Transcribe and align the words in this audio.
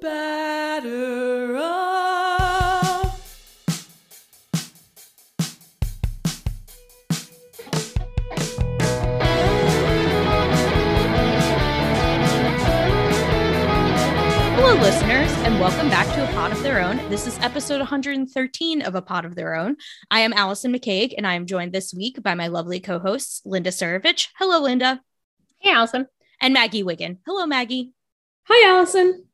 Batter 0.00 1.56
up. 1.56 3.20
Hello, 14.54 14.74
listeners, 14.80 15.30
and 15.44 15.60
welcome 15.60 15.90
back 15.90 16.06
to 16.14 16.24
A 16.24 16.32
Pot 16.32 16.52
of 16.52 16.62
Their 16.62 16.80
Own. 16.80 16.96
This 17.10 17.26
is 17.26 17.38
episode 17.40 17.80
113 17.80 18.80
of 18.80 18.94
A 18.94 19.02
Pot 19.02 19.26
of 19.26 19.34
Their 19.34 19.54
Own. 19.54 19.76
I 20.10 20.20
am 20.20 20.32
Allison 20.32 20.72
McCaig, 20.72 21.12
and 21.18 21.26
I 21.26 21.34
am 21.34 21.44
joined 21.44 21.74
this 21.74 21.92
week 21.92 22.22
by 22.22 22.34
my 22.34 22.46
lovely 22.46 22.80
co 22.80 22.98
hosts, 23.00 23.42
Linda 23.44 23.68
Surovich. 23.68 24.28
Hello, 24.38 24.62
Linda. 24.62 25.02
Hey, 25.58 25.72
Allison. 25.72 26.06
And 26.40 26.54
Maggie 26.54 26.82
Wiggin. 26.82 27.18
Hello, 27.26 27.44
Maggie. 27.46 27.92
Hi, 28.44 28.66
Allison. 28.66 29.26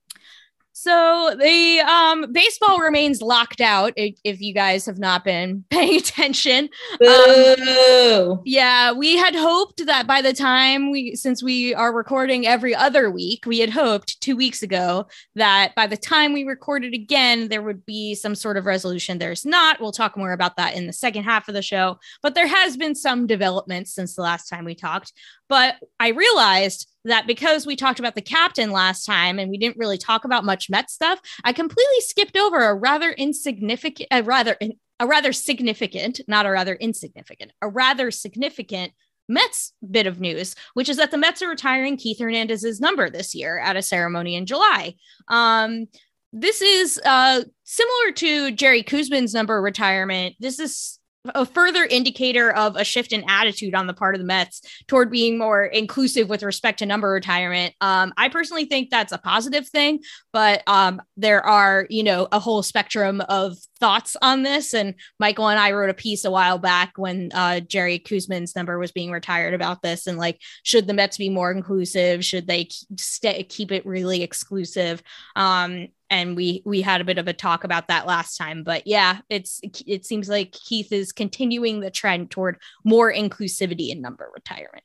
So 0.78 1.34
the 1.40 1.80
um, 1.80 2.32
baseball 2.32 2.80
remains 2.80 3.22
locked 3.22 3.62
out. 3.62 3.94
If, 3.96 4.20
if 4.24 4.42
you 4.42 4.52
guys 4.52 4.84
have 4.84 4.98
not 4.98 5.24
been 5.24 5.64
paying 5.70 5.96
attention, 5.96 6.68
um, 7.00 8.42
yeah, 8.44 8.92
we 8.92 9.16
had 9.16 9.34
hoped 9.34 9.86
that 9.86 10.06
by 10.06 10.20
the 10.20 10.34
time 10.34 10.90
we, 10.90 11.14
since 11.14 11.42
we 11.42 11.74
are 11.74 11.94
recording 11.94 12.46
every 12.46 12.74
other 12.74 13.10
week, 13.10 13.46
we 13.46 13.60
had 13.60 13.70
hoped 13.70 14.20
two 14.20 14.36
weeks 14.36 14.62
ago 14.62 15.06
that 15.34 15.74
by 15.74 15.86
the 15.86 15.96
time 15.96 16.34
we 16.34 16.44
recorded 16.44 16.92
again, 16.92 17.48
there 17.48 17.62
would 17.62 17.86
be 17.86 18.14
some 18.14 18.34
sort 18.34 18.58
of 18.58 18.66
resolution. 18.66 19.16
There's 19.16 19.46
not. 19.46 19.80
We'll 19.80 19.92
talk 19.92 20.14
more 20.14 20.32
about 20.32 20.58
that 20.58 20.74
in 20.74 20.86
the 20.86 20.92
second 20.92 21.24
half 21.24 21.48
of 21.48 21.54
the 21.54 21.62
show. 21.62 21.98
But 22.20 22.34
there 22.34 22.48
has 22.48 22.76
been 22.76 22.94
some 22.94 23.26
developments 23.26 23.94
since 23.94 24.14
the 24.14 24.20
last 24.20 24.46
time 24.50 24.66
we 24.66 24.74
talked. 24.74 25.14
But 25.48 25.76
I 25.98 26.08
realized 26.08 26.86
that 27.06 27.26
because 27.26 27.66
we 27.66 27.76
talked 27.76 27.98
about 27.98 28.14
the 28.14 28.22
captain 28.22 28.70
last 28.70 29.04
time 29.04 29.38
and 29.38 29.50
we 29.50 29.58
didn't 29.58 29.78
really 29.78 29.98
talk 29.98 30.24
about 30.24 30.44
much 30.44 30.68
Met 30.70 30.90
stuff, 30.90 31.20
I 31.44 31.52
completely 31.52 32.00
skipped 32.00 32.36
over 32.36 32.58
a 32.58 32.74
rather 32.74 33.12
insignificant, 33.12 34.08
a 34.10 34.22
rather 34.22 34.56
a 34.98 35.06
rather 35.06 35.32
significant, 35.32 36.20
not 36.26 36.46
a 36.46 36.50
rather 36.50 36.74
insignificant, 36.74 37.52
a 37.60 37.68
rather 37.68 38.10
significant 38.10 38.92
Mets 39.28 39.72
bit 39.90 40.06
of 40.06 40.20
news, 40.20 40.54
which 40.74 40.88
is 40.88 40.96
that 40.98 41.10
the 41.10 41.18
Mets 41.18 41.42
are 41.42 41.48
retiring 41.48 41.96
Keith 41.96 42.20
Hernandez's 42.20 42.80
number 42.80 43.10
this 43.10 43.34
year 43.34 43.58
at 43.58 43.76
a 43.76 43.82
ceremony 43.82 44.36
in 44.36 44.46
July. 44.46 44.94
Um, 45.28 45.86
this 46.32 46.62
is 46.62 47.00
uh, 47.04 47.42
similar 47.64 48.12
to 48.16 48.52
Jerry 48.52 48.82
Koosman's 48.82 49.34
number 49.34 49.60
retirement. 49.60 50.36
This 50.38 50.58
is 50.58 50.95
a 51.34 51.46
further 51.46 51.84
indicator 51.84 52.52
of 52.52 52.76
a 52.76 52.84
shift 52.84 53.12
in 53.12 53.24
attitude 53.28 53.74
on 53.74 53.86
the 53.86 53.94
part 53.94 54.14
of 54.14 54.20
the 54.20 54.26
Mets 54.26 54.62
toward 54.86 55.10
being 55.10 55.38
more 55.38 55.64
inclusive 55.64 56.28
with 56.28 56.42
respect 56.42 56.78
to 56.78 56.86
number 56.86 57.10
retirement. 57.10 57.74
Um, 57.80 58.12
I 58.16 58.28
personally 58.28 58.66
think 58.66 58.90
that's 58.90 59.12
a 59.12 59.18
positive 59.18 59.68
thing, 59.68 60.00
but 60.32 60.62
um, 60.66 61.00
there 61.16 61.44
are, 61.44 61.86
you 61.90 62.02
know, 62.02 62.28
a 62.32 62.38
whole 62.38 62.62
spectrum 62.62 63.20
of 63.28 63.56
thoughts 63.78 64.16
on 64.22 64.42
this. 64.42 64.74
And 64.74 64.94
Michael 65.18 65.48
and 65.48 65.60
I 65.60 65.72
wrote 65.72 65.90
a 65.90 65.94
piece 65.94 66.24
a 66.24 66.30
while 66.30 66.58
back 66.58 66.92
when 66.96 67.30
uh, 67.34 67.60
Jerry 67.60 67.98
Koosman's 67.98 68.56
number 68.56 68.78
was 68.78 68.92
being 68.92 69.10
retired 69.10 69.54
about 69.54 69.82
this 69.82 70.06
and 70.06 70.18
like, 70.18 70.40
should 70.62 70.86
the 70.86 70.94
Mets 70.94 71.18
be 71.18 71.28
more 71.28 71.50
inclusive? 71.50 72.24
Should 72.24 72.46
they 72.46 72.68
stay, 72.96 73.42
keep 73.44 73.72
it 73.72 73.84
really 73.84 74.22
exclusive? 74.22 75.02
Um, 75.34 75.88
and 76.10 76.36
we 76.36 76.62
we 76.64 76.80
had 76.82 77.00
a 77.00 77.04
bit 77.04 77.18
of 77.18 77.28
a 77.28 77.32
talk 77.32 77.64
about 77.64 77.88
that 77.88 78.06
last 78.06 78.36
time 78.36 78.62
but 78.62 78.86
yeah 78.86 79.18
it's 79.28 79.60
it 79.86 80.04
seems 80.06 80.28
like 80.28 80.52
keith 80.52 80.92
is 80.92 81.12
continuing 81.12 81.80
the 81.80 81.90
trend 81.90 82.30
toward 82.30 82.58
more 82.84 83.12
inclusivity 83.12 83.90
in 83.90 84.00
number 84.00 84.30
retirement 84.34 84.84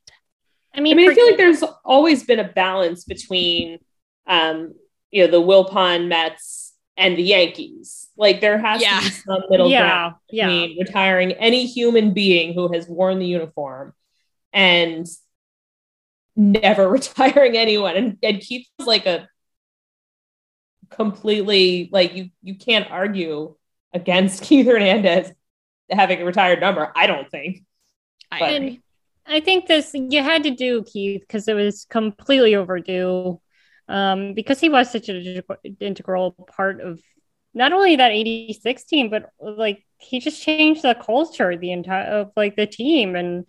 I 0.73 0.80
mean, 0.80 0.94
I 0.94 0.97
mean, 0.97 1.11
I 1.11 1.13
feel 1.13 1.25
like 1.28 1.38
there's 1.38 1.63
always 1.83 2.23
been 2.23 2.39
a 2.39 2.47
balance 2.47 3.03
between, 3.03 3.80
um, 4.25 4.73
you 5.09 5.25
know, 5.25 5.31
the 5.31 5.41
Wilpon 5.41 6.08
Mets 6.08 6.73
and 6.95 7.17
the 7.17 7.23
Yankees. 7.23 8.09
Like 8.16 8.39
there 8.39 8.58
has 8.58 8.81
Yeah. 8.81 9.00
to 9.00 9.03
be 9.06 9.09
some 9.09 9.41
middle 9.50 9.69
yeah, 9.69 9.81
ground 9.81 10.16
yeah. 10.30 10.47
between 10.47 10.80
retiring 10.80 11.31
any 11.33 11.66
human 11.66 12.13
being 12.13 12.53
who 12.53 12.72
has 12.72 12.88
worn 12.88 13.19
the 13.19 13.25
uniform 13.25 13.94
and 14.53 15.06
never 16.35 16.88
retiring 16.97 17.57
anyone. 17.57 17.97
And, 17.97 18.18
and 18.24 18.40
Keith 18.40 18.68
is 18.79 18.88
like 18.88 19.06
a 19.06 19.28
completely 20.91 21.90
like 21.91 22.13
you 22.13 22.29
you 22.44 22.56
can't 22.56 22.90
argue 22.91 23.56
against 23.94 24.44
Keith 24.47 24.66
Hernandez 24.66 25.31
having 25.90 26.22
a 26.22 26.25
retired 26.25 26.62
number. 26.62 26.91
I 26.96 27.07
don't 27.07 27.29
think. 27.29 27.63
I 28.31 28.40
But- 28.40 28.53
agree. 28.56 28.81
I 29.25 29.40
think 29.40 29.68
this 29.68 29.91
you 29.94 30.22
had 30.24 30.44
to 30.44 30.51
do 30.51 30.84
Keith 30.84 31.22
because 31.22 31.47
it 31.47 31.53
was 31.53 31.85
completely 31.90 32.56
overdue. 32.56 33.40
Um, 33.88 34.34
because 34.34 34.59
he 34.59 34.69
was 34.69 34.90
such 34.90 35.09
an 35.09 35.44
integral 35.80 36.31
part 36.31 36.80
of 36.81 37.01
not 37.53 37.73
only 37.73 37.95
that 37.97 38.12
86 38.12 38.84
team, 38.85 39.09
but 39.09 39.29
like 39.39 39.84
he 39.97 40.19
just 40.19 40.41
changed 40.41 40.81
the 40.81 40.95
culture, 40.95 41.57
the 41.57 41.72
entire 41.72 42.06
of 42.06 42.31
like 42.35 42.56
the 42.56 42.66
team. 42.66 43.16
And 43.16 43.45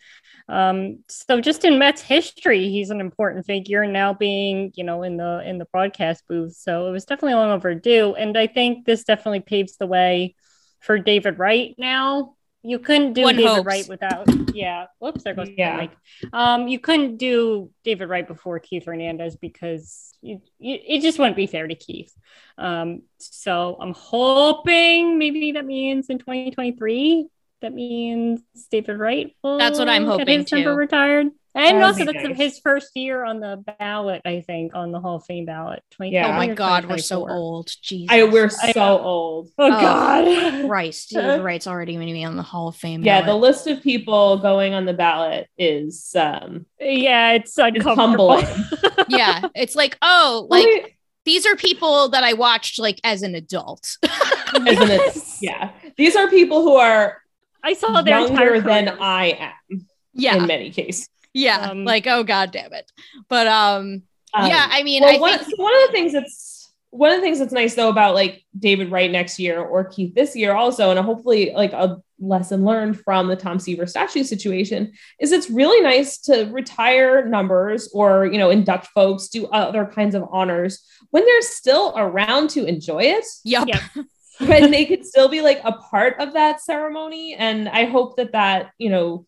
um, 0.49 1.05
so 1.09 1.41
just 1.41 1.65
in 1.65 1.79
Mets 1.79 2.03
history, 2.03 2.69
he's 2.69 2.91
an 2.91 3.01
important 3.01 3.47
figure 3.47 3.87
now 3.87 4.13
being, 4.13 4.73
you 4.75 4.85
know, 4.85 5.03
in 5.03 5.17
the 5.17 5.43
in 5.47 5.59
the 5.59 5.67
broadcast 5.67 6.25
booth. 6.29 6.55
So 6.57 6.89
it 6.89 6.93
was 6.93 7.05
definitely 7.05 7.35
long 7.35 7.51
overdue. 7.51 8.15
And 8.15 8.37
I 8.37 8.47
think 8.47 8.85
this 8.85 9.05
definitely 9.05 9.41
paves 9.41 9.77
the 9.77 9.87
way 9.87 10.35
for 10.81 10.99
David 10.99 11.39
Wright 11.39 11.75
now. 11.79 12.35
You 12.65 12.79
couldn't 12.79 13.15
do 13.15 13.23
One 13.23 13.37
David 13.37 13.49
hopes. 13.51 13.67
Wright 13.67 13.89
without 13.89 14.27
yeah. 14.55 14.87
Whoops, 15.01 15.25
there 15.25 15.35
goes 15.35 15.49
the 15.49 15.55
Yeah. 15.57 15.77
mic. 15.77 15.91
Um, 16.33 16.69
you 16.69 16.79
couldn't 16.79 17.17
do 17.17 17.71
David 17.85 18.09
Wright 18.09 18.27
before 18.27 18.59
Keith 18.61 18.85
Hernandez 18.87 19.37
because 19.37 20.15
you, 20.23 20.41
you, 20.59 20.79
it 20.87 21.01
just 21.03 21.19
wouldn't 21.19 21.37
be 21.37 21.47
fair 21.49 21.67
to 21.67 21.75
Keith. 21.75 22.13
Um, 22.59 23.03
so 23.19 23.77
I'm 23.81 23.93
hoping 23.95 25.19
maybe 25.19 25.53
that 25.53 25.65
means 25.67 26.09
in 26.09 26.19
2023 26.19 27.27
that 27.63 27.73
means 27.75 28.41
David 28.71 28.99
Wright. 28.99 29.35
Will 29.43 29.59
That's 29.59 29.79
what 29.79 29.89
I'm 29.89 30.05
get 30.05 30.11
hoping, 30.21 30.41
his 30.41 30.53
number 30.53 30.73
too. 30.73 30.77
retired. 30.77 31.29
And 31.55 31.83
That'd 31.83 31.83
also, 31.83 31.99
be 31.99 32.13
that's 32.19 32.29
nice. 32.29 32.37
his 32.39 32.59
first 32.61 32.97
year 32.97 33.25
on 33.25 33.39
the 33.41 33.63
ballot, 33.79 34.23
I 34.25 34.41
think, 34.41 34.75
on 34.75 34.91
the 34.91 35.01
Hall 35.01 35.17
of 35.17 35.25
Fame 35.27 35.45
ballot. 35.45 35.83
20, 35.91 36.13
Yeah. 36.13 36.29
oh 36.29 36.33
my 36.33 36.47
god 36.49 36.87
we're 36.87 36.97
so 36.97 37.29
old 37.29 37.71
jesus 37.83 38.09
I 38.11 38.25
we're 38.25 38.49
so 38.49 38.73
know. 38.75 38.99
old. 39.01 39.49
Oh, 39.59 39.67
Oh, 39.67 39.71
God. 39.71 40.67
christ 40.69 41.11
david 41.15 41.43
wright's 41.43 41.67
already 41.67 41.95
going 41.95 42.07
to 42.07 42.13
be 42.15 42.25
on 42.25 42.37
the 42.37 42.43
hall 42.43 42.69
of 42.69 42.77
fame 42.77 43.03
Yeah, 43.05 43.21
the 43.23 43.35
list 43.35 43.67
of 43.67 43.83
people 43.83 44.39
going 44.39 44.73
on 44.73 44.87
the 44.87 44.95
ballot 44.95 45.49
is 45.59 46.15
um 46.17 46.65
yeah, 46.81 47.33
it's 47.33 47.53
is 47.53 47.59
uncomfortable. 47.59 48.41
humbling. 48.41 49.07
yeah 49.09 49.43
it's 49.55 49.75
like 49.77 49.99
oh 50.01 50.47
Well, 50.49 50.61
like 50.65 50.97
these 51.27 51.45
are 51.47 51.55
people 51.55 52.09
that 52.11 52.25
i 52.25 52.33
watched 52.33 52.79
like 52.79 52.99
as 53.05 53.23
an 53.23 53.35
adult 53.35 53.99
isn't 54.55 54.91
it? 54.91 55.01
Yes. 55.15 55.39
Yeah, 55.43 55.71
these 55.97 56.17
are 56.17 56.29
people 56.29 56.63
who 56.63 56.77
are 56.77 57.19
I 57.63 57.75
saw 57.75 58.01
their 58.03 58.21
entire 58.27 58.55
younger 58.55 58.61
than. 58.69 58.89
I 59.01 59.53
am 59.71 59.87
yeah 60.15 60.37
in 60.37 60.47
many 60.47 60.71
cases. 60.71 61.09
Yeah 61.35 61.71
Um, 61.71 61.85
like 61.85 62.07
oh 62.07 62.25
god 62.25 62.51
damn 62.51 62.73
it 62.73 62.91
but 63.29 63.47
um 63.47 64.03
Um, 64.35 64.47
yeah 64.47 64.67
i 64.71 64.83
mean 64.83 65.03
well, 65.03 65.17
i 65.17 65.19
one, 65.19 65.39
think 65.39 65.57
so 65.57 65.63
one 65.63 65.75
of 65.75 65.87
the 65.87 65.93
things 65.93 66.13
that's 66.13 66.53
one 66.93 67.11
of 67.11 67.17
the 67.17 67.23
things 67.23 67.39
that's 67.39 67.55
nice 67.55 67.75
though 67.75 67.89
about 67.89 68.15
like 68.15 68.45
David 68.59 68.91
Wright 68.91 69.11
next 69.11 69.39
year 69.39 69.59
or 69.59 69.83
Keith 69.83 70.15
this 70.15 70.37
year 70.37 70.53
also, 70.53 70.91
and 70.91 71.01
hopefully 71.01 71.51
like 71.55 71.73
a 71.73 72.03
lesson 72.21 72.67
learned 72.67 73.01
from 73.01 73.29
the 73.29 73.35
Tom 73.35 73.59
Seaver 73.59 73.87
statue 73.87 74.23
situation 74.23 74.93
is 75.19 75.33
it's 75.33 75.49
really 75.49 75.81
nice 75.81 76.19
to 76.19 76.45
retire 76.53 77.27
numbers 77.27 77.89
or 77.95 78.27
you 78.27 78.37
know 78.37 78.51
induct 78.51 78.89
folks, 78.89 79.29
do 79.29 79.47
other 79.47 79.87
kinds 79.87 80.15
of 80.15 80.29
honors 80.31 80.87
when 81.11 81.25
they're 81.25 81.41
still 81.41 81.95
around 81.97 82.51
to 82.51 82.67
enjoy 82.67 83.05
it. 83.05 83.25
yep 83.43 83.69
Yeah. 83.69 84.03
when 84.47 84.71
they 84.71 84.85
could 84.85 85.07
still 85.07 85.29
be 85.29 85.41
like 85.41 85.63
a 85.65 85.73
part 85.73 86.21
of 86.21 86.35
that 86.35 86.61
ceremony. 86.61 87.35
And 87.35 87.71
I 87.71 87.87
hope 87.87 88.17
that 88.17 88.33
that, 88.33 88.73
you 88.77 88.91
know, 88.91 89.27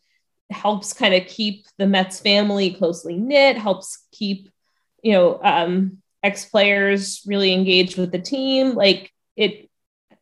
helps 0.50 0.92
kind 0.92 1.14
of 1.14 1.26
keep 1.26 1.66
the 1.78 1.86
Mets 1.86 2.20
family 2.20 2.72
closely 2.72 3.16
knit, 3.16 3.56
helps 3.56 4.06
keep, 4.12 4.50
you 5.02 5.12
know, 5.12 5.40
um, 5.42 5.98
ex 6.22 6.44
players 6.46 7.22
really 7.26 7.52
engaged 7.52 7.98
with 7.98 8.12
the 8.12 8.18
team. 8.18 8.74
Like 8.74 9.12
it, 9.36 9.68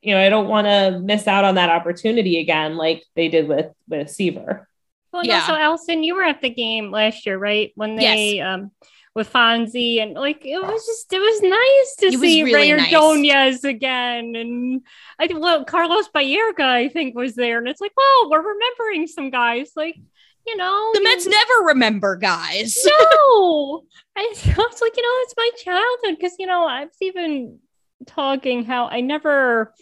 you 0.00 0.14
know, 0.14 0.20
I 0.20 0.28
don't 0.28 0.48
want 0.48 0.66
to 0.66 0.98
miss 1.00 1.28
out 1.28 1.44
on 1.44 1.54
that 1.56 1.70
opportunity 1.70 2.38
again, 2.38 2.76
like 2.76 3.04
they 3.14 3.28
did 3.28 3.46
with 3.48 3.72
with 3.88 4.10
Seaver. 4.10 4.68
Well, 5.12 5.24
Yeah. 5.24 5.40
also, 5.40 5.54
Allison, 5.54 6.02
you 6.02 6.14
were 6.14 6.24
at 6.24 6.40
the 6.40 6.50
game 6.50 6.90
last 6.90 7.26
year, 7.26 7.38
right? 7.38 7.70
When 7.74 7.96
they 7.96 8.40
um 8.40 8.70
with 9.14 9.30
Fonzie 9.30 10.00
and 10.02 10.14
like 10.14 10.46
it 10.46 10.58
was 10.58 10.86
just 10.86 11.12
it 11.12 11.18
was 11.18 11.42
nice 11.42 11.96
to 11.98 12.06
It 12.06 12.18
see 12.18 12.42
really 12.42 12.72
Rey 12.72 12.78
nice. 12.78 12.94
Ordonez 12.94 13.62
again, 13.62 14.34
and 14.34 14.80
I 15.18 15.26
think 15.28 15.40
well 15.40 15.64
Carlos 15.66 16.08
Baerga 16.08 16.64
I 16.64 16.88
think 16.88 17.14
was 17.14 17.34
there, 17.34 17.58
and 17.58 17.68
it's 17.68 17.80
like, 17.80 17.92
well, 17.94 18.30
we're 18.30 18.54
remembering 18.54 19.06
some 19.06 19.30
guys, 19.30 19.72
like 19.76 19.96
you 20.46 20.56
know, 20.56 20.90
the 20.92 21.00
you- 21.00 21.04
mets 21.04 21.26
never 21.26 21.66
remember 21.66 22.16
guys 22.16 22.76
no, 22.84 23.82
I 24.16 24.28
it's 24.34 24.46
like 24.46 24.96
you 24.96 25.02
know 25.02 25.18
it's 25.22 25.34
my 25.36 25.50
childhood 25.62 26.18
because 26.18 26.36
you 26.38 26.46
know 26.46 26.66
I 26.66 26.84
was 26.84 26.96
even 27.00 27.58
talking 28.06 28.64
how 28.64 28.88
I 28.88 29.00
never. 29.00 29.74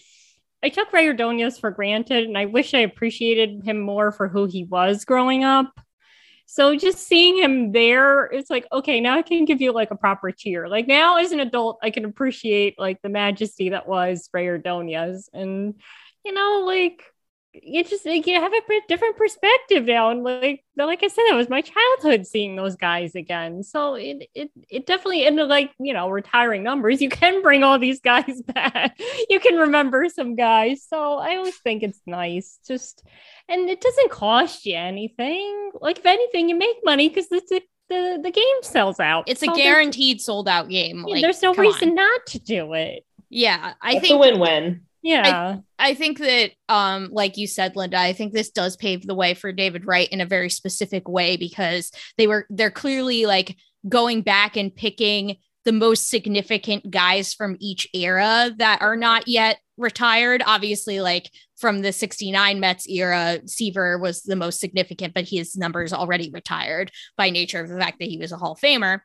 I 0.62 0.68
took 0.68 0.92
Rey 0.92 1.06
Ordonez 1.06 1.58
for 1.58 1.70
granted, 1.70 2.24
and 2.24 2.36
I 2.36 2.44
wish 2.44 2.74
I 2.74 2.80
appreciated 2.80 3.62
him 3.64 3.80
more 3.80 4.12
for 4.12 4.28
who 4.28 4.44
he 4.44 4.64
was 4.64 5.06
growing 5.06 5.42
up. 5.42 5.72
So 6.44 6.76
just 6.76 7.06
seeing 7.06 7.38
him 7.38 7.70
there, 7.70 8.24
it's 8.24 8.50
like, 8.50 8.66
okay, 8.72 9.00
now 9.00 9.16
I 9.16 9.22
can 9.22 9.44
give 9.44 9.60
you 9.60 9.72
like 9.72 9.92
a 9.92 9.96
proper 9.96 10.32
cheer. 10.32 10.68
Like 10.68 10.88
now 10.88 11.16
as 11.16 11.30
an 11.30 11.38
adult, 11.38 11.78
I 11.80 11.90
can 11.90 12.04
appreciate 12.04 12.76
like 12.76 13.00
the 13.02 13.08
majesty 13.08 13.70
that 13.70 13.86
was 13.88 14.28
Rey 14.34 14.48
Ordonez. 14.48 15.30
And, 15.32 15.76
you 16.24 16.32
know, 16.32 16.64
like 16.66 17.04
you 17.52 17.82
just 17.82 18.06
like, 18.06 18.26
you 18.29 18.41
have 18.41 18.52
a 18.52 18.61
different 18.87 19.17
perspective 19.17 19.85
now 19.85 20.11
and 20.11 20.23
like 20.23 20.64
like 20.76 21.02
i 21.02 21.08
said 21.08 21.23
it 21.29 21.35
was 21.35 21.49
my 21.49 21.61
childhood 21.61 22.25
seeing 22.26 22.55
those 22.55 22.76
guys 22.76 23.14
again 23.17 23.62
so 23.64 23.94
it 23.94 24.29
it, 24.35 24.50
it 24.69 24.87
definitely 24.87 25.25
ended 25.26 25.49
like 25.49 25.73
you 25.81 25.93
know 25.93 26.08
retiring 26.08 26.62
numbers 26.62 27.02
you 27.02 27.08
can 27.08 27.43
bring 27.43 27.64
all 27.64 27.79
these 27.79 28.00
guys 28.12 28.41
back 28.55 28.97
you 29.29 29.41
can 29.41 29.56
remember 29.56 30.08
some 30.08 30.37
guys 30.37 30.87
so 30.88 31.14
i 31.19 31.35
always 31.37 31.56
think 31.58 31.82
it's 31.82 32.00
nice 32.06 32.61
just 32.67 33.02
and 33.49 33.69
it 33.69 33.81
doesn't 33.81 34.11
cost 34.12 34.64
you 34.64 34.76
anything 34.76 35.73
like 35.81 35.99
if 35.99 36.06
anything 36.06 36.49
you 36.49 36.55
make 36.55 36.76
money 36.85 37.08
because 37.08 37.29
the, 37.29 37.43
the 37.88 38.20
the 38.23 38.31
game 38.31 38.44
sells 38.62 39.00
out 39.00 39.25
It's 39.26 39.41
So 39.41 39.46
a 39.50 39.55
there's- 39.56 39.64
guaranteed 39.67 40.20
sold 40.20 40.46
out 40.49 40.69
game. 40.69 41.05
yeah, 41.06 41.14
Like, 41.14 41.23
there's 41.23 41.43
no 41.43 41.53
reason 41.55 41.88
on. 41.91 41.94
not 41.96 42.26
to 42.29 42.38
do 42.38 42.75
it 42.75 43.05
Yeah, 43.29 43.75
I 43.82 43.94
It's 43.94 44.03
think 44.03 44.14
a 44.14 44.19
win-win. 44.19 44.82
Yeah 45.02 45.58
I 45.81 45.94
think 45.94 46.19
that, 46.19 46.52
um, 46.69 47.08
like 47.11 47.38
you 47.38 47.47
said, 47.47 47.75
Linda, 47.75 47.99
I 47.99 48.12
think 48.12 48.32
this 48.32 48.50
does 48.50 48.76
pave 48.76 49.06
the 49.06 49.14
way 49.14 49.32
for 49.32 49.50
David 49.50 49.87
Wright 49.87 50.08
in 50.11 50.20
a 50.20 50.26
very 50.26 50.50
specific 50.50 51.08
way 51.08 51.37
because 51.37 51.91
they 52.19 52.26
were 52.26 52.47
they're 52.50 52.70
clearly 52.70 53.25
like 53.25 53.56
going 53.88 54.20
back 54.20 54.56
and 54.56 54.75
picking 54.75 55.37
the 55.64 55.73
most 55.73 56.08
significant 56.08 56.91
guys 56.91 57.32
from 57.32 57.56
each 57.61 57.88
era 57.94 58.50
that 58.58 58.82
are 58.82 58.97
not 58.97 59.26
yet 59.26 59.58
retired. 59.79 60.43
Obviously, 60.44 61.00
like 61.00 61.31
from 61.56 61.81
the 61.81 61.93
69 61.93 62.61
Mets 62.61 62.87
era, 62.87 63.41
Seaver 63.46 63.99
was 63.99 64.23
the 64.23 64.37
most 64.37 64.61
significant, 64.61 65.14
but 65.14 65.29
his 65.29 65.56
numbers 65.56 65.94
already 65.94 66.31
retired 66.31 66.93
by 67.17 67.31
nature 67.31 67.61
of 67.61 67.69
the 67.70 67.79
fact 67.79 67.99
that 68.00 68.08
he 68.08 68.19
was 68.19 68.32
a 68.32 68.37
Hall 68.37 68.53
of 68.53 68.61
Famer. 68.61 69.00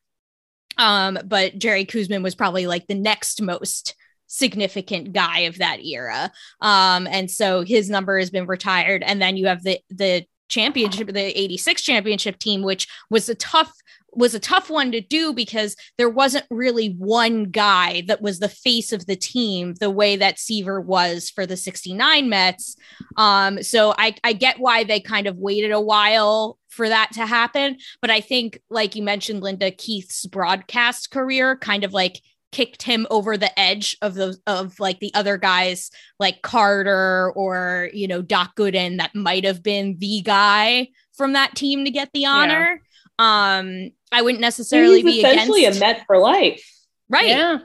Um, 0.77 1.18
but 1.25 1.57
Jerry 1.57 1.86
Koosman 1.86 2.21
was 2.21 2.36
probably 2.36 2.68
like 2.68 2.88
the 2.88 2.95
next 2.95 3.41
most 3.41 3.95
significant 4.27 5.13
guy 5.13 5.39
of 5.42 5.57
that 5.57 5.83
era. 5.83 6.31
Um, 6.62 7.07
and 7.07 7.30
so 7.30 7.62
his 7.62 7.89
number 7.89 8.19
has 8.19 8.30
been 8.30 8.48
retired. 8.48 9.04
And 9.04 9.22
then 9.22 9.38
you 9.38 9.48
have 9.48 9.63
the 9.63 9.80
the 9.89 10.25
championship, 10.48 11.07
the 11.07 11.39
86 11.39 11.81
championship 11.81 12.38
team, 12.38 12.62
which 12.62 12.88
was 13.10 13.30
a 13.30 13.36
tough 13.36 13.74
was 14.16 14.33
a 14.33 14.39
tough 14.39 14.69
one 14.69 14.92
to 14.94 15.01
do 15.01 15.33
because 15.33 15.75
there 15.98 16.10
wasn't 16.10 16.45
really 16.50 16.95
one 16.98 17.44
guy 17.45 18.01
that 18.07 18.22
was 18.22 18.39
the 18.39 18.50
face 18.50 18.94
of 18.94 19.06
the 19.06 19.16
team 19.16 19.74
the 19.75 19.89
way 19.89 20.16
that 20.16 20.39
Seaver 20.39 20.80
was 20.80 21.30
for 21.30 21.45
the 21.45 21.57
69 21.57 22.30
Mets. 22.30 22.77
Um, 23.18 23.62
so 23.62 23.94
I, 23.98 24.16
I 24.24 24.31
get 24.31 24.57
why 24.57 24.86
they 24.86 25.01
kind 25.01 25.27
of 25.27 25.36
waited 25.36 25.72
a 25.72 25.81
while 25.81 26.57
for 26.69 26.88
that 26.88 27.12
to 27.13 27.25
happen. 27.25 27.77
But 28.01 28.10
I 28.10 28.22
think, 28.22 28.62
like 28.69 28.95
you 28.95 29.04
mentioned, 29.04 29.44
Linda, 29.44 29.72
Keith's 29.72 30.25
broadcast 30.25 31.12
career 31.12 31.57
kind 31.57 31.83
of 31.83 31.94
like 31.94 32.22
kicked 32.55 32.83
him 32.83 33.05
over 33.11 33.35
the 33.35 33.59
edge 33.59 33.97
of 34.01 34.13
those 34.13 34.39
of 34.47 34.79
like 34.79 35.01
the 35.01 35.13
other 35.13 35.35
guys 35.37 35.91
like 36.21 36.41
Carter 36.41 37.33
or 37.35 37.89
you 37.91 38.07
know 38.07 38.21
Doc 38.21 38.55
Gooden 38.55 38.99
that 38.99 39.13
might 39.13 39.43
have 39.43 39.61
been 39.61 39.97
the 39.97 40.21
guy 40.21 40.87
from 41.17 41.33
that 41.33 41.53
team 41.53 41.83
to 41.83 41.91
get 41.91 42.11
the 42.13 42.27
honor. 42.27 42.81
Um 43.19 43.91
I 44.09 44.21
wouldn't 44.21 44.39
necessarily 44.39 45.01
He's 45.01 45.15
be 45.15 45.19
essentially 45.19 45.65
against 45.65 45.79
a 45.79 45.81
Met 45.81 46.03
for 46.07 46.17
life. 46.17 46.65
right. 47.09 47.27
yeah 47.27 47.57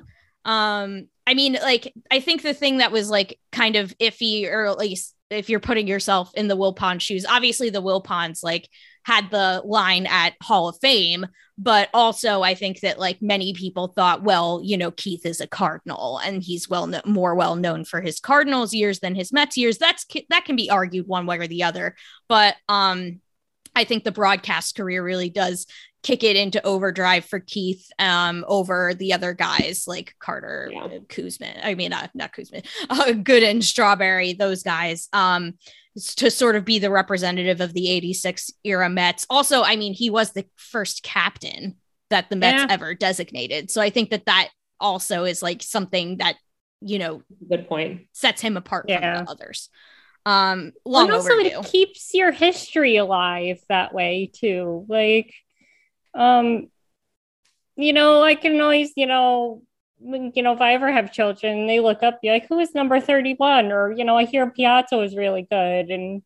Um 0.44 1.06
I 1.24 1.34
mean 1.34 1.52
like 1.62 1.94
I 2.10 2.18
think 2.18 2.42
the 2.42 2.52
thing 2.52 2.78
that 2.78 2.90
was 2.90 3.08
like 3.08 3.38
kind 3.52 3.76
of 3.76 3.96
iffy 3.98 4.50
or 4.50 4.66
at 4.66 4.76
least 4.76 5.14
if 5.30 5.48
you're 5.48 5.60
putting 5.60 5.86
yourself 5.86 6.34
in 6.34 6.48
the 6.48 6.56
Wilpon 6.56 7.00
shoes, 7.00 7.24
obviously 7.24 7.70
the 7.70 7.80
Wilpons 7.80 8.42
like 8.42 8.68
had 9.04 9.30
the 9.30 9.62
line 9.64 10.06
at 10.06 10.34
Hall 10.42 10.68
of 10.68 10.78
Fame, 10.80 11.26
but 11.58 11.88
also 11.94 12.42
I 12.42 12.54
think 12.54 12.80
that 12.80 12.98
like 12.98 13.20
many 13.20 13.52
people 13.52 13.88
thought, 13.88 14.22
well, 14.22 14.60
you 14.62 14.76
know, 14.76 14.90
Keith 14.90 15.24
is 15.26 15.40
a 15.40 15.46
Cardinal 15.46 16.18
and 16.18 16.42
he's 16.42 16.68
well 16.68 16.86
kno- 16.86 17.00
more 17.06 17.34
well 17.34 17.56
known 17.56 17.84
for 17.84 18.00
his 18.00 18.20
Cardinals 18.20 18.72
years 18.74 19.00
than 19.00 19.14
his 19.14 19.32
Mets 19.32 19.56
years. 19.56 19.78
That's 19.78 20.06
that 20.30 20.44
can 20.44 20.56
be 20.56 20.70
argued 20.70 21.06
one 21.06 21.26
way 21.26 21.38
or 21.38 21.46
the 21.46 21.62
other, 21.62 21.96
but 22.28 22.56
um, 22.68 23.20
I 23.74 23.84
think 23.84 24.04
the 24.04 24.12
broadcast 24.12 24.76
career 24.76 25.02
really 25.02 25.30
does 25.30 25.66
kick 26.02 26.24
it 26.24 26.34
into 26.34 26.64
overdrive 26.66 27.26
for 27.26 27.40
Keith 27.40 27.86
um, 27.98 28.42
over 28.48 28.94
the 28.94 29.12
other 29.12 29.34
guys 29.34 29.84
like 29.86 30.14
Carter, 30.18 30.70
Yeah. 30.72 30.86
Koosman. 31.08 31.60
I 31.62 31.74
mean, 31.74 31.92
uh, 31.92 32.08
not 32.14 32.32
Koosman, 32.32 32.66
uh, 32.90 33.12
Good 33.12 33.42
and 33.42 33.62
Strawberry, 33.62 34.32
those 34.32 34.62
guys. 34.62 35.08
Um, 35.12 35.58
to 36.16 36.30
sort 36.30 36.56
of 36.56 36.64
be 36.64 36.78
the 36.78 36.90
representative 36.90 37.60
of 37.60 37.72
the 37.74 37.90
86 37.90 38.50
era 38.64 38.88
Mets. 38.88 39.26
Also, 39.28 39.62
I 39.62 39.76
mean, 39.76 39.92
he 39.92 40.10
was 40.10 40.32
the 40.32 40.46
first 40.56 41.02
captain 41.02 41.76
that 42.10 42.30
the 42.30 42.36
Mets 42.36 42.62
Yeah. 42.62 42.66
ever 42.70 42.94
designated. 42.94 43.70
So 43.70 43.80
I 43.80 43.90
think 43.90 44.10
that 44.10 44.26
that 44.26 44.48
also 44.78 45.24
is 45.24 45.42
like 45.42 45.62
something 45.62 46.18
that, 46.18 46.36
you 46.80 46.98
know, 46.98 47.22
Good 47.48 47.68
point. 47.68 48.06
sets 48.12 48.40
him 48.40 48.56
apart 48.56 48.86
Yeah. 48.88 49.16
from 49.16 49.24
the 49.24 49.30
others. 49.30 49.68
Um, 50.26 50.72
long 50.84 51.04
and 51.06 51.12
also 51.14 51.32
overdue. 51.32 51.60
it 51.60 51.64
keeps 51.66 52.12
your 52.14 52.30
history 52.30 52.96
alive 52.96 53.58
that 53.70 53.94
way 53.94 54.30
too 54.32 54.84
like 54.86 55.32
um 56.14 56.68
you 57.76 57.94
know 57.94 58.22
i 58.22 58.34
can 58.34 58.60
always 58.60 58.92
you 58.96 59.06
know 59.06 59.62
you 60.02 60.42
know 60.42 60.52
if 60.52 60.60
i 60.60 60.72
ever 60.72 60.90
have 60.90 61.12
children 61.12 61.66
they 61.66 61.80
look 61.80 62.02
up 62.02 62.20
be 62.20 62.30
like 62.30 62.46
who 62.48 62.58
is 62.58 62.74
number 62.74 63.00
31 63.00 63.70
or 63.70 63.92
you 63.92 64.04
know 64.04 64.16
i 64.16 64.24
hear 64.24 64.50
piazza 64.50 64.96
was 64.96 65.16
really 65.16 65.46
good 65.50 65.90
and 65.90 66.22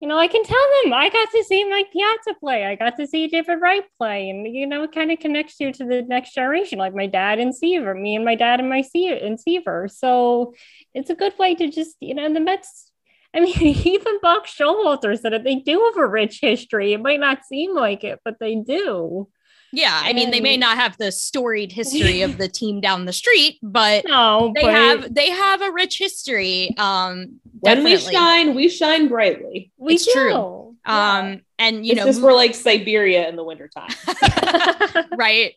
you 0.00 0.08
know 0.08 0.18
i 0.18 0.26
can 0.26 0.42
tell 0.42 0.66
them 0.82 0.92
i 0.94 1.08
got 1.10 1.30
to 1.30 1.44
see 1.44 1.64
mike 1.68 1.92
piazza 1.92 2.34
play 2.40 2.64
i 2.64 2.74
got 2.74 2.96
to 2.96 3.06
see 3.06 3.28
david 3.28 3.60
wright 3.60 3.84
play 3.98 4.30
and 4.30 4.46
you 4.46 4.66
know 4.66 4.82
it 4.82 4.92
kind 4.92 5.12
of 5.12 5.18
connects 5.18 5.60
you 5.60 5.72
to 5.72 5.84
the 5.84 6.02
next 6.02 6.34
generation 6.34 6.78
like 6.78 6.94
my 6.94 7.06
dad 7.06 7.38
and 7.38 7.54
seaver 7.54 7.94
me 7.94 8.16
and 8.16 8.24
my 8.24 8.34
dad 8.34 8.60
and 8.60 8.68
my 8.68 8.80
Se- 8.80 9.20
and 9.20 9.38
seaver 9.38 9.88
so 9.88 10.54
it's 10.94 11.10
a 11.10 11.14
good 11.14 11.36
way 11.38 11.54
to 11.54 11.68
just 11.68 11.96
you 12.00 12.14
know 12.14 12.24
and 12.24 12.34
the 12.34 12.40
mets 12.40 12.92
I 13.36 13.40
mean, 13.40 13.58
even 13.60 14.18
Buck 14.22 14.46
Showalter 14.46 15.16
said 15.16 15.34
it. 15.34 15.44
They 15.44 15.56
do 15.56 15.78
have 15.92 16.02
a 16.02 16.08
rich 16.08 16.38
history. 16.40 16.94
It 16.94 17.02
might 17.02 17.20
not 17.20 17.44
seem 17.44 17.74
like 17.74 18.02
it, 18.02 18.20
but 18.24 18.38
they 18.40 18.54
do. 18.54 19.28
Yeah, 19.72 20.00
I 20.02 20.12
mean, 20.12 20.30
they 20.30 20.40
may 20.40 20.56
not 20.56 20.76
have 20.78 20.96
the 20.98 21.12
storied 21.12 21.72
history 21.72 22.22
of 22.22 22.38
the 22.42 22.48
team 22.48 22.80
down 22.80 23.04
the 23.04 23.12
street, 23.12 23.58
but 23.62 24.04
No, 24.06 24.52
they 24.54 24.62
but 24.62 24.72
have 24.74 25.14
they 25.14 25.30
have 25.30 25.62
a 25.62 25.70
rich 25.72 25.98
history. 25.98 26.74
Um, 26.78 27.40
When 27.60 27.84
we 27.84 27.96
shine, 27.98 28.54
we 28.54 28.68
shine 28.68 29.08
brightly. 29.08 29.70
we 29.76 29.94
it's 29.94 30.10
true. 30.12 30.30
do. 30.30 30.64
Um, 30.90 31.42
and 31.58 31.84
you 31.84 31.92
it's 31.92 32.00
know, 32.00 32.06
just 32.06 32.22
we're 32.22 32.32
like 32.32 32.54
Siberia 32.54 33.28
in 33.28 33.36
the 33.36 33.44
wintertime. 33.44 33.90
Yeah. 34.06 35.02
right? 35.16 35.52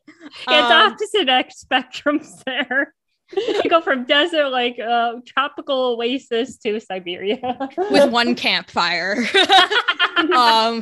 Yeah, 0.47 0.59
it's 0.59 0.71
Um, 0.71 0.91
opposite 0.93 1.29
X 1.29 1.63
spectrums 1.65 2.43
there. 2.45 2.93
you 3.63 3.69
go 3.69 3.81
from 3.81 4.06
desert 4.06 4.50
like 4.50 4.78
uh 4.80 5.14
tropical 5.26 5.95
oasis 5.95 6.57
to 6.57 6.80
Siberia. 6.80 7.40
with 7.90 8.11
one 8.11 8.35
campfire. 8.35 9.26
um, 10.35 10.81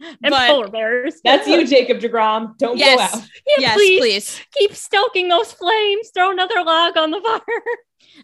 and 0.00 0.30
but 0.30 0.48
polar 0.48 0.68
bears. 0.68 1.20
That's 1.24 1.46
you, 1.48 1.66
Jacob 1.66 1.98
Degrom. 1.98 2.56
Don't 2.58 2.78
Yes. 2.78 3.12
go 3.12 3.18
out. 3.18 3.24
Yeah, 3.46 3.54
yes, 3.58 3.74
please, 3.74 4.00
please. 4.00 4.40
keep 4.56 4.74
stoking 4.74 5.28
those 5.28 5.52
flames. 5.52 6.10
Throw 6.14 6.30
another 6.30 6.62
log 6.62 6.96
on 6.96 7.10
the 7.10 7.20
fire. 7.20 7.64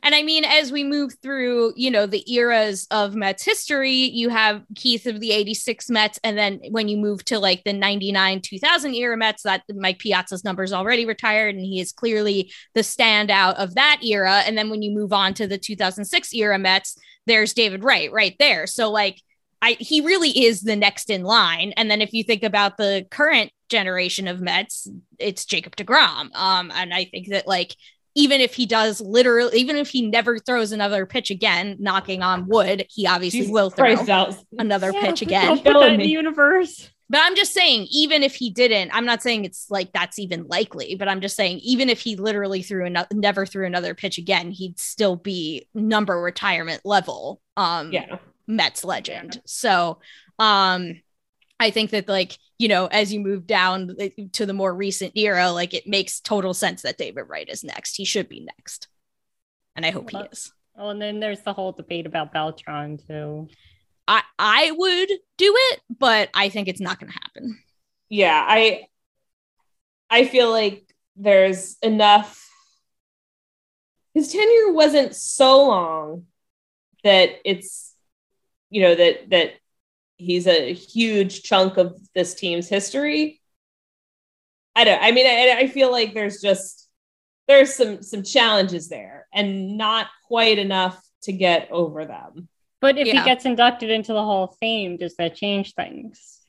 And 0.02 0.14
I 0.14 0.22
mean, 0.22 0.44
as 0.44 0.72
we 0.72 0.84
move 0.84 1.14
through, 1.22 1.72
you 1.76 1.90
know, 1.90 2.06
the 2.06 2.24
eras 2.32 2.86
of 2.90 3.14
Mets 3.14 3.44
history, 3.44 3.92
you 3.92 4.28
have 4.28 4.62
Keith 4.74 5.06
of 5.06 5.20
the 5.20 5.32
86 5.32 5.90
Mets. 5.90 6.18
And 6.24 6.36
then 6.36 6.60
when 6.70 6.88
you 6.88 6.96
move 6.96 7.24
to 7.26 7.38
like 7.38 7.62
the 7.64 7.72
99 7.72 8.40
2000 8.40 8.94
era 8.94 9.16
Mets, 9.16 9.42
that 9.42 9.62
Mike 9.74 9.98
Piazza's 9.98 10.44
number 10.44 10.62
is 10.62 10.72
already 10.72 11.06
retired 11.06 11.54
and 11.54 11.64
he 11.64 11.80
is 11.80 11.92
clearly 11.92 12.52
the 12.74 12.80
standout 12.80 13.54
of 13.54 13.74
that 13.74 14.00
era. 14.02 14.42
And 14.44 14.56
then 14.58 14.70
when 14.70 14.82
you 14.82 14.92
move 14.92 15.12
on 15.12 15.34
to 15.34 15.46
the 15.46 15.58
2006 15.58 16.34
era 16.34 16.58
Mets, 16.58 16.98
there's 17.26 17.54
David 17.54 17.84
Wright 17.84 18.12
right 18.12 18.36
there. 18.38 18.66
So, 18.66 18.90
like, 18.90 19.20
I, 19.62 19.78
he 19.80 20.02
really 20.02 20.44
is 20.44 20.60
the 20.60 20.76
next 20.76 21.08
in 21.08 21.22
line. 21.22 21.72
And 21.78 21.90
then 21.90 22.02
if 22.02 22.12
you 22.12 22.22
think 22.22 22.42
about 22.42 22.76
the 22.76 23.06
current 23.10 23.50
generation 23.70 24.28
of 24.28 24.42
Mets, 24.42 24.86
it's 25.18 25.46
Jacob 25.46 25.74
DeGrom. 25.76 26.34
Um, 26.34 26.70
and 26.74 26.92
I 26.92 27.06
think 27.06 27.28
that 27.28 27.46
like 27.46 27.74
even 28.14 28.40
if 28.40 28.54
he 28.54 28.66
does 28.66 29.00
literally, 29.00 29.58
even 29.58 29.76
if 29.76 29.88
he 29.88 30.02
never 30.08 30.38
throws 30.38 30.72
another 30.72 31.06
pitch 31.06 31.30
again, 31.30 31.76
knocking 31.78 32.22
on 32.22 32.46
wood, 32.46 32.86
he 32.88 33.06
obviously 33.06 33.40
Jesus 33.40 33.52
will 33.52 33.70
throw 33.70 33.96
Christ, 33.96 34.44
another 34.58 34.92
Yeah, 34.92 35.00
pitch 35.00 35.20
Don't 35.20 35.28
again. 35.28 35.48
put 35.56 35.64
that 35.64 35.72
Killing 35.72 35.94
in 35.94 36.00
the 36.00 36.06
universe. 36.08 36.90
But 37.10 37.20
I'm 37.22 37.36
just 37.36 37.52
saying, 37.52 37.86
even 37.90 38.22
if 38.22 38.34
he 38.34 38.50
didn't, 38.50 38.90
I'm 38.94 39.04
not 39.04 39.22
saying 39.22 39.44
it's 39.44 39.66
like 39.68 39.92
that's 39.92 40.18
even 40.18 40.46
likely, 40.46 40.94
but 40.94 41.06
I'm 41.06 41.20
just 41.20 41.36
saying, 41.36 41.58
even 41.58 41.90
if 41.90 42.00
he 42.00 42.16
literally 42.16 42.62
threw 42.62 42.86
another, 42.86 43.08
never 43.12 43.44
threw 43.44 43.66
another 43.66 43.94
pitch 43.94 44.16
again, 44.16 44.50
he'd 44.50 44.80
still 44.80 45.16
be 45.16 45.68
number 45.74 46.18
retirement 46.20 46.80
level. 46.84 47.40
Um, 47.56 47.92
Yeah. 47.92 48.18
Mets 48.46 48.84
legend. 48.84 49.40
So 49.46 49.98
um 50.38 51.00
I 51.60 51.70
think 51.70 51.90
that 51.90 52.08
like, 52.08 52.38
you 52.58 52.68
know, 52.68 52.86
as 52.86 53.12
you 53.12 53.20
move 53.20 53.46
down 53.46 53.96
to 54.32 54.46
the 54.46 54.52
more 54.52 54.74
recent 54.74 55.16
era, 55.16 55.50
like 55.50 55.72
it 55.74 55.86
makes 55.86 56.20
total 56.20 56.52
sense 56.54 56.82
that 56.82 56.98
David 56.98 57.24
Wright 57.28 57.48
is 57.48 57.64
next. 57.64 57.96
He 57.96 58.04
should 58.04 58.28
be 58.28 58.40
next. 58.40 58.88
And 59.76 59.84
I 59.86 59.90
hope 59.90 60.10
he 60.10 60.18
is. 60.18 60.52
Oh, 60.76 60.88
and 60.88 61.00
then 61.00 61.20
there's 61.20 61.42
the 61.42 61.52
whole 61.52 61.72
debate 61.72 62.06
about 62.06 62.32
Beltran 62.32 62.98
too. 62.98 63.48
I 64.06 64.22
I 64.38 64.70
would 64.72 65.08
do 65.38 65.54
it, 65.56 65.80
but 65.98 66.28
I 66.34 66.48
think 66.48 66.68
it's 66.68 66.80
not 66.80 67.00
going 67.00 67.12
to 67.12 67.18
happen. 67.22 67.58
yeah, 68.08 68.44
I 68.46 68.86
I 70.10 70.26
feel 70.26 70.50
like 70.50 70.84
there's 71.16 71.76
enough 71.82 72.40
his 74.14 74.32
tenure 74.32 74.72
wasn't 74.72 75.14
so 75.14 75.66
long 75.66 76.26
that 77.02 77.30
it's 77.44 77.94
you 78.70 78.82
know 78.82 78.94
that 78.94 79.30
that 79.30 79.54
he's 80.16 80.46
a 80.46 80.72
huge 80.72 81.42
chunk 81.42 81.76
of 81.76 81.96
this 82.14 82.34
team's 82.34 82.68
history. 82.68 83.40
I 84.76 84.84
don't 84.84 85.02
I 85.02 85.12
mean 85.12 85.26
I, 85.26 85.60
I 85.60 85.66
feel 85.68 85.90
like 85.90 86.14
there's 86.14 86.40
just 86.40 86.88
there's 87.46 87.74
some 87.74 88.02
some 88.02 88.22
challenges 88.22 88.88
there 88.88 89.26
and 89.32 89.76
not 89.76 90.08
quite 90.26 90.58
enough 90.58 91.00
to 91.22 91.32
get 91.32 91.68
over 91.70 92.04
them. 92.04 92.48
But 92.80 92.98
if 92.98 93.06
Yeah. 93.06 93.20
he 93.20 93.24
gets 93.24 93.44
inducted 93.44 93.90
into 93.90 94.12
the 94.12 94.22
Hall 94.22 94.44
of 94.44 94.56
Fame, 94.58 94.96
does 94.96 95.16
that 95.16 95.36
change 95.36 95.74
things? 95.74 96.40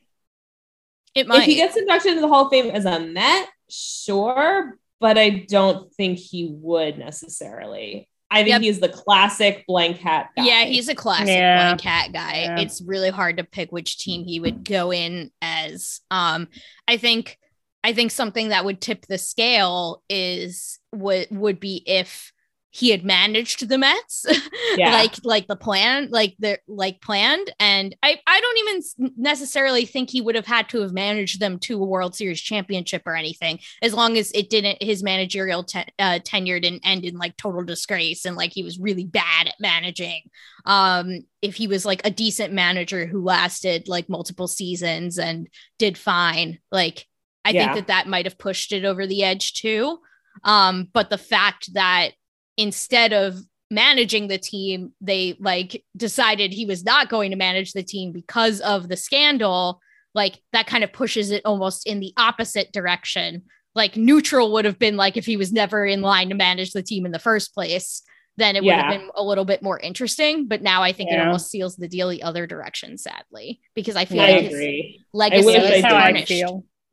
It 1.14 1.26
might. 1.26 1.40
If 1.40 1.44
he 1.46 1.54
gets 1.54 1.76
inducted 1.76 2.10
into 2.10 2.20
the 2.20 2.28
Hall 2.28 2.44
of 2.46 2.50
Fame 2.50 2.70
as 2.70 2.84
a 2.84 3.00
Met, 3.00 3.48
sure, 3.70 4.76
but 5.00 5.16
I 5.16 5.46
don't 5.48 5.90
think 5.94 6.18
he 6.18 6.50
would 6.52 6.98
necessarily. 6.98 8.08
I 8.30 8.38
think 8.38 8.48
Yep. 8.48 8.60
he's 8.62 8.80
the 8.80 8.88
classic 8.88 9.64
blank 9.68 9.98
hat 9.98 10.30
guy. 10.36 10.44
Yeah, 10.44 10.64
he's 10.64 10.88
a 10.88 10.94
classic 10.94 11.28
Yeah. 11.28 11.56
blank 11.68 11.80
hat 11.80 12.12
guy. 12.12 12.42
Yeah. 12.42 12.60
It's 12.60 12.82
really 12.82 13.10
hard 13.10 13.36
to 13.36 13.44
pick 13.44 13.70
which 13.70 13.98
team 13.98 14.24
he 14.24 14.40
would 14.40 14.64
go 14.64 14.92
in 14.92 15.30
as. 15.40 16.00
Um, 16.10 16.48
I 16.88 16.96
think 16.96 17.38
I 17.84 17.92
think 17.92 18.10
something 18.10 18.48
that 18.48 18.64
would 18.64 18.80
tip 18.80 19.06
the 19.06 19.16
scale 19.18 20.02
is 20.10 20.80
would 20.92 21.28
would 21.30 21.60
be 21.60 21.84
if 21.86 22.32
he 22.76 22.90
had 22.90 23.04
managed 23.04 23.66
the 23.68 23.78
Mets, 23.78 24.26
Yeah. 24.76 24.92
like 24.92 25.14
like 25.24 25.46
the 25.46 25.56
plan, 25.56 26.08
like 26.10 26.36
the 26.38 26.58
like 26.68 27.00
planned. 27.00 27.50
And 27.58 27.96
I 28.02 28.20
I 28.26 28.40
don't 28.40 28.58
even 28.98 29.12
necessarily 29.16 29.86
think 29.86 30.10
he 30.10 30.20
would 30.20 30.34
have 30.34 30.44
had 30.46 30.68
to 30.70 30.82
have 30.82 30.92
managed 30.92 31.40
them 31.40 31.58
to 31.60 31.82
a 31.82 31.86
World 31.86 32.14
Series 32.14 32.40
championship 32.40 33.02
or 33.06 33.16
anything, 33.16 33.60
as 33.80 33.94
long 33.94 34.18
as 34.18 34.30
it 34.32 34.50
didn't 34.50 34.82
his 34.82 35.02
managerial 35.02 35.64
te- 35.64 35.84
uh, 35.98 36.18
tenure 36.22 36.60
didn't 36.60 36.86
end 36.86 37.06
in 37.06 37.16
like 37.16 37.36
total 37.38 37.64
disgrace 37.64 38.26
and 38.26 38.36
like 38.36 38.52
he 38.52 38.62
was 38.62 38.78
really 38.78 39.04
bad 39.04 39.46
at 39.48 39.54
managing. 39.58 40.20
Um, 40.66 41.20
if 41.40 41.54
he 41.54 41.68
was 41.68 41.86
like 41.86 42.02
a 42.04 42.10
decent 42.10 42.52
manager 42.52 43.06
who 43.06 43.22
lasted 43.24 43.88
like 43.88 44.08
multiple 44.10 44.48
seasons 44.48 45.18
and 45.18 45.48
did 45.78 45.96
fine, 45.96 46.58
like 46.70 47.06
I 47.44 47.50
Yeah. 47.50 47.64
think 47.72 47.76
that 47.76 47.86
that 47.86 48.08
might 48.08 48.26
have 48.26 48.38
pushed 48.38 48.72
it 48.72 48.84
over 48.84 49.06
the 49.06 49.22
edge 49.22 49.54
too. 49.54 49.98
Um, 50.44 50.88
but 50.92 51.08
the 51.08 51.16
fact 51.16 51.72
that 51.72 52.10
instead 52.56 53.12
of 53.12 53.40
managing 53.70 54.28
the 54.28 54.38
team, 54.38 54.92
they 55.00 55.36
like 55.40 55.84
decided 55.96 56.52
he 56.52 56.66
was 56.66 56.84
not 56.84 57.08
going 57.08 57.30
to 57.30 57.36
manage 57.36 57.72
the 57.72 57.82
team 57.82 58.12
because 58.12 58.60
of 58.60 58.88
the 58.88 58.96
scandal. 58.96 59.80
Like 60.14 60.40
that 60.52 60.66
kind 60.66 60.84
of 60.84 60.92
pushes 60.92 61.30
it 61.30 61.42
almost 61.44 61.86
in 61.86 62.00
the 62.00 62.12
opposite 62.16 62.72
direction. 62.72 63.42
Like 63.74 63.96
neutral 63.96 64.52
would 64.52 64.64
have 64.64 64.78
been 64.78 64.96
like 64.96 65.16
if 65.16 65.26
he 65.26 65.36
was 65.36 65.52
never 65.52 65.84
in 65.84 66.00
line 66.00 66.30
to 66.30 66.34
manage 66.34 66.72
the 66.72 66.82
team 66.82 67.04
in 67.04 67.12
the 67.12 67.18
first 67.18 67.52
place, 67.52 68.02
then 68.38 68.56
it 68.56 68.62
would 68.64 68.72
have 68.72 68.90
been 68.90 69.10
a 69.14 69.22
little 69.22 69.44
bit 69.44 69.62
more 69.62 69.78
interesting. 69.78 70.46
But 70.46 70.62
now 70.62 70.82
I 70.82 70.92
think 70.92 71.10
it 71.10 71.20
almost 71.20 71.50
seals 71.50 71.76
the 71.76 71.88
deal 71.88 72.08
the 72.08 72.22
other 72.22 72.46
direction, 72.46 72.96
sadly, 72.96 73.60
because 73.74 73.96
I 73.96 74.04
feel 74.04 74.20
I 74.20 74.30
like 74.30 74.44
his 74.44 74.52
agree. 74.54 75.04
legacy 75.12 75.46
wish 75.46 75.56
is 75.56 75.64
I 75.64 75.68
That's 75.68 75.84
how 75.84 76.00
tarnished. 76.00 76.32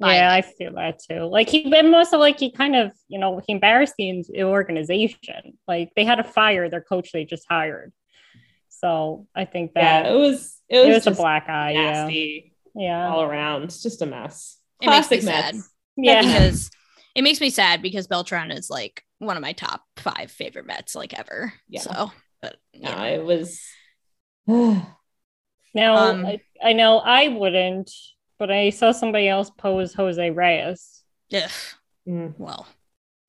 Feel. 0.04 0.14
Yeah. 0.14 0.34
I 0.34 0.42
feel 0.42 0.74
that 0.76 1.00
too. 1.10 1.22
Like 1.24 1.50
he, 1.50 1.70
but 1.70 1.86
most 1.86 2.14
of 2.14 2.20
like 2.20 2.40
he 2.40 2.52
kind 2.52 2.76
of, 2.76 2.92
you 3.08 3.20
know, 3.20 3.42
he 3.46 3.54
embarrassed 3.54 3.96
the 3.98 4.24
organization. 4.44 5.58
Like 5.68 5.92
they 5.96 6.06
had 6.06 6.16
to 6.16 6.24
fire 6.24 6.70
their 6.70 6.82
coach 6.82 7.12
they 7.12 7.26
just 7.26 7.46
hired. 7.50 7.94
So 8.70 9.28
I 9.36 9.46
think 9.46 9.74
that 9.76 9.84
Yeah, 9.84 10.04
that 10.04 10.14
it 10.14 10.16
was 10.18 10.60
it 10.70 10.80
it 10.82 10.90
was, 10.90 11.06
was, 11.06 11.08
a 11.08 11.12
black 11.12 11.50
eye. 11.50 11.72
Yeah, 11.72 12.08
nasty 12.08 12.56
yeah, 12.76 13.08
all 13.08 13.24
around. 13.24 13.64
It's 13.64 13.82
just 13.84 14.02
a 14.02 14.06
mess. 14.06 14.58
It 14.82 14.90
makes 14.90 15.12
me 15.12 15.20
Classic 15.20 15.22
sad. 15.22 15.56
Yeah. 15.96 16.22
because 16.22 16.70
it 17.16 17.24
makes 17.24 17.40
me 17.42 17.50
sad 17.50 17.82
because 17.82 18.08
Beltran 18.08 18.52
is 18.52 18.70
like 18.70 19.04
one 19.20 19.38
of 19.38 19.42
my 19.42 19.54
top 19.54 19.84
five 19.98 20.32
favorite 20.32 20.66
Mets 20.66 20.96
like 20.96 21.18
ever. 21.18 21.54
Yeah. 21.70 21.82
So, 21.82 22.12
but 22.42 22.58
No, 22.74 22.90
yeah. 22.90 23.04
it 23.06 23.24
was 23.24 23.62
Now 24.48 25.96
Um, 25.96 26.26
I, 26.26 26.42
I 26.64 26.74
know 26.74 27.00
I 27.00 27.30
wouldn't, 27.30 27.92
but 28.40 28.52
I 28.52 28.70
saw 28.70 28.92
somebody 28.92 29.28
else 29.28 29.50
pose 29.58 29.94
Jose 29.94 30.30
Reyes. 30.30 31.04
Ugh, 31.34 31.50
Mm. 32.08 32.34
well, 32.38 32.68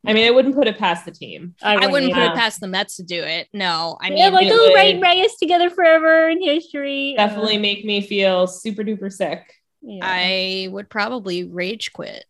I 0.07 0.13
mean, 0.13 0.27
I 0.27 0.31
wouldn't 0.31 0.55
put 0.55 0.67
it 0.67 0.77
past 0.79 1.05
the 1.07 1.13
team. 1.13 1.55
I 1.63 1.87
wouldn't 1.87 2.13
put 2.13 2.23
it 2.25 2.35
past 2.35 2.61
the 2.61 2.67
Mets 2.69 2.97
to 2.97 3.03
do 3.03 3.23
it. 3.23 3.49
No, 3.53 3.97
I 4.01 4.11
mean, 4.11 4.19
yeah, 4.19 4.29
like 4.29 4.47
it 4.49 4.53
oh, 4.53 4.75
right, 4.75 5.01
Reyes 5.01 5.37
together 5.37 5.71
forever 5.71 6.29
in 6.29 6.43
history. 6.43 7.15
Uh, 7.17 7.27
Definitely 7.27 7.59
make 7.59 7.85
me 7.85 8.01
feel 8.01 8.47
super 8.47 8.83
duper 8.83 9.11
sick. 9.13 9.41
yeah. 9.81 10.01
I 10.03 10.69
would 10.73 10.91
probably 10.91 11.45
rage 11.45 11.93
quit. 11.93 12.25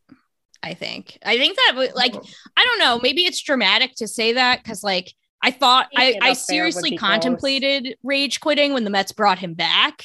I 0.62 0.74
think. 0.74 1.18
I 1.24 1.36
think 1.36 1.56
that 1.56 1.72
would 1.76 1.94
like 1.94 2.14
I 2.56 2.64
don't 2.64 2.78
know. 2.78 2.98
Maybe 3.02 3.22
it's 3.26 3.40
dramatic 3.42 3.94
to 3.96 4.08
say 4.08 4.32
that 4.34 4.62
because 4.62 4.82
like 4.84 5.12
I 5.42 5.50
thought 5.50 5.88
I, 5.96 6.04
I 6.04 6.08
up 6.12 6.20
there 6.20 6.28
would 6.30 6.36
seriously 6.38 6.90
be 6.90 6.96
gross. 6.96 7.10
contemplated 7.10 7.96
rage 8.02 8.40
quitting 8.40 8.72
when 8.72 8.84
the 8.84 8.90
Mets 8.90 9.12
brought 9.12 9.38
him 9.40 9.52
back 9.54 10.04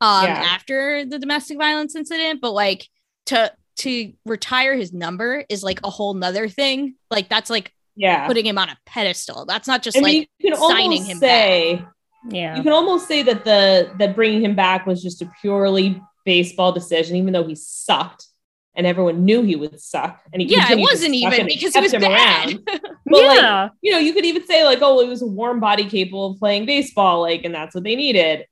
um 0.00 0.24
Yeah. 0.24 0.34
after 0.34 1.04
the 1.04 1.18
domestic 1.18 1.58
violence 1.58 1.94
incident, 1.96 2.40
but 2.40 2.52
like 2.52 2.88
to 3.26 3.52
to 3.78 4.12
retire 4.24 4.74
his 4.74 4.92
number 4.92 5.44
is 5.48 5.62
like 5.62 5.80
a 5.84 5.90
whole 5.90 6.14
nother 6.14 6.48
thing. 6.48 6.94
Like 7.10 7.28
that's 7.28 7.50
like 7.50 7.72
Yeah. 7.94 8.26
putting 8.26 8.46
him 8.46 8.58
on 8.58 8.68
a 8.68 8.78
pedestal. 8.86 9.46
That's 9.46 9.68
not 9.68 9.82
just 9.82 9.96
I 9.96 10.00
mean, 10.00 10.20
like 10.20 10.30
you 10.38 10.50
can 10.52 10.60
signing 10.60 10.92
almost 10.92 11.10
him 11.10 11.18
say 11.18 11.84
yeah. 12.28 12.56
you 12.56 12.62
can 12.62 12.72
almost 12.72 13.06
say 13.06 13.22
that 13.22 13.44
the 13.44 13.92
that 13.98 14.14
bringing 14.14 14.42
him 14.44 14.54
back 14.54 14.86
was 14.86 15.02
just 15.02 15.22
a 15.22 15.30
purely 15.40 16.00
baseball 16.24 16.72
decision, 16.72 17.16
even 17.16 17.32
though 17.32 17.46
he 17.46 17.54
sucked 17.54 18.26
and 18.74 18.86
everyone 18.86 19.24
knew 19.24 19.42
he 19.42 19.56
would 19.56 19.80
suck. 19.80 20.20
And 20.32 20.42
he 20.42 20.48
yeah, 20.48 20.70
it 20.70 20.78
wasn't 20.78 21.14
even 21.14 21.46
because 21.46 21.74
he 21.74 21.80
was 21.80 21.94
him 21.94 22.02
bad. 22.02 22.48
around. 22.48 22.68
But 23.08 23.22
like, 23.22 23.38
yeah. 23.38 23.68
you 23.82 23.92
know, 23.92 23.98
you 23.98 24.12
could 24.12 24.24
even 24.24 24.44
say 24.46 24.64
like, 24.64 24.80
oh, 24.82 25.00
it 25.00 25.06
was 25.06 25.22
a 25.22 25.26
warm 25.26 25.60
body 25.60 25.84
capable 25.88 26.32
of 26.32 26.40
playing 26.40 26.66
baseball, 26.66 27.20
like, 27.20 27.44
and 27.44 27.54
that's 27.54 27.72
what 27.72 27.84
they 27.84 27.94
needed. 27.94 28.46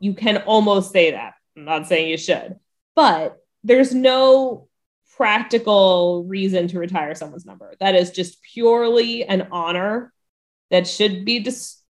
You 0.00 0.14
can 0.14 0.38
almost 0.38 0.92
say 0.92 1.12
that. 1.12 1.34
I'm 1.56 1.64
not 1.64 1.86
saying 1.86 2.08
you 2.08 2.18
should, 2.18 2.56
but 2.94 3.36
there's 3.62 3.94
no 3.94 4.68
practical 5.16 6.24
reason 6.24 6.68
to 6.68 6.78
retire 6.78 7.14
someone's 7.14 7.46
number. 7.46 7.74
That 7.80 7.94
is 7.94 8.10
just 8.10 8.42
purely 8.42 9.24
an 9.24 9.48
honor 9.52 10.12
that 10.70 10.86
should 10.86 11.24
be 11.24 11.40
just 11.40 11.82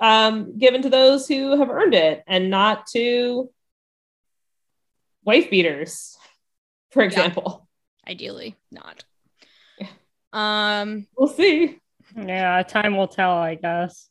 um, 0.00 0.56
given 0.58 0.82
to 0.82 0.90
those 0.90 1.28
who 1.28 1.58
have 1.58 1.68
earned 1.70 1.94
it, 1.94 2.24
and 2.26 2.50
not 2.50 2.86
to 2.88 3.50
wife 5.24 5.50
beaters, 5.50 6.16
for 6.90 7.02
example. 7.02 7.68
Ideally, 8.08 8.56
not. 8.70 9.04
Yeah. 9.78 9.88
Um 10.32 11.06
We'll 11.16 11.28
see. 11.28 11.78
yeah, 12.16 12.62
time 12.62 12.96
will 12.96 13.06
tell, 13.08 13.32
I 13.32 13.54
guess. 13.54 14.08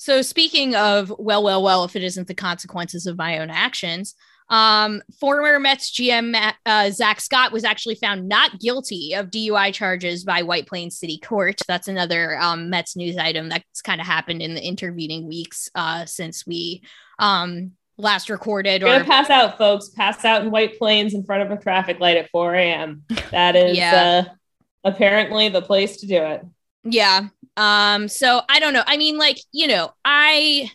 So 0.00 0.22
speaking 0.22 0.74
of 0.74 1.12
well, 1.18 1.42
well, 1.42 1.62
well, 1.62 1.84
if 1.84 1.94
it 1.94 2.02
isn't 2.02 2.26
the 2.26 2.32
consequences 2.32 3.06
of 3.06 3.18
my 3.18 3.38
own 3.38 3.50
actions, 3.50 4.14
um, 4.48 5.02
former 5.20 5.60
Mets 5.60 5.90
GM 5.90 6.54
uh, 6.64 6.90
Zack 6.90 7.20
Scott 7.20 7.52
was 7.52 7.64
actually 7.64 7.96
found 7.96 8.26
not 8.26 8.58
guilty 8.58 9.12
of 9.12 9.26
DUI 9.26 9.74
charges 9.74 10.24
by 10.24 10.40
White 10.40 10.66
Plains 10.66 10.98
City 10.98 11.18
Court. 11.18 11.60
That's 11.68 11.86
another 11.86 12.38
um, 12.40 12.70
Mets 12.70 12.96
news 12.96 13.18
item 13.18 13.50
that's 13.50 13.82
kind 13.82 14.00
of 14.00 14.06
happened 14.06 14.40
in 14.40 14.54
the 14.54 14.66
intervening 14.66 15.28
weeks 15.28 15.68
uh, 15.74 16.06
since 16.06 16.46
we 16.46 16.82
um, 17.18 17.72
last 17.98 18.30
recorded. 18.30 18.80
You're 18.80 18.88
Or 18.88 18.92
gonna 18.94 19.04
pass 19.04 19.28
out, 19.28 19.58
folks. 19.58 19.90
Pass 19.90 20.24
out 20.24 20.40
in 20.42 20.50
White 20.50 20.78
Plains 20.78 21.12
in 21.12 21.24
front 21.24 21.42
of 21.42 21.50
a 21.50 21.62
traffic 21.62 22.00
light 22.00 22.16
at 22.16 22.30
4 22.30 22.54
a.m. 22.54 23.02
That 23.32 23.54
is 23.54 23.76
Yeah. 23.76 24.24
uh, 24.26 24.32
apparently 24.82 25.50
the 25.50 25.60
place 25.60 25.98
to 25.98 26.06
do 26.06 26.16
it. 26.22 26.40
Yeah. 26.84 27.28
Um, 27.56 28.08
so 28.08 28.42
I 28.48 28.60
don't 28.60 28.72
know. 28.72 28.84
I 28.86 28.96
mean, 28.96 29.18
like, 29.18 29.38
you 29.52 29.66
know, 29.68 29.92
I 30.04 30.70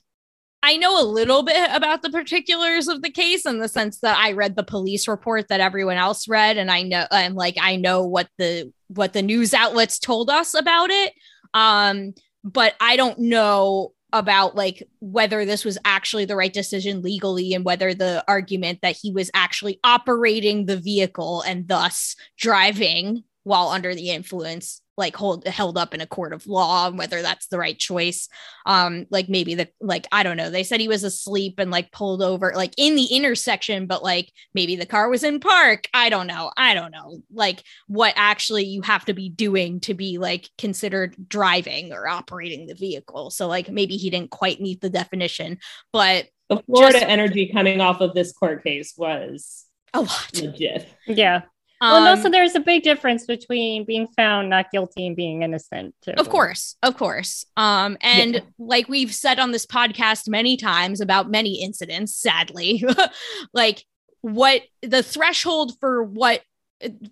I 0.63 0.77
know 0.77 0.99
a 0.99 1.05
little 1.05 1.43
bit 1.43 1.69
about 1.71 2.01
the 2.01 2.09
particulars 2.09 2.87
of 2.87 3.03
the 3.03 3.11
case 3.11 3.45
in 3.45 3.59
the 3.59 3.67
sense 3.67 3.99
that 3.99 4.17
I 4.17 4.31
read 4.31 4.55
the 4.55 4.63
police 4.63 5.07
report 5.07 5.47
that 5.49 5.59
everyone 5.59 5.97
else 5.97 6.27
read, 6.27 6.57
and 6.57 6.71
I 6.71 6.81
know 6.81 7.05
and 7.11 7.35
like 7.35 7.55
I 7.61 7.75
know 7.75 8.05
what 8.05 8.29
the 8.37 8.73
what 8.87 9.13
the 9.13 9.21
news 9.21 9.53
outlets 9.53 9.99
told 9.99 10.29
us 10.29 10.53
about 10.53 10.89
it. 10.89 11.13
Um, 11.53 12.13
but 12.43 12.75
I 12.79 12.95
don't 12.95 13.19
know 13.19 13.93
about 14.11 14.55
like 14.55 14.81
whether 15.01 15.45
this 15.45 15.65
was 15.65 15.77
actually 15.83 16.25
the 16.25 16.35
right 16.35 16.53
decision 16.53 17.01
legally 17.01 17.53
and 17.53 17.65
whether 17.65 17.93
the 17.93 18.23
argument 18.27 18.79
that 18.81 18.95
he 18.99 19.11
was 19.11 19.29
actually 19.33 19.79
operating 19.83 20.65
the 20.65 20.77
vehicle 20.77 21.41
and 21.41 21.67
thus 21.67 22.15
driving 22.37 23.23
while 23.45 23.69
under 23.69 23.95
the 23.95 24.09
influence 24.11 24.81
like 24.97 25.15
hold 25.15 25.45
held 25.45 25.77
up 25.77 25.93
in 25.93 25.99
a 25.99 26.07
court 26.07 26.31
of 26.31 26.47
law 26.47 26.87
and 26.87 26.97
whether 26.97 27.21
that's 27.21 27.47
the 27.47 27.57
right 27.57 27.77
choice 27.77 28.29
um 28.65 29.05
like 29.09 29.27
maybe 29.27 29.53
the 29.53 29.67
like 29.81 30.07
i 30.13 30.23
don't 30.23 30.37
know 30.37 30.49
they 30.49 30.63
said 30.63 30.79
he 30.79 30.87
was 30.87 31.03
asleep 31.03 31.55
and 31.57 31.69
like 31.69 31.91
pulled 31.91 32.21
over 32.23 32.53
like 32.55 32.73
in 32.77 32.95
the 32.95 33.03
intersection 33.07 33.87
but 33.87 34.01
like 34.01 34.31
maybe 34.53 34.77
the 34.77 34.85
car 34.85 35.09
was 35.09 35.23
in 35.23 35.39
park 35.41 35.83
i 35.93 36.07
don't 36.09 36.27
know 36.27 36.49
i 36.55 36.73
don't 36.73 36.91
know 36.91 37.17
like 37.33 37.61
what 37.87 38.13
actually 38.15 38.63
you 38.63 38.81
have 38.81 39.03
to 39.03 39.13
be 39.13 39.27
doing 39.29 39.81
to 39.81 39.93
be 39.93 40.17
like 40.17 40.49
considered 40.57 41.13
driving 41.27 41.91
or 41.91 42.07
operating 42.07 42.65
the 42.65 42.73
vehicle 42.75 43.29
so 43.29 43.47
like 43.47 43.69
maybe 43.69 43.97
he 43.97 44.09
didn't 44.09 44.31
quite 44.31 44.61
meet 44.61 44.79
the 44.81 44.89
definition 44.89 45.57
but 45.91 46.25
The 46.49 46.63
Florida 46.67 46.99
Just- 46.99 47.11
energy 47.11 47.51
coming 47.51 47.81
off 47.81 47.99
of 48.01 48.13
this 48.13 48.31
court 48.31 48.63
case 48.63 48.93
was 48.97 49.65
A 49.93 50.01
lot. 50.01 50.29
legit. 50.33 50.87
Yeah. 51.05 51.41
Well, 51.81 51.95
Um, 51.95 52.07
also 52.07 52.29
there's 52.29 52.55
a 52.55 52.59
big 52.59 52.83
difference 52.83 53.25
between 53.25 53.85
being 53.85 54.07
found 54.15 54.49
not 54.49 54.71
guilty 54.71 55.05
and 55.07 55.15
being 55.15 55.41
innocent. 55.43 55.93
Too. 56.01 56.11
Of 56.17 56.29
course, 56.29 56.75
of 56.83 56.97
course. 56.97 57.45
Um, 57.57 57.97
and 58.01 58.35
Yeah. 58.35 58.39
like 58.57 58.87
we've 58.89 59.13
said 59.13 59.39
on 59.39 59.51
this 59.51 59.65
podcast 59.65 60.27
many 60.27 60.57
times 60.57 61.01
about 61.01 61.29
many 61.29 61.61
incidents, 61.61 62.15
sadly, 62.15 62.83
like 63.53 63.83
what 64.21 64.61
the 64.81 65.03
threshold 65.03 65.73
for 65.79 66.03
what 66.03 66.41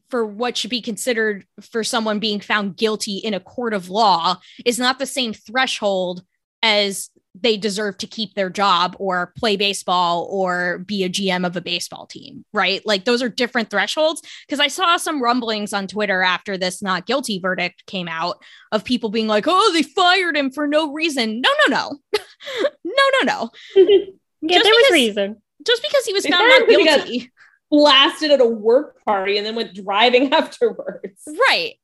for 0.09 0.25
what 0.25 0.57
should 0.57 0.69
be 0.69 0.81
considered 0.81 1.45
for 1.61 1.83
someone 1.83 2.19
being 2.19 2.39
found 2.39 2.75
guilty 2.75 3.17
in 3.17 3.33
a 3.33 3.39
court 3.39 3.73
of 3.73 3.89
law 3.89 4.35
is 4.65 4.77
not 4.77 4.99
the 4.99 5.05
same 5.05 5.33
threshold 5.33 6.21
as 6.61 7.09
they 7.35 7.57
deserve 7.57 7.97
to 7.97 8.07
keep 8.07 8.35
their 8.35 8.49
job 8.49 8.95
or 8.99 9.33
play 9.37 9.55
baseball 9.55 10.27
or 10.29 10.79
be 10.79 11.03
a 11.03 11.09
GM 11.09 11.45
of 11.47 11.55
a 11.57 11.61
baseball 11.61 12.05
team, 12.05 12.45
right? 12.53 12.81
Like 12.85 13.05
those 13.05 13.23
are 13.23 13.29
different 13.29 13.69
thresholds. 13.71 14.21
Because 14.47 14.59
I 14.59 14.67
saw 14.67 14.97
some 14.97 15.21
rumblings 15.21 15.73
on 15.73 15.87
Twitter 15.87 16.21
after 16.21 16.57
this 16.57 16.81
not 16.83 17.05
guilty 17.07 17.39
verdict 17.39 17.85
came 17.87 18.07
out 18.07 18.37
of 18.71 18.83
people 18.83 19.09
being 19.09 19.27
like, 19.27 19.45
oh, 19.47 19.71
they 19.73 19.81
fired 19.83 20.37
him 20.37 20.51
for 20.51 20.67
no 20.67 20.91
reason. 20.93 21.41
No, 21.41 21.49
no, 21.67 21.75
no. 21.75 21.97
no, 22.85 23.03
no, 23.23 23.25
no. 23.25 23.49
Yeah, 24.45 24.57
Just 24.57 24.63
there 24.65 24.73
was 24.73 24.83
because- 24.89 24.93
reason. 24.93 25.41
Just 25.65 25.81
because 25.81 26.05
he 26.05 26.11
was 26.13 26.25
found 26.27 26.49
not 26.49 26.61
him 26.61 26.67
because 26.67 26.77
he 26.79 26.85
got- 26.85 27.05
guilty. 27.07 27.31
Blasted 27.71 28.29
at 28.31 28.41
a 28.41 28.45
work 28.45 29.01
party 29.05 29.37
and 29.37 29.45
then 29.47 29.55
went 29.55 29.73
driving 29.73 30.31
afterwards. 30.33 31.21
Right. 31.49 31.75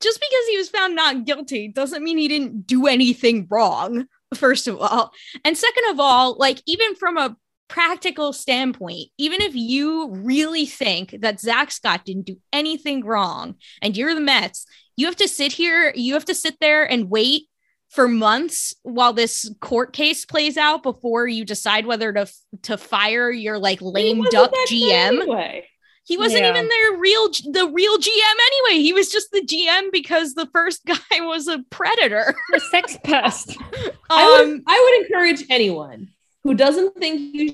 Just 0.00 0.20
because 0.20 0.46
he 0.50 0.56
was 0.58 0.68
found 0.68 0.94
not 0.94 1.24
guilty 1.24 1.68
doesn't 1.68 2.02
mean 2.04 2.18
he 2.18 2.28
didn't 2.28 2.66
do 2.66 2.86
anything 2.86 3.46
wrong, 3.50 4.06
first 4.34 4.68
of 4.68 4.78
all. 4.80 5.12
And 5.44 5.56
second 5.56 5.84
of 5.90 6.00
all, 6.00 6.36
like, 6.38 6.62
even 6.66 6.94
from 6.94 7.16
a 7.16 7.36
practical 7.68 8.32
standpoint, 8.32 9.08
even 9.18 9.40
if 9.42 9.54
you 9.54 10.10
really 10.10 10.66
think 10.66 11.16
that 11.20 11.40
Zack 11.40 11.70
Scott 11.70 12.04
didn't 12.04 12.26
do 12.26 12.38
anything 12.52 13.04
wrong 13.04 13.56
and 13.82 13.96
you're 13.96 14.14
the 14.14 14.20
Mets, 14.20 14.66
you 14.96 15.06
have 15.06 15.16
to 15.16 15.28
sit 15.28 15.52
here, 15.52 15.92
you 15.94 16.14
have 16.14 16.24
to 16.26 16.34
sit 16.34 16.56
there 16.60 16.84
and 16.90 17.10
wait 17.10 17.48
for 17.88 18.08
months 18.08 18.74
while 18.82 19.12
this 19.12 19.50
court 19.60 19.92
case 19.92 20.24
plays 20.24 20.56
out 20.56 20.82
before 20.82 21.26
you 21.26 21.44
decide 21.44 21.86
whether 21.86 22.12
to 22.12 22.26
to 22.62 22.76
fire 22.76 23.30
your 23.30 23.58
like 23.58 23.80
lame 23.80 24.22
duck 24.24 24.52
GM. 24.68 25.22
Anyway. 25.22 25.66
He 26.08 26.16
wasn't 26.16 26.42
Yeah. 26.42 26.50
even 26.50 26.66
their 26.68 26.96
real 26.98 27.28
the 27.28 27.70
real 27.72 27.98
GM 27.98 28.36
anyway. 28.46 28.82
He 28.82 28.94
was 28.94 29.12
just 29.12 29.30
the 29.30 29.42
GM 29.42 29.92
because 29.92 30.32
the 30.34 30.46
first 30.46 30.84
guy 30.86 31.20
was 31.20 31.46
a 31.48 31.62
predator. 31.70 32.34
A 32.54 32.60
sex 32.60 32.96
pest. 33.04 33.56
I 34.10 34.26
would, 34.40 34.48
Um, 34.48 34.62
I 34.66 34.80
would 34.82 35.04
encourage 35.06 35.44
anyone 35.50 36.08
who 36.44 36.54
doesn't 36.54 36.96
think 36.96 37.34
you 37.34 37.48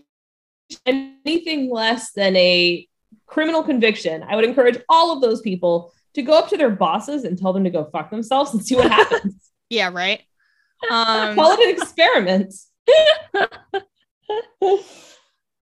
should 0.70 0.80
anything 0.86 1.68
less 1.70 2.12
than 2.12 2.36
a 2.36 2.86
criminal 3.26 3.62
conviction. 3.64 4.22
I 4.22 4.36
would 4.36 4.44
encourage 4.44 4.78
all 4.88 5.12
of 5.12 5.20
those 5.20 5.40
people 5.40 5.92
to 6.14 6.22
go 6.22 6.38
up 6.38 6.48
to 6.50 6.56
their 6.56 6.70
bosses 6.70 7.24
and 7.24 7.36
tell 7.36 7.52
them 7.52 7.64
to 7.64 7.70
go 7.70 7.84
fuck 7.92 8.08
themselves 8.10 8.54
and 8.54 8.64
see 8.64 8.76
what 8.76 8.88
happens. 8.90 9.50
yeah, 9.68 9.90
right. 9.92 10.20
Um, 10.90 11.34
Call 11.34 11.52
it 11.52 11.60
an 11.60 11.70
experiment. 11.82 12.54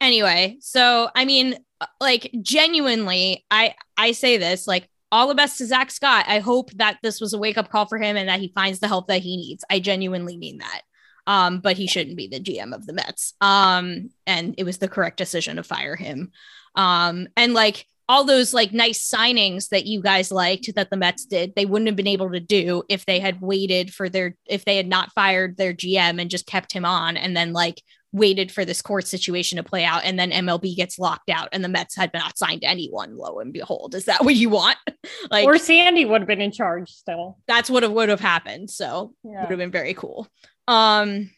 anyway, 0.00 0.58
so 0.60 1.08
I 1.14 1.24
mean, 1.24 1.56
like 2.00 2.30
genuinely, 2.42 3.44
I 3.50 3.74
I 3.96 4.12
say 4.12 4.36
this 4.36 4.66
like 4.66 4.88
all 5.12 5.28
the 5.28 5.34
best 5.34 5.58
to 5.58 5.66
Zack 5.66 5.90
Scott. 5.90 6.24
I 6.26 6.38
hope 6.38 6.70
that 6.72 6.98
this 7.02 7.20
was 7.20 7.34
a 7.34 7.38
wake 7.38 7.58
up 7.58 7.70
call 7.70 7.86
for 7.86 7.98
him 7.98 8.16
and 8.16 8.28
that 8.28 8.40
he 8.40 8.52
finds 8.54 8.80
the 8.80 8.88
help 8.88 9.08
that 9.08 9.20
he 9.20 9.36
needs. 9.36 9.64
I 9.70 9.78
genuinely 9.78 10.38
mean 10.38 10.58
that. 10.58 10.82
Um, 11.26 11.60
but 11.60 11.76
he 11.76 11.86
shouldn't 11.86 12.16
be 12.16 12.26
the 12.26 12.40
GM 12.40 12.74
of 12.74 12.86
the 12.86 12.94
Mets. 12.94 13.34
Um, 13.40 14.10
and 14.26 14.54
it 14.58 14.64
was 14.64 14.78
the 14.78 14.88
correct 14.88 15.18
decision 15.18 15.56
to 15.56 15.62
fire 15.62 15.96
him. 15.96 16.32
Um, 16.74 17.28
and 17.36 17.54
like 17.54 17.86
all 18.08 18.24
those 18.24 18.52
like 18.52 18.72
nice 18.72 19.08
signings 19.08 19.68
that 19.68 19.86
you 19.86 20.02
guys 20.02 20.32
liked 20.32 20.74
that 20.74 20.90
the 20.90 20.96
Mets 20.96 21.24
did, 21.26 21.54
they 21.54 21.66
wouldn't 21.66 21.88
have 21.88 21.96
been 21.96 22.06
able 22.06 22.30
to 22.32 22.40
do 22.40 22.82
if 22.88 23.06
they 23.06 23.20
had 23.20 23.40
waited 23.40 23.92
for 23.92 24.08
their 24.08 24.36
if 24.46 24.64
they 24.64 24.76
had 24.76 24.88
not 24.88 25.12
fired 25.12 25.56
their 25.56 25.72
GM 25.72 26.20
and 26.20 26.30
just 26.30 26.46
kept 26.46 26.72
him 26.72 26.84
on 26.84 27.16
and 27.16 27.36
then 27.36 27.52
like 27.52 27.82
waited 28.12 28.52
for 28.52 28.64
this 28.64 28.82
court 28.82 29.06
situation 29.06 29.56
to 29.56 29.62
play 29.62 29.84
out 29.84 30.04
and 30.04 30.18
then 30.18 30.30
MLB 30.30 30.76
gets 30.76 30.98
locked 30.98 31.30
out 31.30 31.48
and 31.52 31.64
the 31.64 31.68
Mets 31.68 31.96
had 31.96 32.10
not 32.12 32.36
signed 32.36 32.62
anyone, 32.62 33.16
lo 33.16 33.40
and 33.40 33.52
behold. 33.52 33.94
Is 33.94 34.04
that 34.04 34.24
what 34.24 34.34
you 34.34 34.50
want? 34.50 34.76
like 35.30 35.46
or 35.46 35.56
Sandy 35.58 36.04
would 36.04 36.20
have 36.20 36.28
been 36.28 36.40
in 36.42 36.52
charge 36.52 36.90
still. 36.90 37.38
that's 37.46 37.70
what 37.70 37.90
would 37.90 38.08
have 38.10 38.20
happened. 38.20 38.70
So 38.70 39.14
Yeah. 39.24 39.40
would 39.40 39.50
have 39.50 39.58
been 39.58 39.70
very 39.70 39.94
cool. 39.94 40.28
Um, 40.68 41.30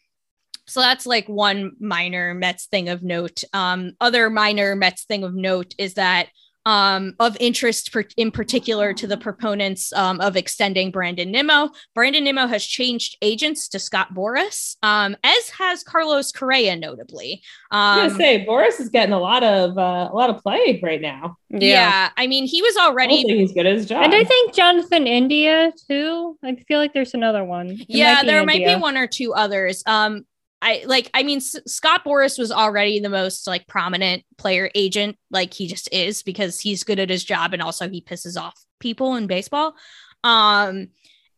so 0.67 0.81
that's 0.81 1.07
like 1.07 1.29
one 1.29 1.73
minor 1.79 2.35
Mets 2.35 2.67
thing 2.67 2.89
of 2.89 3.03
note. 3.03 3.45
Um, 3.53 3.93
other 4.01 4.31
minor 4.31 4.75
Mets 4.75 5.05
thing 5.05 5.23
of 5.23 5.35
note 5.35 5.75
is 5.79 5.95
that 5.95 6.29
um, 6.66 7.14
of 7.20 7.37
interest 7.40 7.92
per- 7.92 8.05
in 8.16 8.31
particular 8.31 8.92
to 8.94 9.07
the 9.07 9.16
proponents 9.16 9.92
um, 9.92 10.20
of 10.20 10.37
extending 10.37 10.90
Brandon 10.90 11.31
Nimmo. 11.31 11.70
Brandon 11.94 12.24
Nimmo 12.24 12.46
has 12.46 12.64
changed 12.64 13.16
agents 13.22 13.68
to 13.68 13.79
Scott 13.79 14.14
Boras, 14.14 14.77
um, 14.83 15.16
as 15.22 15.50
has 15.50 15.83
Carlos 15.83 16.33
Correa, 16.33 16.77
notably. 16.77 17.42
I'm 17.70 18.00
Um, 18.05 18.09
gonna 18.09 18.18
say 18.20 18.46
Boras 18.46 18.81
is 18.81 18.88
getting 18.88 19.12
a 19.12 19.20
lot 19.20 19.42
of 19.42 19.77
uh, 19.77 20.09
a 20.11 20.14
lot 20.14 20.31
of 20.31 20.42
play 20.42 20.81
right 20.83 21.00
now. 21.00 21.37
yeah. 21.50 22.11
I 22.16 22.27
mean, 22.27 22.46
he 22.46 22.62
was 22.62 22.77
already 22.77 23.22
think 23.22 23.38
he's 23.38 23.53
good 23.53 23.66
at 23.66 23.74
his 23.77 23.87
job. 23.87 24.03
And 24.05 24.14
I 24.14 24.24
think 24.24 24.55
Jonathan 24.55 25.07
India 25.07 25.72
too. 25.88 26.38
I 26.42 26.57
feel 26.66 26.79
like 26.79 26.92
there's 26.94 27.14
another 27.14 27.44
one. 27.44 27.70
It 27.70 27.87
yeah 27.88 28.22
be 28.22 28.27
there 28.29 28.44
might 28.44 28.64
be 28.64 28.74
one 28.77 28.96
or 28.96 29.07
two 29.07 29.35
others 29.35 29.83
um 29.87 30.24
i 30.64 30.83
like 30.87 31.11
i 31.14 31.22
mean 31.22 31.37
S- 31.37 31.57
scott 31.66 32.05
boras 32.05 32.38
was 32.38 32.50
already 32.50 32.98
the 32.98 33.09
most 33.09 33.46
like 33.46 33.68
prominent 33.68 34.24
player 34.38 34.70
agent 34.74 35.16
like 35.31 35.55
he 35.55 35.68
just 35.68 35.92
is 35.92 36.22
because 36.22 36.59
he's 36.59 36.83
good 36.83 36.98
at 36.98 37.11
his 37.11 37.22
job 37.22 37.53
and 37.53 37.62
also 37.62 37.88
he 37.88 38.00
pisses 38.00 38.40
off 38.40 38.55
people 38.81 39.14
in 39.14 39.27
baseball. 39.27 39.74
Um 40.22 40.88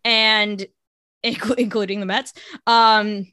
and 0.05 0.67
inc- 1.25 1.59
including 1.59 2.01
the 2.01 2.07
mets. 2.07 2.33
Um 2.67 3.27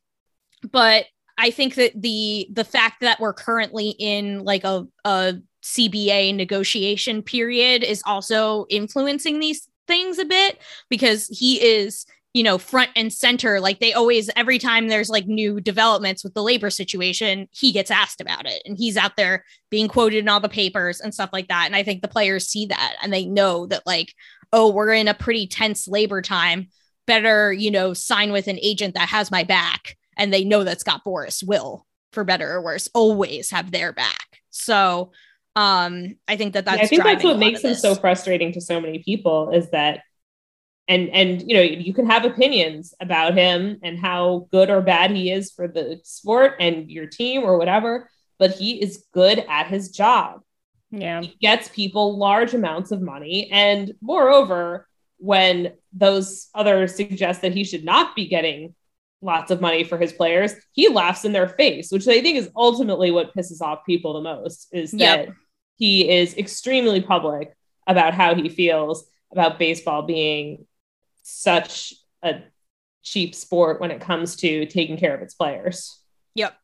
but 0.71 1.05
i 1.37 1.51
think 1.51 1.75
that 1.75 1.99
the 1.99 2.47
the 2.51 2.63
fact 2.63 3.01
that 3.01 3.19
we're 3.19 3.33
currently 3.33 3.89
in 3.99 4.43
like 4.43 4.63
a, 4.63 4.85
a 5.03 5.35
cba 5.63 6.33
negotiation 6.33 7.21
period 7.21 7.83
is 7.83 8.03
also 8.05 8.65
influencing 8.69 9.39
these 9.39 9.67
things 9.87 10.19
a 10.19 10.25
bit 10.25 10.59
because 10.89 11.27
he 11.27 11.61
is 11.61 12.05
you 12.33 12.43
know 12.43 12.57
front 12.57 12.89
and 12.95 13.13
center 13.13 13.59
like 13.59 13.79
they 13.79 13.93
always 13.93 14.29
every 14.35 14.57
time 14.57 14.87
there's 14.87 15.09
like 15.09 15.27
new 15.27 15.61
developments 15.61 16.23
with 16.23 16.33
the 16.33 16.43
labor 16.43 16.69
situation 16.69 17.47
he 17.51 17.71
gets 17.71 17.91
asked 17.91 18.19
about 18.19 18.45
it 18.45 18.61
and 18.65 18.77
he's 18.77 18.97
out 18.97 19.15
there 19.15 19.45
being 19.69 19.87
quoted 19.87 20.19
in 20.19 20.29
all 20.29 20.39
the 20.39 20.49
papers 20.49 20.99
and 20.99 21.13
stuff 21.13 21.29
like 21.31 21.47
that 21.47 21.65
and 21.65 21.75
i 21.75 21.83
think 21.83 22.01
the 22.01 22.07
players 22.07 22.47
see 22.47 22.65
that 22.65 22.95
and 23.01 23.13
they 23.13 23.25
know 23.25 23.65
that 23.65 23.85
like 23.85 24.13
oh 24.51 24.71
we're 24.71 24.93
in 24.93 25.07
a 25.07 25.13
pretty 25.13 25.47
tense 25.47 25.87
labor 25.87 26.21
time 26.21 26.67
better 27.05 27.53
you 27.53 27.69
know 27.69 27.93
sign 27.93 28.31
with 28.31 28.47
an 28.47 28.59
agent 28.61 28.95
that 28.95 29.09
has 29.09 29.29
my 29.29 29.43
back 29.43 29.97
and 30.17 30.33
they 30.33 30.43
know 30.43 30.63
that 30.63 30.79
scott 30.79 31.01
boras 31.05 31.45
will 31.45 31.85
for 32.13 32.23
better 32.23 32.49
or 32.49 32.61
worse 32.61 32.87
always 32.93 33.49
have 33.49 33.71
their 33.71 33.91
back. 33.91 34.39
So 34.51 35.11
um 35.55 36.15
i 36.27 36.35
think 36.35 36.53
that 36.53 36.65
that's 36.65 36.77
Yeah, 36.77 36.85
I 36.85 36.87
think 36.87 37.03
that's 37.03 37.23
what 37.23 37.37
makes 37.37 37.63
him 37.63 37.75
so 37.75 37.93
frustrating 37.93 38.51
to 38.53 38.61
so 38.61 38.81
many 38.81 38.99
people 38.99 39.51
is 39.51 39.69
that 39.69 40.01
and 40.87 41.09
and 41.09 41.41
you 41.49 41.55
know 41.55 41.61
you 41.61 41.93
can 41.93 42.05
have 42.05 42.25
opinions 42.25 42.93
about 42.99 43.33
him 43.35 43.79
and 43.83 43.97
how 43.99 44.47
good 44.51 44.69
or 44.69 44.81
bad 44.81 45.11
he 45.11 45.31
is 45.31 45.51
for 45.51 45.67
the 45.67 45.99
sport 46.03 46.55
and 46.59 46.89
your 46.91 47.05
team 47.07 47.43
or 47.43 47.57
whatever 47.57 48.09
but 48.39 48.51
he 48.51 48.81
is 48.81 49.05
good 49.13 49.39
at 49.47 49.67
his 49.67 49.89
job 49.89 50.41
Yeah. 50.91 51.21
he 51.21 51.35
gets 51.41 51.69
people 51.69 52.17
large 52.17 52.53
amounts 52.53 52.91
of 52.91 53.01
money 53.01 53.49
and 53.51 53.93
moreover 54.01 54.87
when 55.17 55.73
those 55.93 56.49
others 56.53 56.95
suggest 56.95 57.41
that 57.43 57.53
he 57.53 57.63
should 57.63 57.85
not 57.85 58.15
be 58.15 58.27
getting 58.27 58.75
lots 59.21 59.51
of 59.51 59.61
money 59.61 59.85
for 59.85 59.97
his 59.97 60.11
players 60.11 60.53
he 60.73 60.89
laughs 60.89 61.23
in 61.23 61.31
their 61.31 61.47
face 61.47 61.91
which 61.91 62.07
i 62.09 62.19
think 62.21 62.37
is 62.37 62.49
ultimately 62.57 63.09
what 63.09 63.33
pisses 63.33 63.61
off 63.61 63.85
people 63.85 64.13
the 64.13 64.21
most 64.21 64.67
is 64.73 64.91
that 64.91 65.27
Yep. 65.27 65.33
he 65.77 66.09
is 66.09 66.35
extremely 66.37 66.99
public 66.99 67.55
about 67.87 68.13
how 68.13 68.35
he 68.35 68.49
feels 68.49 69.05
about 69.31 69.57
baseball 69.57 70.01
being 70.01 70.65
such 71.23 71.93
a 72.21 72.41
cheap 73.01 73.33
sport 73.35 73.81
when 73.81 73.91
it 73.91 73.99
comes 73.99 74.35
to 74.37 74.65
taking 74.67 74.97
care 74.97 75.15
of 75.15 75.21
its 75.21 75.33
players 75.33 76.03
Yep. 76.35 76.55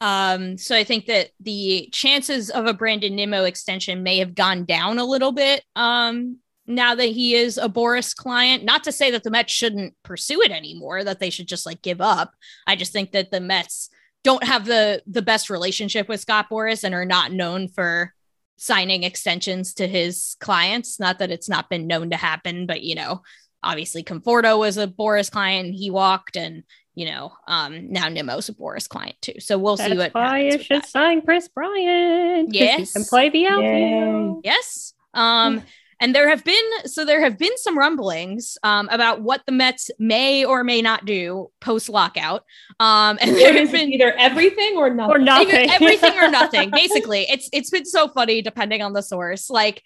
Um, 0.00 0.58
so 0.58 0.76
I 0.76 0.84
think 0.84 1.06
that 1.06 1.30
the 1.40 1.88
chances 1.92 2.50
of 2.50 2.66
a 2.66 2.74
Brandon 2.74 3.16
Nimmo 3.16 3.44
extension 3.44 4.02
may 4.02 4.18
have 4.18 4.34
gone 4.34 4.64
down 4.64 4.98
a 4.98 5.04
little 5.04 5.32
bit 5.32 5.64
um, 5.74 6.38
now 6.66 6.94
that 6.94 7.06
he 7.06 7.34
is 7.34 7.56
a 7.56 7.68
Boras 7.68 8.14
client. 8.14 8.64
Not 8.64 8.84
to 8.84 8.92
say 8.92 9.10
that 9.12 9.22
the 9.22 9.30
Mets 9.30 9.52
shouldn't 9.52 9.94
pursue 10.02 10.42
it 10.42 10.50
anymore, 10.50 11.02
that 11.04 11.20
they 11.20 11.30
should 11.30 11.48
just 11.48 11.64
like 11.64 11.80
give 11.80 12.00
up. 12.00 12.34
I 12.66 12.76
just 12.76 12.92
think 12.92 13.12
that 13.12 13.30
the 13.30 13.40
Mets 13.40 13.88
don't 14.22 14.44
have 14.44 14.66
the 14.66 15.02
the 15.06 15.22
best 15.22 15.48
relationship 15.48 16.08
with 16.08 16.20
Scott 16.20 16.48
Boras 16.50 16.84
and 16.84 16.94
are 16.94 17.04
not 17.04 17.32
known 17.32 17.68
for 17.68 18.12
signing 18.58 19.02
extensions 19.02 19.74
to 19.74 19.86
his 19.86 20.36
clients. 20.40 21.00
Not 21.00 21.20
that 21.20 21.30
it's 21.30 21.48
not 21.48 21.70
been 21.70 21.86
known 21.86 22.10
to 22.10 22.16
happen, 22.16 22.66
but 22.66 22.82
you 22.82 22.96
know, 22.96 23.22
obviously 23.66 24.02
Conforto 24.02 24.58
was 24.58 24.78
a 24.78 24.86
Boras 24.86 25.30
client, 25.30 25.74
he 25.74 25.90
walked, 25.90 26.36
and 26.36 26.62
you 26.94 27.04
know, 27.04 27.32
um, 27.46 27.90
now 27.92 28.06
Nimmo's 28.08 28.48
a 28.48 28.54
Boras 28.54 28.88
client 28.88 29.16
too. 29.20 29.38
So 29.40 29.58
we'll 29.58 29.76
see 29.76 29.94
That's 29.94 30.14
what 30.14 30.14
why 30.14 30.38
you 30.44 30.58
should 30.58 30.82
that. 30.82 30.86
sign 30.88 31.20
Kris 31.20 31.48
Bryant. 31.48 32.48
'cause 32.48 32.54
Yes. 32.54 32.78
He 32.94 33.00
can 33.00 33.04
play 33.04 33.28
the 33.28 33.46
outfield. 33.46 34.40
Yes. 34.44 34.94
Um, 35.12 35.62
and 36.00 36.14
there 36.14 36.28
have 36.28 36.44
been 36.44 36.64
so 36.84 37.04
there 37.04 37.22
have 37.22 37.38
been 37.38 37.56
some 37.56 37.78
rumblings 37.78 38.58
um, 38.62 38.88
about 38.90 39.22
what 39.22 39.42
the 39.46 39.52
Mets 39.52 39.90
may 39.98 40.44
or 40.44 40.62
may 40.62 40.82
not 40.82 41.06
do 41.06 41.50
post 41.60 41.88
lockout. 41.88 42.44
Um, 42.78 43.18
and 43.20 43.30
It 43.30 43.54
has 43.56 43.72
been 43.72 43.90
either 43.92 44.12
everything 44.18 44.76
or 44.76 44.90
nothing. 44.90 45.16
Or 45.16 45.18
nothing. 45.18 45.70
Everything 45.70 46.18
or 46.18 46.30
nothing. 46.30 46.70
Basically, 46.72 47.22
it's 47.30 47.48
it's 47.52 47.70
been 47.70 47.86
so 47.86 48.08
funny 48.08 48.42
depending 48.42 48.82
on 48.82 48.92
the 48.92 49.02
source. 49.02 49.48
Like, 49.48 49.82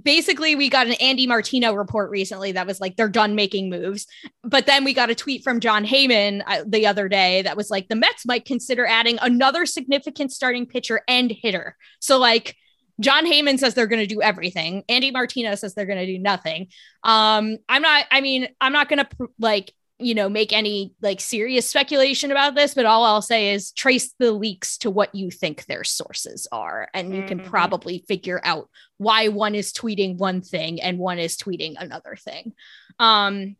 basically, 0.00 0.54
we 0.54 0.68
got 0.68 0.86
an 0.86 0.94
Andy 0.94 1.26
Martino 1.26 1.74
report 1.74 2.10
recently 2.10 2.52
that 2.52 2.66
was 2.66 2.80
like 2.80 2.96
they're 2.96 3.08
done 3.08 3.34
making 3.34 3.68
moves, 3.68 4.06
but 4.44 4.66
then 4.66 4.84
we 4.84 4.94
got 4.94 5.10
a 5.10 5.14
tweet 5.14 5.42
from 5.42 5.58
Jon 5.58 5.84
Heyman 5.84 6.42
uh, 6.46 6.64
the 6.66 6.86
other 6.86 7.08
day 7.08 7.42
that 7.42 7.56
was 7.56 7.68
like 7.68 7.88
the 7.88 7.96
Mets 7.96 8.24
might 8.24 8.44
consider 8.44 8.86
adding 8.86 9.18
another 9.20 9.66
significant 9.66 10.30
starting 10.32 10.66
pitcher 10.66 11.00
and 11.08 11.30
hitter. 11.30 11.76
So 12.00 12.18
like. 12.18 12.56
Jon 13.00 13.24
Heyman 13.26 13.58
says 13.58 13.74
they're 13.74 13.86
going 13.86 14.06
to 14.06 14.14
do 14.14 14.20
everything. 14.22 14.82
Andy 14.88 15.10
Martinez 15.10 15.60
says 15.60 15.74
they're 15.74 15.86
going 15.86 15.98
to 15.98 16.06
do 16.06 16.18
nothing. 16.18 16.68
Um, 17.04 17.58
I'm 17.68 17.82
not. 17.82 18.04
I 18.10 18.20
mean, 18.20 18.48
I'm 18.60 18.72
not 18.72 18.88
going 18.88 18.98
to 18.98 19.04
pr- 19.04 19.24
like 19.38 19.72
you 20.00 20.14
know 20.14 20.28
make 20.28 20.52
any 20.52 20.94
like 21.02 21.20
serious 21.20 21.68
speculation 21.68 22.30
about 22.30 22.54
this 22.54 22.72
but 22.72 22.86
all 22.86 23.02
i'll 23.04 23.20
say 23.20 23.52
is 23.52 23.72
trace 23.72 24.14
the 24.20 24.30
leaks 24.30 24.78
to 24.78 24.90
what 24.92 25.12
you 25.12 25.28
think 25.28 25.64
their 25.66 25.82
sources 25.82 26.46
are 26.52 26.86
and 26.94 27.12
you 27.12 27.24
can 27.24 27.40
Mhm. 27.40 27.46
probably 27.46 28.04
figure 28.06 28.40
out 28.44 28.70
why 28.98 29.26
one 29.26 29.56
is 29.56 29.72
tweeting 29.72 30.16
one 30.16 30.40
thing 30.40 30.80
and 30.80 31.00
one 31.00 31.18
is 31.18 31.36
tweeting 31.36 31.74
another 31.80 32.14
thing 32.14 32.52
um 33.00 33.56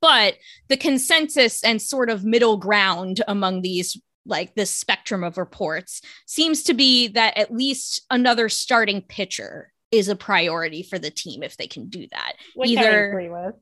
but 0.00 0.36
the 0.68 0.78
consensus 0.78 1.62
and 1.62 1.82
sort 1.82 2.08
of 2.08 2.24
middle 2.24 2.56
ground 2.56 3.22
among 3.28 3.60
these 3.60 4.00
like 4.28 4.54
this 4.54 4.70
spectrum 4.70 5.24
of 5.24 5.38
reports 5.38 6.02
seems 6.26 6.62
to 6.64 6.74
be 6.74 7.08
that 7.08 7.36
at 7.36 7.52
least 7.52 8.04
another 8.10 8.48
starting 8.48 9.02
pitcher 9.02 9.72
is 9.90 10.08
a 10.08 10.16
priority 10.16 10.82
for 10.82 10.98
the 10.98 11.10
team 11.10 11.42
if 11.42 11.56
they 11.56 11.66
can 11.66 11.88
do 11.88 12.06
that 12.10 12.34
Which 12.54 12.70
I 12.76 12.84
agree 12.84 13.30
with. 13.30 13.54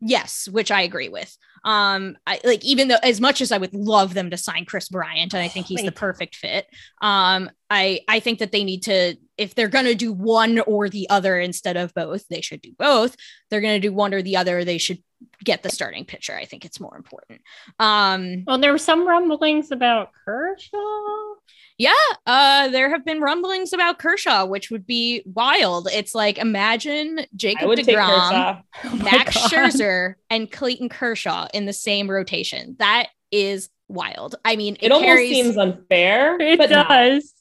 Yes, 0.00 0.48
which 0.48 0.70
I 0.70 0.82
agree 0.82 1.08
with. 1.08 1.34
Um, 1.64 2.18
I 2.26 2.38
like 2.44 2.62
even 2.62 2.88
though 2.88 2.98
as 3.02 3.20
much 3.22 3.40
as 3.40 3.50
I 3.50 3.58
would 3.58 3.74
love 3.74 4.12
them 4.12 4.30
to 4.30 4.36
sign 4.36 4.66
Kris 4.66 4.88
Bryant, 4.90 5.32
and 5.32 5.42
I 5.42 5.48
think 5.48 5.66
he's 5.66 5.80
Me 5.80 5.86
the 5.86 5.92
perfect 5.92 6.36
fit. 6.36 6.66
Um, 7.00 7.50
I 7.70 8.00
I 8.06 8.20
think 8.20 8.40
that 8.40 8.52
they 8.52 8.64
need 8.64 8.82
to 8.82 9.16
if 9.38 9.54
they're 9.54 9.68
gonna 9.68 9.94
do 9.94 10.12
one 10.12 10.58
or 10.60 10.90
the 10.90 11.08
other 11.08 11.40
instead 11.40 11.78
of 11.78 11.94
both, 11.94 12.28
they 12.28 12.42
should 12.42 12.60
do 12.60 12.72
both. 12.78 13.16
They're 13.48 13.62
gonna 13.62 13.80
do 13.80 13.94
one 13.94 14.12
or 14.12 14.20
the 14.20 14.36
other, 14.36 14.62
they 14.62 14.78
should 14.78 15.02
get 15.42 15.62
the 15.62 15.68
starting 15.70 16.04
pitcher. 16.04 16.34
I 16.34 16.44
think 16.44 16.64
it's 16.64 16.80
more 16.80 16.96
important. 16.96 17.40
Um, 17.78 18.44
Well, 18.46 18.58
there 18.58 18.72
were 18.72 18.78
some 18.78 19.06
rumblings 19.06 19.70
about 19.70 20.10
Kershaw. 20.24 21.34
yeah, 21.78 21.92
uh, 22.26 22.68
there 22.68 22.90
have 22.90 23.04
been 23.04 23.20
rumblings 23.20 23.72
about 23.72 23.98
Kershaw, 23.98 24.46
which 24.46 24.70
would 24.70 24.86
be 24.86 25.22
wild. 25.26 25.88
It's 25.92 26.14
like 26.14 26.38
imagine 26.38 27.26
Jacob 27.36 27.68
Degrom. 27.70 28.62
Oh 28.84 28.96
Max 28.96 29.34
God. 29.36 29.50
Scherzer 29.50 30.14
and 30.30 30.50
Clayton 30.50 30.88
Kershaw 30.88 31.48
in 31.54 31.66
the 31.66 31.72
same 31.72 32.10
rotation. 32.10 32.76
That 32.78 33.08
is 33.30 33.68
wild. 33.88 34.36
I 34.44 34.56
mean, 34.56 34.76
it, 34.76 34.86
It 34.86 34.92
almost 34.92 35.06
carries, 35.06 35.30
seems 35.34 35.56
unfair, 35.56 36.40
It 36.40 36.58
but 36.58 36.70
not. 36.70 36.88
does, 36.88 37.32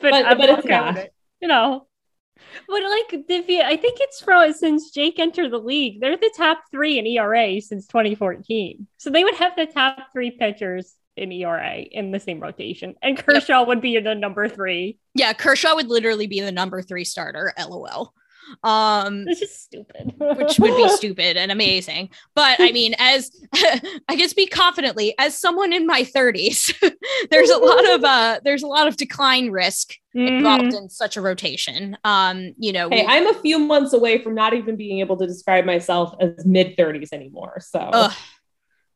but, 0.00 0.10
But- 0.12 0.38
but 0.38 0.48
it's 0.50 0.66
not. 0.66 0.96
it, 0.98 1.12
You 1.40 1.48
know, 1.48 1.86
but 2.68 2.82
like 2.82 3.24
you, 3.28 3.62
I 3.62 3.76
think 3.76 3.98
it's 4.00 4.20
from 4.20 4.52
since 4.52 4.90
Jake 4.90 5.18
entered 5.18 5.50
the 5.50 5.58
league, 5.58 6.00
they're 6.00 6.16
the 6.16 6.32
top 6.36 6.64
three 6.70 6.98
in 6.98 7.06
ERA 7.06 7.60
since 7.60 7.86
2014. 7.86 8.86
So 8.98 9.10
they 9.10 9.24
would 9.24 9.34
have 9.34 9.56
the 9.56 9.66
top 9.66 10.12
three 10.12 10.30
pitchers 10.30 10.94
in 11.16 11.32
ERA 11.32 11.78
in 11.78 12.12
the 12.12 12.20
same 12.20 12.40
rotation, 12.40 12.94
and 13.02 13.18
Kershaw 13.18 13.64
would 13.64 13.80
be 13.80 13.98
the 13.98 14.14
number 14.14 14.48
three. 14.48 14.98
yeah, 15.14 15.32
Kershaw 15.32 15.74
would 15.74 15.88
literally 15.88 16.26
be 16.26 16.40
the 16.40 16.52
number 16.52 16.82
three 16.82 17.04
starter. 17.04 17.52
LOL. 17.58 18.14
Um, 18.64 19.24
It's 19.28 19.40
just 19.40 19.62
stupid. 19.62 20.14
which 20.18 20.58
would 20.58 20.76
be 20.76 20.88
stupid 20.96 21.36
and 21.36 21.50
amazing. 21.52 22.10
But 22.34 22.56
I 22.60 22.72
mean, 22.72 22.94
as 22.98 23.30
I 23.54 24.16
can 24.16 24.28
speak 24.28 24.50
confidently, 24.50 25.14
as 25.18 25.38
someone 25.38 25.72
in 25.72 25.86
my 25.86 26.02
30s, 26.02 26.74
there's 27.30 27.50
a 27.50 27.58
lot 27.58 27.90
of 27.90 28.04
uh 28.04 28.40
there's 28.44 28.62
a 28.62 28.66
lot 28.66 28.88
of 28.88 28.96
decline 28.96 29.50
risk 29.50 29.92
involved 30.14 30.64
Mhm. 30.64 30.76
in 30.78 30.88
such 30.88 31.16
a 31.16 31.20
rotation. 31.20 31.96
Um, 32.02 32.52
you 32.58 32.72
know, 32.72 32.88
Hey, 32.90 33.02
we- 33.02 33.06
I'm 33.08 33.26
a 33.28 33.34
few 33.40 33.58
months 33.58 33.92
away 33.92 34.18
from 34.18 34.34
not 34.34 34.54
even 34.54 34.76
being 34.76 34.98
able 35.00 35.16
to 35.18 35.26
describe 35.26 35.64
myself 35.64 36.14
as 36.20 36.44
mid 36.44 36.76
30s 36.76 37.12
anymore. 37.12 37.60
So 37.60 37.78
ugh, 37.78 38.12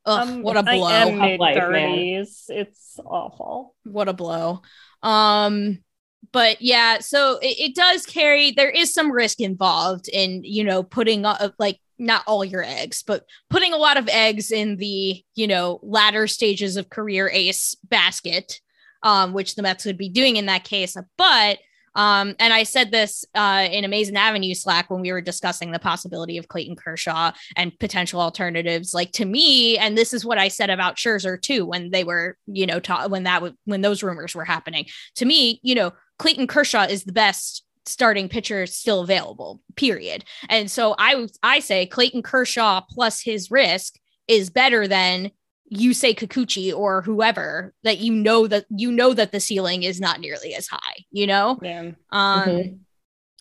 ugh, 0.06 0.28
Um, 0.28 0.42
what 0.42 0.56
a 0.56 0.62
blow. 0.64 0.82
I 0.82 0.92
am 1.06 1.08
Tough 1.18 1.28
mid 1.28 1.40
life, 1.40 1.56
man. 1.56 1.70
thirties. 1.70 2.44
It's 2.48 2.98
awful. 3.06 3.74
what 3.84 4.08
a 4.08 4.12
blow 4.12 4.62
um 5.02 5.83
but 6.32 6.60
yeah 6.60 6.98
so 6.98 7.38
it, 7.42 7.58
it 7.58 7.74
does 7.74 8.06
carry 8.06 8.50
there 8.50 8.70
is 8.70 8.92
some 8.92 9.10
risk 9.10 9.40
involved 9.40 10.08
in 10.08 10.42
you 10.44 10.64
know 10.64 10.82
putting 10.82 11.24
uh, 11.24 11.50
like 11.58 11.78
not 11.98 12.22
all 12.26 12.44
your 12.44 12.64
eggs 12.64 13.02
but 13.06 13.24
putting 13.50 13.72
a 13.72 13.78
lot 13.78 13.96
of 13.96 14.08
eggs 14.08 14.50
in 14.50 14.76
the 14.76 15.22
you 15.34 15.46
know 15.46 15.78
latter 15.82 16.26
stages 16.26 16.76
of 16.76 16.90
career 16.90 17.28
ace 17.32 17.76
basket 17.84 18.60
um 19.02 19.32
which 19.32 19.54
the 19.54 19.62
mets 19.62 19.84
would 19.84 19.98
be 19.98 20.08
doing 20.08 20.36
in 20.36 20.46
that 20.46 20.64
case 20.64 20.96
but 21.16 21.58
um, 21.94 22.34
and 22.38 22.52
I 22.52 22.64
said 22.64 22.90
this 22.90 23.24
uh, 23.34 23.68
in 23.70 23.84
Amazing 23.84 24.16
Avenue 24.16 24.54
Slack 24.54 24.90
when 24.90 25.00
we 25.00 25.12
were 25.12 25.20
discussing 25.20 25.70
the 25.70 25.78
possibility 25.78 26.38
of 26.38 26.48
Clayton 26.48 26.76
Kershaw 26.76 27.32
and 27.56 27.78
potential 27.78 28.20
alternatives. 28.20 28.94
Like 28.94 29.12
to 29.12 29.24
me, 29.24 29.78
and 29.78 29.96
this 29.96 30.12
is 30.12 30.24
what 30.24 30.38
I 30.38 30.48
said 30.48 30.70
about 30.70 30.96
Scherzer 30.96 31.40
too 31.40 31.64
when 31.64 31.90
they 31.90 32.04
were, 32.04 32.36
you 32.46 32.66
know, 32.66 32.80
ta- 32.80 33.06
when 33.06 33.24
that 33.24 33.36
w- 33.36 33.54
when 33.64 33.80
those 33.80 34.02
rumors 34.02 34.34
were 34.34 34.44
happening. 34.44 34.86
To 35.16 35.24
me, 35.24 35.60
you 35.62 35.74
know, 35.74 35.92
Clayton 36.24 36.46
Kershaw 36.46 36.84
is 36.84 37.04
the 37.04 37.12
best 37.12 37.64
starting 37.84 38.30
pitcher 38.30 38.64
still 38.66 39.02
available. 39.02 39.60
Period. 39.76 40.24
And 40.48 40.70
so 40.70 40.94
I 40.98 41.28
I 41.42 41.60
say 41.60 41.84
Clayton 41.84 42.22
Kershaw 42.22 42.80
plus 42.88 43.20
his 43.20 43.50
risk 43.50 43.96
is 44.26 44.48
better 44.48 44.88
than 44.88 45.30
you 45.66 45.92
say 45.92 46.14
Kikuchi 46.14 46.74
or 46.74 47.02
whoever 47.02 47.74
that 47.82 47.98
you 47.98 48.14
know 48.14 48.46
that 48.46 48.64
you 48.70 48.90
know 48.90 49.12
that 49.12 49.32
the 49.32 49.40
ceiling 49.40 49.82
is 49.82 50.00
not 50.00 50.18
nearly 50.18 50.54
as 50.54 50.66
high, 50.66 51.04
you 51.10 51.26
know? 51.26 51.58
Yeah. 51.60 51.90
Um 52.10 52.48
Mhm. 52.48 52.78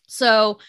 so 0.08 0.60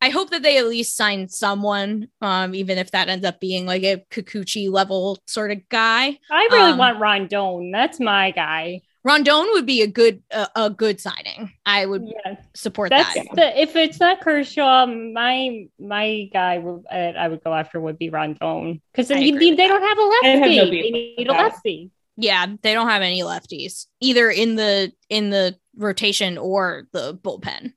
I 0.00 0.10
hope 0.10 0.30
that 0.30 0.42
they 0.44 0.58
at 0.58 0.66
least 0.68 0.94
sign 0.96 1.28
someone, 1.28 2.08
um, 2.20 2.54
even 2.54 2.78
if 2.78 2.92
that 2.92 3.08
ends 3.08 3.26
up 3.26 3.40
being 3.40 3.66
like 3.66 3.82
a 3.82 4.04
Kikuchi 4.12 4.70
level 4.70 5.18
sort 5.26 5.50
of 5.50 5.68
guy. 5.68 6.18
I 6.30 6.48
really 6.52 6.72
Um, 6.72 6.78
want 6.78 6.98
Rodón. 7.00 7.72
That's 7.72 7.98
my 7.98 8.30
guy. 8.30 8.82
Rodón 9.06 9.46
would 9.52 9.66
be 9.66 9.82
a 9.82 9.86
good 9.86 10.22
a, 10.32 10.48
a 10.56 10.70
good 10.70 11.00
signing. 11.00 11.52
I 11.64 11.86
would 11.86 12.02
Yeah, 12.06 12.36
support 12.54 12.90
that's 12.90 13.14
that. 13.14 13.26
the 13.34 13.60
if 13.62 13.76
it's 13.76 14.00
not 14.00 14.20
Kershaw, 14.20 14.86
my 14.86 15.66
my 15.78 16.28
guy 16.32 16.58
would 16.58 16.84
uh, 16.90 16.94
I 16.94 17.28
would 17.28 17.44
go 17.44 17.54
after 17.54 17.78
would 17.80 17.98
be 17.98 18.10
Rodón 18.10 18.80
because 18.92 19.10
I 19.10 19.20
they, 19.20 19.30
they 19.30 19.68
don't 19.68 19.82
have 19.82 19.98
a 19.98 20.00
I 20.00 20.20
have 20.24 20.40
lefty. 20.40 20.56
no 20.56 20.64
they 20.66 20.90
need 20.90 21.28
a 21.28 21.32
lefty. 21.32 21.90
Yeah, 22.16 22.46
they 22.62 22.72
don't 22.74 22.88
have 22.88 23.02
any 23.02 23.20
lefties 23.20 23.86
either 24.00 24.28
in 24.30 24.56
the 24.56 24.92
in 25.08 25.30
the 25.30 25.56
rotation 25.76 26.38
or 26.38 26.88
the 26.92 27.14
bullpen. 27.14 27.74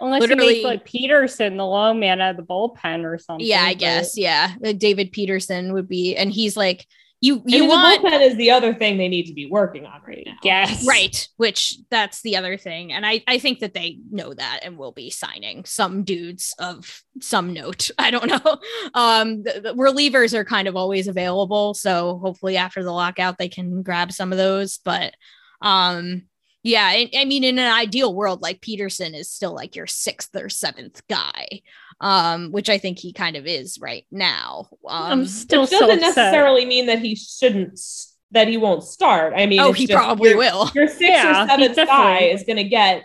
Unless 0.00 0.20
Literally- 0.22 0.46
you 0.58 0.62
make 0.62 0.64
like 0.64 0.84
Peterson 0.86 1.58
the 1.58 1.66
long 1.66 2.00
man 2.00 2.22
out 2.22 2.30
of 2.30 2.36
the 2.38 2.42
bullpen 2.42 3.04
or 3.04 3.18
something. 3.18 3.46
Yeah, 3.46 3.62
I 3.64 3.72
but- 3.74 3.80
guess. 3.80 4.16
Yeah, 4.16 4.54
Uh, 4.64 4.72
David 4.72 5.12
Peterson 5.12 5.74
would 5.74 5.88
be, 5.88 6.16
and 6.16 6.32
he's 6.32 6.56
like 6.56 6.86
you. 7.20 7.42
You 7.46 7.60
mean, 7.60 7.68
want 7.68 8.02
the 8.02 8.08
bullpen 8.08 8.20
is 8.22 8.36
the 8.36 8.50
other 8.50 8.74
thing 8.74 8.98
they 8.98 9.08
need 9.08 9.26
to 9.26 9.34
be 9.34 9.46
working 9.46 9.86
on 9.86 10.00
right 10.06 10.22
now. 10.26 10.36
Yes. 10.42 10.86
right 10.86 11.28
which 11.36 11.76
that's 11.90 12.22
the 12.22 12.36
other 12.36 12.56
thing 12.56 12.92
and 12.92 13.04
i 13.04 13.22
i 13.26 13.38
think 13.38 13.60
that 13.60 13.74
they 13.74 13.98
know 14.10 14.32
that 14.32 14.60
and 14.62 14.76
will 14.76 14.92
be 14.92 15.10
signing 15.10 15.64
some 15.64 16.02
dudes 16.02 16.54
of 16.58 17.02
some 17.20 17.52
note 17.52 17.90
i 17.98 18.10
don't 18.10 18.26
know 18.26 18.58
um 18.94 19.42
the, 19.42 19.60
the 19.62 19.74
relievers 19.74 20.34
are 20.34 20.44
kind 20.44 20.68
of 20.68 20.76
always 20.76 21.08
available 21.08 21.74
so 21.74 22.18
hopefully 22.18 22.56
after 22.56 22.82
the 22.82 22.92
lockout 22.92 23.38
they 23.38 23.48
can 23.48 23.82
grab 23.82 24.12
some 24.12 24.32
of 24.32 24.38
those 24.38 24.78
but 24.84 25.14
um 25.62 26.22
yeah 26.62 26.84
I, 26.84 27.10
I 27.16 27.24
mean 27.24 27.44
in 27.44 27.58
an 27.58 27.72
ideal 27.72 28.14
world 28.14 28.42
like 28.42 28.60
peterson 28.60 29.14
is 29.14 29.30
still 29.30 29.54
like 29.54 29.76
your 29.76 29.86
sixth 29.86 30.34
or 30.34 30.48
seventh 30.48 31.02
guy 31.08 31.60
um 32.00 32.50
which 32.50 32.68
i 32.70 32.78
think 32.78 32.98
he 32.98 33.12
kind 33.12 33.36
of 33.36 33.46
is 33.46 33.78
right 33.80 34.06
now 34.10 34.68
um 34.88 35.12
I'm 35.20 35.26
still 35.26 35.62
Which 35.62 35.70
doesn't 35.70 35.90
upset. 35.90 36.00
necessarily 36.16 36.64
mean 36.64 36.86
that 36.86 37.00
he 37.00 37.14
shouldn't 37.14 37.78
that 38.32 38.46
he 38.46 38.56
won't 38.56 38.84
start. 38.84 39.32
I 39.36 39.46
mean, 39.46 39.58
oh 39.58 39.70
it's 39.70 39.78
he 39.80 39.86
just 39.88 39.96
probably 39.98 40.30
your, 40.30 40.38
will 40.38 40.70
Your 40.74 40.86
sixth 40.86 41.00
Yeah, 41.00 41.42
or 41.42 41.58
he 41.58 41.64
seventh 41.64 41.88
guy 41.88 42.18
is 42.20 42.44
going 42.44 42.58
to 42.58 42.64
get 42.64 43.02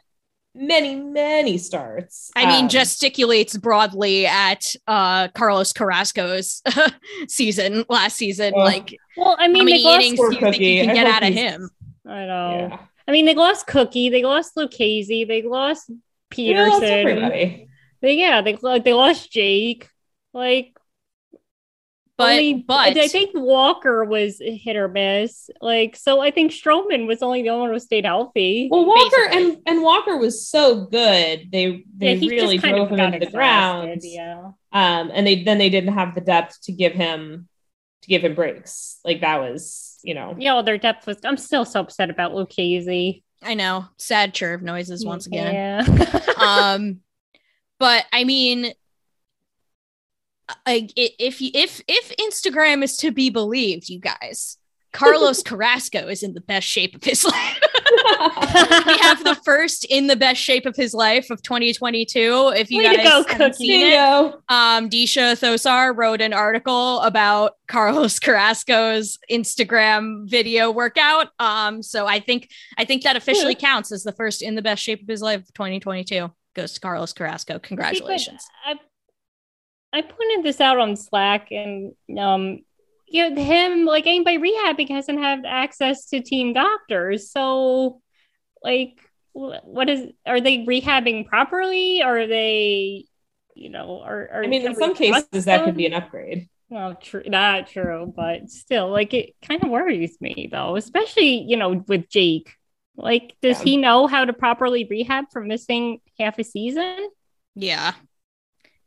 many, 0.53 0.95
many 0.97 1.57
starts. 1.57 2.29
I 2.35 2.45
mean, 2.45 2.65
Um, 2.65 2.69
gesticulates 2.69 3.59
broadly 3.59 4.27
at 4.27 4.75
uh 4.87 5.29
Carlos 5.29 5.73
Carrasco's 5.73 6.61
season 7.27 7.85
last 7.89 8.17
season. 8.17 8.53
Ugh. 8.55 8.63
like, 8.65 8.95
Well, 9.17 9.35
I 9.39 9.47
mean, 9.47 9.57
how 9.57 9.63
many 9.65 9.77
they 9.79 9.83
lost. 9.83 10.05
innings 10.05 10.19
do 10.19 10.35
you 10.35 10.39
think 10.51 10.59
you 10.59 10.81
can 10.81 10.89
I 10.91 10.93
get 10.93 11.07
out 11.07 11.23
of 11.23 11.33
him? 11.33 11.69
I 12.07 12.25
know. 12.25 12.67
yeah. 12.69 12.77
I 13.07 13.11
mean, 13.11 13.25
they 13.25 13.33
lost 13.35 13.65
Cookie. 13.67 14.09
They 14.09 14.23
lost 14.23 14.55
Lucchesi. 14.55 15.27
They 15.27 15.41
lost 15.41 15.89
Yeah, 15.89 15.95
that's 16.65 16.79
Peterson. 16.79 16.83
everybody. 16.83 17.67
They 18.05 18.13
yeah, 18.17 18.41
they 18.41 18.55
like 18.61 18.83
they 18.83 18.93
lost 18.93 19.31
Jake. 19.31 19.89
Like 20.31 20.77
but 22.17 22.31
only, 22.33 22.53
but 22.67 22.95
I 22.95 23.07
think 23.07 23.31
Walker 23.33 24.05
was 24.05 24.39
hit 24.39 24.75
or 24.75 24.87
miss. 24.87 25.49
Like, 25.59 25.95
so 25.95 26.21
I 26.21 26.29
think 26.29 26.51
Stroman 26.51 27.07
was 27.07 27.23
only 27.23 27.41
the 27.41 27.49
only 27.49 27.61
one 27.63 27.73
who 27.73 27.79
stayed 27.79 28.05
healthy. 28.05 28.69
Well, 28.71 28.85
Walker 28.85 29.09
Basically. 29.27 29.53
and 29.53 29.57
and 29.65 29.81
Walker 29.81 30.17
was 30.17 30.47
so 30.47 30.85
good. 30.85 31.51
They 31.51 31.83
they 31.97 32.13
Yeah, 32.13 32.29
really 32.29 32.57
just 32.57 32.63
kind 32.63 32.75
drove 32.75 32.91
of 32.91 32.91
him 32.91 32.97
got 32.97 33.13
into 33.15 33.25
the 33.25 33.31
ground. 33.31 34.01
Yeah. 34.03 34.51
Um, 34.71 35.11
and 35.13 35.25
they 35.25 35.43
then 35.43 35.57
they 35.57 35.71
didn't 35.71 35.93
have 35.95 36.13
the 36.13 36.21
depth 36.21 36.61
to 36.65 36.71
give 36.71 36.93
him 36.93 37.49
to 38.03 38.07
give 38.07 38.23
him 38.23 38.35
breaks. 38.35 38.99
Like 39.03 39.21
that 39.21 39.41
was, 39.41 39.97
you 40.03 40.13
know, 40.13 40.35
Yeah, 40.37 40.53
well, 40.53 40.63
their 40.63 40.77
depth 40.77 41.07
was. 41.07 41.17
I'm 41.25 41.37
still 41.37 41.65
so 41.65 41.79
upset 41.79 42.11
about 42.11 42.33
Lucchesi. 42.33 43.23
I 43.43 43.55
know 43.55 43.85
sad 43.97 44.33
chirp 44.33 44.61
noises 44.61 45.05
once 45.05 45.27
again. 45.27 45.53
Yeah. 45.53 46.19
um 46.37 46.99
but 47.79 48.05
i 48.11 48.23
mean 48.23 48.73
like 50.67 50.91
if 50.95 51.41
if 51.41 51.81
if 51.87 52.15
instagram 52.17 52.83
is 52.83 52.97
to 52.97 53.11
be 53.11 53.29
believed 53.29 53.89
you 53.89 53.99
guys 53.99 54.57
carlos 54.95 55.43
carrasco 55.43 56.07
is 56.07 56.23
in 56.23 56.33
the 56.33 56.41
best 56.41 56.67
shape 56.67 56.95
of 56.95 57.03
his 57.03 57.23
life. 57.25 57.59
We 58.85 58.97
have 58.99 59.23
the 59.23 59.37
first 59.43 59.85
in 59.85 60.07
the 60.07 60.15
best 60.15 60.41
shape 60.41 60.65
of 60.65 60.75
his 60.75 60.93
life 60.93 61.29
of 61.29 61.41
2022 61.41 62.53
if 62.55 62.71
you 62.71 62.79
Way 62.79 62.95
guys 62.95 63.25
go, 63.25 63.25
haven't 63.27 63.55
seen 63.55 63.87
it. 63.87 63.93
Um 64.49 64.89
deesha 64.89 65.33
thosar 65.37 65.95
wrote 65.95 66.21
an 66.21 66.33
article 66.33 67.01
about 67.01 67.53
carlos 67.67 68.19
carrasco's 68.19 69.19
instagram 69.29 70.29
video 70.29 70.71
workout. 70.71 71.27
Um 71.39 71.83
so 71.83 72.07
i 72.07 72.19
think 72.19 72.49
i 72.77 72.85
think 72.85 73.03
that 73.03 73.15
officially 73.15 73.55
counts 73.55 73.91
as 73.91 74.03
the 74.03 74.13
first 74.13 74.41
in 74.41 74.55
the 74.55 74.61
best 74.61 74.81
shape 74.81 75.01
of 75.01 75.07
his 75.07 75.21
life 75.21 75.41
of 75.41 75.53
2022 75.53 76.31
goes 76.55 76.73
to 76.73 76.79
carlos 76.79 77.13
carrasco 77.13 77.59
congratulations 77.59 78.47
I, 78.65 78.75
I 79.95 80.01
pointed 80.01 80.43
this 80.43 80.59
out 80.59 80.77
on 80.77 80.97
Slack, 80.97 81.51
and 81.51 81.93
um, 82.19 82.59
you 83.07 83.29
know, 83.29 83.41
him 83.41 83.85
like 83.85 84.05
anybody 84.05 84.37
rehabbing 84.37 84.89
hasn't 84.89 85.19
had 85.19 85.45
access 85.45 86.07
to 86.07 86.21
team 86.21 86.51
doctors. 86.51 87.31
So, 87.31 88.01
like, 88.61 88.99
what 89.31 89.89
is? 89.89 90.11
Are 90.25 90.41
they 90.41 90.65
rehabbing 90.65 91.27
properly? 91.27 92.03
Or 92.03 92.19
are 92.19 92.27
they, 92.27 93.05
you 93.53 93.69
know, 93.69 94.01
are? 94.03 94.29
are 94.33 94.43
I 94.43 94.47
mean, 94.47 94.65
in 94.65 94.75
some 94.75 94.95
trust 94.95 95.31
cases 95.31 95.45
that 95.45 95.63
could 95.63 95.77
be 95.77 95.85
an 95.85 95.93
upgrade. 95.93 96.49
Well, 96.67 96.95
true, 96.95 97.23
not 97.25 97.67
true, 97.67 98.11
but 98.13 98.49
still, 98.49 98.89
like, 98.89 99.13
it 99.13 99.35
kind 99.47 99.63
of 99.63 99.69
worries 99.69 100.17
me 100.19 100.49
though, 100.51 100.75
especially 100.75 101.41
you 101.43 101.55
know 101.55 101.85
with 101.87 102.09
Jake. 102.09 102.51
Like, 102.97 103.35
does 103.41 103.59
Yeah. 103.59 103.63
he 103.63 103.77
know 103.77 104.07
how 104.07 104.25
to 104.25 104.33
properly 104.33 104.85
rehab 104.89 105.25
from 105.31 105.47
missing 105.47 105.99
half 106.19 106.39
a 106.39 106.43
season? 106.43 107.09
yeah 107.55 107.93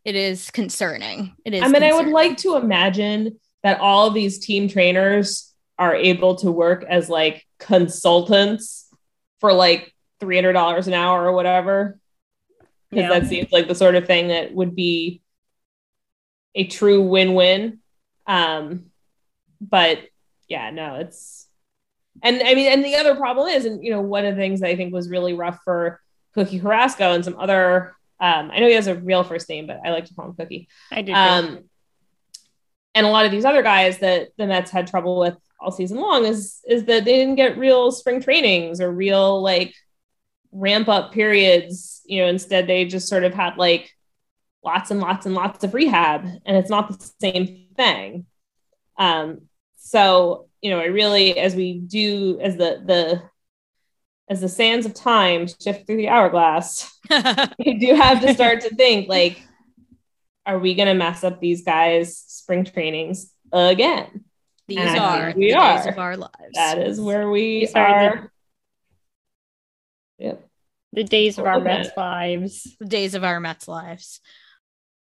it 0.05 0.15
is 0.15 0.51
concerning 0.51 1.35
it 1.45 1.55
is 1.55 1.63
I 1.63 1.69
mean, 1.69 1.83
I 1.83 1.93
would 1.93 2.09
like 2.09 2.37
to 2.39 2.57
imagine 2.57 3.39
that 3.63 3.81
all 3.81 4.07
of 4.09 4.15
these 4.15 4.39
team 4.39 4.69
trainers 4.69 5.53
are 5.79 5.95
able 5.95 6.37
to 6.37 6.51
work 6.51 6.85
as 6.89 7.09
like 7.09 7.47
consultants 7.59 8.89
for 9.41 9.53
like 9.53 9.95
three 10.21 10.37
hundred 10.37 10.53
dollars 10.53 10.87
an 10.89 10.95
hour 10.95 11.25
or 11.25 11.33
whatever, 11.33 11.99
because 12.91 13.05
Yeah. 13.05 13.19
that 13.19 13.29
seems 13.29 13.53
like 13.53 13.69
the 13.69 13.75
sort 13.75 13.95
of 13.95 14.07
thing 14.07 14.29
that 14.29 14.53
would 14.55 14.75
be 14.75 15.23
a 16.55 16.67
true 16.67 17.03
win-win. 17.03 17.79
Um, 18.27 18.87
but 19.61 20.01
yeah, 20.49 20.71
no, 20.71 20.97
it's 20.97 21.47
and 22.23 22.43
I 22.43 22.55
mean, 22.55 22.73
and 22.73 22.85
the 22.85 22.97
other 22.97 23.15
problem 23.15 23.49
is, 23.49 23.65
and 23.65 23.85
you 23.85 23.91
know, 23.91 24.01
one 24.01 24.25
of 24.25 24.35
the 24.35 24.41
things 24.41 24.61
that 24.61 24.69
I 24.69 24.77
think 24.77 24.93
was 24.93 25.09
really 25.11 25.35
rough 25.35 25.59
for 25.65 26.01
Cookie 26.35 26.61
Carrasco 26.61 27.13
and 27.13 27.25
some 27.25 27.39
other. 27.39 27.95
Um, 28.21 28.51
I 28.51 28.59
know 28.59 28.69
he 28.69 28.75
has 28.75 28.87
a 28.87 28.95
real 28.95 29.23
first 29.23 29.49
name, 29.49 29.67
but 29.67 29.81
I 29.85 29.91
like 29.91 30.07
to 30.07 30.15
call 30.15 30.27
him 30.27 30.35
Cookie. 30.35 30.69
I 30.91 31.03
do. 31.03 31.13
Um, 31.13 31.65
and 32.95 33.07
a 33.07 33.11
lot 33.11 33.27
of 33.27 33.31
these 33.31 33.45
other 33.45 33.63
guys 33.63 33.99
that 33.99 34.31
the 34.37 34.47
Mets 34.47 34.71
had 34.71 34.87
trouble 34.89 35.19
with 35.19 35.37
all 35.61 35.71
season 35.71 35.99
long 35.99 36.25
is 36.25 36.61
is 36.67 36.85
that 36.85 37.05
they 37.05 37.17
didn't 37.17 37.37
get 37.37 37.59
real 37.59 37.91
spring 37.91 38.21
trainings 38.21 38.81
or 38.81 38.91
real 38.91 39.43
like 39.43 39.75
ramp 40.53 40.89
up 40.89 41.13
periods. 41.13 42.03
You 42.07 42.23
know, 42.23 42.29
instead 42.29 42.67
they 42.67 42.85
just 42.85 43.09
sort 43.09 43.25
of 43.25 43.35
had 43.35 43.57
like 43.57 43.91
lots 44.65 44.91
and 44.91 45.01
lots 45.01 45.27
and 45.27 45.35
lots 45.35 45.63
of 45.65 45.75
rehab, 45.75 46.25
and 46.25 46.57
it's 46.57 46.71
not 46.71 46.89
the 46.89 47.11
same 47.21 47.67
thing. 47.77 48.27
Um, 48.97 49.43
so 49.77 50.49
you 50.61 50.71
know, 50.71 50.81
I 50.81 50.87
really, 50.87 51.39
as 51.39 51.55
we 51.55 51.79
do, 51.79 52.39
as 52.43 52.57
the 52.57 52.83
the 52.85 53.23
as 54.31 54.41
the 54.41 54.49
sands 54.49 54.87
of 54.87 54.95
time 54.95 55.47
shift 55.47 55.87
through 55.87 55.97
the 55.97 56.09
hourglass, 56.09 56.99
you 57.59 57.79
do 57.81 57.95
have 57.95 58.21
to 58.21 58.35
start 58.35 58.61
to 58.63 58.75
think 58.75 59.09
like 59.09 59.43
are 60.47 60.59
we 60.59 60.75
going 60.75 60.89
to 60.89 60.95
mess 60.95 61.25
up 61.25 61.41
these 61.41 61.63
guys 61.63 62.17
spring 62.17 62.65
trainings 62.65 63.33
again 63.53 64.25
these 64.67 64.79
And 64.79 64.99
are 64.99 65.33
we 65.37 65.53
the 65.53 65.59
days 65.59 65.87
of 65.87 65.99
our 65.99 66.17
lives 66.17 66.55
that 66.55 66.79
is 66.79 67.01
where 67.01 67.31
we 67.31 67.61
These 67.61 67.75
are 67.75 67.87
are 67.87 68.33
yep 70.19 70.47
the 70.93 71.05
days 71.05 71.39
of 71.39 71.45
our 71.47 71.57
Okay. 71.57 71.65
Mets 71.65 71.91
lives. 71.97 72.77
the 72.81 72.87
days 72.87 73.15
of 73.15 73.23
our 73.25 73.41
Mets 73.41 73.69
lives. 73.69 74.21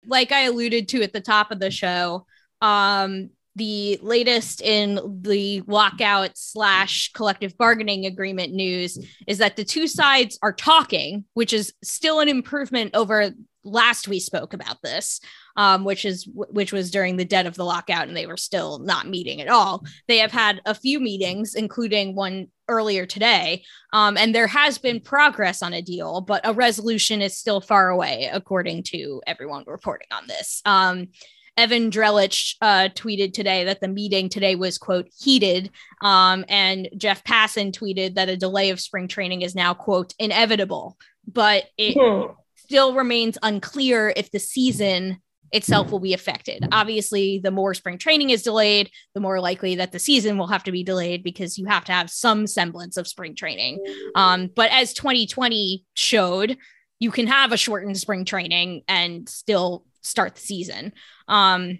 Like 0.05 0.31
I 0.31 0.41
alluded 0.41 0.87
to 0.89 1.01
at 1.01 1.13
the 1.13 1.21
top 1.21 1.49
of 1.51 1.59
the 1.59 1.71
show, 1.71 2.25
um, 2.61 3.31
the 3.55 3.99
latest 4.01 4.61
in 4.61 5.19
the 5.21 5.61
lockout 5.67 6.31
slash 6.35 7.11
collective 7.13 7.57
bargaining 7.57 8.05
agreement 8.05 8.53
news 8.53 8.97
is 9.27 9.37
that 9.37 9.55
the 9.55 9.63
two 9.63 9.87
sides 9.87 10.39
are 10.41 10.53
talking, 10.53 11.25
which 11.33 11.53
is 11.53 11.73
still 11.83 12.19
an 12.19 12.29
improvement 12.29 12.95
over 12.95 13.31
last 13.63 14.07
we 14.07 14.19
spoke 14.19 14.53
about 14.53 14.81
this, 14.81 15.21
um, 15.55 15.83
which 15.83 16.05
is 16.05 16.27
which 16.33 16.73
was 16.73 16.91
during 16.91 17.15
the 17.15 17.25
dead 17.25 17.45
of 17.45 17.55
the 17.55 17.63
lockout, 17.63 18.07
and 18.07 18.17
they 18.17 18.27
were 18.27 18.37
still 18.37 18.79
not 18.79 19.07
meeting 19.07 19.41
at 19.41 19.47
all. 19.47 19.83
They 20.07 20.17
have 20.17 20.31
had 20.31 20.61
a 20.65 20.75
few 20.75 20.99
meetings, 20.99 21.55
including 21.55 22.15
one 22.15 22.47
earlier 22.67 23.05
today, 23.05 23.63
um, 23.91 24.17
and 24.17 24.33
there 24.33 24.47
has 24.47 24.77
been 24.77 24.99
progress 24.99 25.61
on 25.61 25.73
a 25.73 25.81
deal, 25.81 26.21
but 26.21 26.41
a 26.43 26.53
resolution 26.53 27.21
is 27.21 27.37
still 27.37 27.61
far 27.61 27.89
away, 27.89 28.29
according 28.31 28.83
to 28.83 29.21
everyone 29.27 29.63
reporting 29.67 30.07
on 30.11 30.27
this. 30.27 30.61
Um, 30.65 31.09
Evan 31.57 31.91
Drellich 31.91 32.55
uh, 32.61 32.89
tweeted 32.95 33.33
today 33.33 33.65
that 33.65 33.79
the 33.79 33.87
meeting 33.87 34.27
today 34.29 34.55
was, 34.55 34.77
quote, 34.77 35.07
heated. 35.19 35.69
Um, 36.01 36.45
and 36.49 36.89
Jeff 36.97 37.23
Passan 37.23 37.71
tweeted 37.71 38.15
that 38.15 38.29
a 38.29 38.37
delay 38.37 38.69
of 38.71 38.79
spring 38.79 39.07
training 39.07 39.41
is 39.43 39.53
now, 39.53 39.73
quote, 39.73 40.13
inevitable. 40.19 40.97
But 41.31 41.65
it 41.77 41.93
Hmm. 41.97 42.33
still 42.55 42.95
remains 42.95 43.37
unclear 43.43 44.11
if 44.15 44.31
the 44.31 44.39
season 44.39 45.19
itself 45.51 45.91
will 45.91 45.99
be 45.99 46.15
affected. 46.15 46.65
Obviously, 46.71 47.37
the 47.37 47.51
more 47.51 47.75
spring 47.75 47.99
training 47.99 48.31
is 48.31 48.41
delayed, 48.41 48.89
the 49.13 49.21
more 49.21 49.39
likely 49.39 49.75
that 49.75 49.91
the 49.91 49.99
season 49.99 50.39
will 50.39 50.47
have 50.47 50.63
to 50.63 50.71
be 50.71 50.83
delayed 50.83 51.23
because 51.23 51.59
you 51.59 51.65
have 51.67 51.85
to 51.85 51.91
have 51.91 52.09
some 52.09 52.47
semblance 52.47 52.97
of 52.97 53.07
spring 53.07 53.35
training. 53.35 53.79
Um, 54.15 54.49
but 54.55 54.71
as 54.71 54.93
2020 54.95 55.85
showed, 55.93 56.57
you 56.99 57.11
can 57.11 57.27
have 57.27 57.51
a 57.51 57.57
shortened 57.57 57.99
spring 57.99 58.25
training 58.25 58.81
and 58.87 59.29
still 59.29 59.85
start 60.03 60.35
the 60.35 60.41
season. 60.41 60.93
Um, 61.27 61.79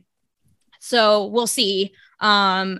so 0.80 1.28
we'll 1.28 1.48
see. 1.48 1.94
Um, 2.20 2.80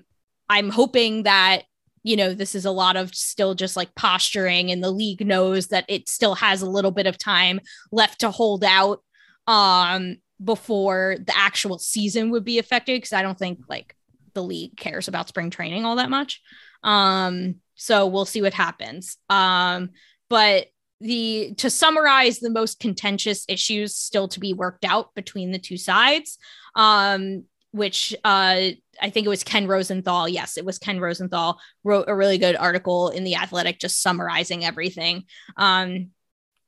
I'm 0.50 0.70
hoping 0.70 1.24
that 1.24 1.64
you 2.04 2.18
know 2.18 2.34
this 2.34 2.54
is 2.54 2.66
a 2.66 2.72
lot 2.72 2.98
of 2.98 3.16
still 3.16 3.56
just 3.56 3.78
like 3.78 3.96
posturing, 3.96 4.72
and 4.72 4.84
the 4.84 4.92
league 4.92 5.26
knows 5.26 5.68
that 5.68 5.86
it 5.88 6.10
still 6.10 6.36
has 6.36 6.62
a 6.62 6.70
little 6.70 6.92
bit 6.92 7.08
of 7.08 7.18
time 7.18 7.60
left 7.92 8.20
to 8.22 8.32
hold 8.32 8.64
out 8.64 9.02
um, 9.48 10.18
before 10.44 11.18
the 11.26 11.38
actual 11.38 11.80
season 11.80 12.30
would 12.32 12.44
be 12.44 12.60
affected. 12.60 12.98
Because 12.98 13.14
I 13.14 13.22
don't 13.22 13.40
think 13.40 13.60
like 13.70 13.96
the 14.34 14.44
league 14.44 14.76
cares 14.76 15.08
about 15.08 15.30
spring 15.30 15.50
training 15.50 15.86
all 15.86 15.96
that 15.98 16.10
much. 16.10 16.42
Um, 16.84 17.56
so 17.76 18.08
we'll 18.08 18.26
see 18.26 18.42
what 18.42 18.54
happens. 18.54 19.18
Um, 19.30 19.92
but 20.30 20.68
the 21.02 21.54
to 21.58 21.70
summarize 21.70 22.40
the 22.40 22.50
most 22.50 22.80
contentious 22.80 23.46
issues 23.48 23.96
still 23.96 24.28
to 24.28 24.40
be 24.40 24.54
worked 24.54 24.86
out 24.86 25.14
between 25.16 25.52
the 25.52 25.60
two 25.60 25.78
sides 25.78 26.38
um 26.76 27.44
which 27.72 28.16
uh 28.24 28.70
i 29.02 29.10
think 29.10 29.26
it 29.26 29.30
was 29.30 29.44
ken 29.44 29.68
rosenthal 29.68 30.30
yes 30.30 30.58
it 30.58 30.64
was 30.64 30.78
ken 30.78 31.00
rosenthal 31.00 31.60
wrote 31.84 32.06
a 32.08 32.16
really 32.16 32.38
good 32.38 32.56
article 32.56 33.10
in 33.10 33.24
the 33.24 33.36
athletic 33.36 33.80
just 33.80 34.02
summarizing 34.02 34.64
everything. 34.64 35.24
Um 35.58 36.12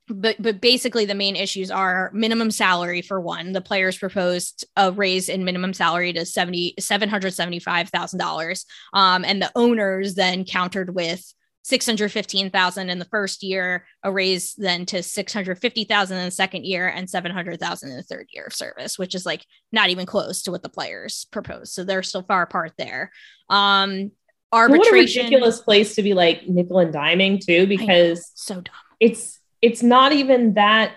but 0.07 0.35
but 0.39 0.61
basically 0.61 1.05
the 1.05 1.15
main 1.15 1.35
issues 1.35 1.71
are 1.71 2.11
minimum 2.13 2.51
salary 2.51 3.01
for 3.01 3.19
one. 3.19 3.53
The 3.53 3.61
players 3.61 3.97
proposed 3.97 4.65
a 4.75 4.91
raise 4.91 5.29
in 5.29 5.45
minimum 5.45 5.73
salary 5.73 6.13
to 6.13 6.25
70 6.25 6.75
$775,000 6.79 8.65
um 8.93 9.25
and 9.25 9.41
the 9.41 9.51
owners 9.55 10.15
then 10.15 10.45
countered 10.45 10.93
with 10.93 11.33
615,000 11.65 12.89
in 12.91 12.99
the 12.99 13.05
first 13.05 13.41
year, 13.41 13.87
a 14.03 14.11
raise 14.11 14.53
then 14.53 14.85
to 14.85 15.01
650,000 15.01 16.17
in 16.17 16.25
the 16.25 16.29
second 16.29 16.63
year 16.63 16.87
and 16.87 17.09
700,000 17.09 17.89
in 17.89 17.97
the 17.97 18.03
third 18.03 18.27
year 18.31 18.45
of 18.45 18.53
service, 18.53 18.99
which 18.99 19.15
is 19.15 19.25
like 19.25 19.43
not 19.71 19.89
even 19.89 20.05
close 20.05 20.43
to 20.43 20.51
what 20.51 20.61
the 20.61 20.69
players 20.69 21.25
proposed. 21.31 21.73
So 21.73 21.83
they're 21.83 22.03
still 22.03 22.21
far 22.21 22.43
apart 22.43 22.73
there. 22.77 23.11
Um 23.49 24.11
what 24.51 24.87
a 24.87 24.91
ridiculous 24.91 25.59
place 25.59 25.95
to 25.95 26.03
be 26.03 26.13
like 26.13 26.47
nickel 26.47 26.79
and 26.79 26.93
diming 26.93 27.43
too 27.43 27.67
because 27.67 28.31
so 28.35 28.55
dumb. 28.55 28.73
it's 28.99 29.39
it's 29.61 29.83
not 29.83 30.13
even 30.13 30.53
that 30.53 30.93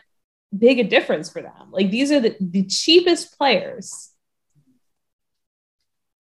big 0.56 0.78
a 0.78 0.84
difference 0.84 1.28
for 1.28 1.42
them 1.42 1.72
like 1.72 1.90
these 1.90 2.12
are 2.12 2.20
the, 2.20 2.36
the 2.40 2.64
cheapest 2.66 3.36
players 3.36 4.12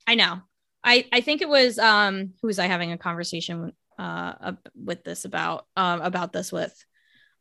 I 0.07 0.15
know. 0.15 0.39
I 0.83 1.05
I 1.11 1.19
think 1.19 1.41
it 1.41 1.49
was 1.49 1.77
um 1.77 2.33
who 2.41 2.47
was 2.47 2.57
I 2.57 2.67
having 2.67 2.93
a 2.93 2.97
conversation 2.97 3.73
uh 3.97 4.53
with 4.75 5.03
this 5.03 5.25
about 5.25 5.65
um 5.75 6.01
about 6.01 6.33
this 6.33 6.51
with 6.51 6.73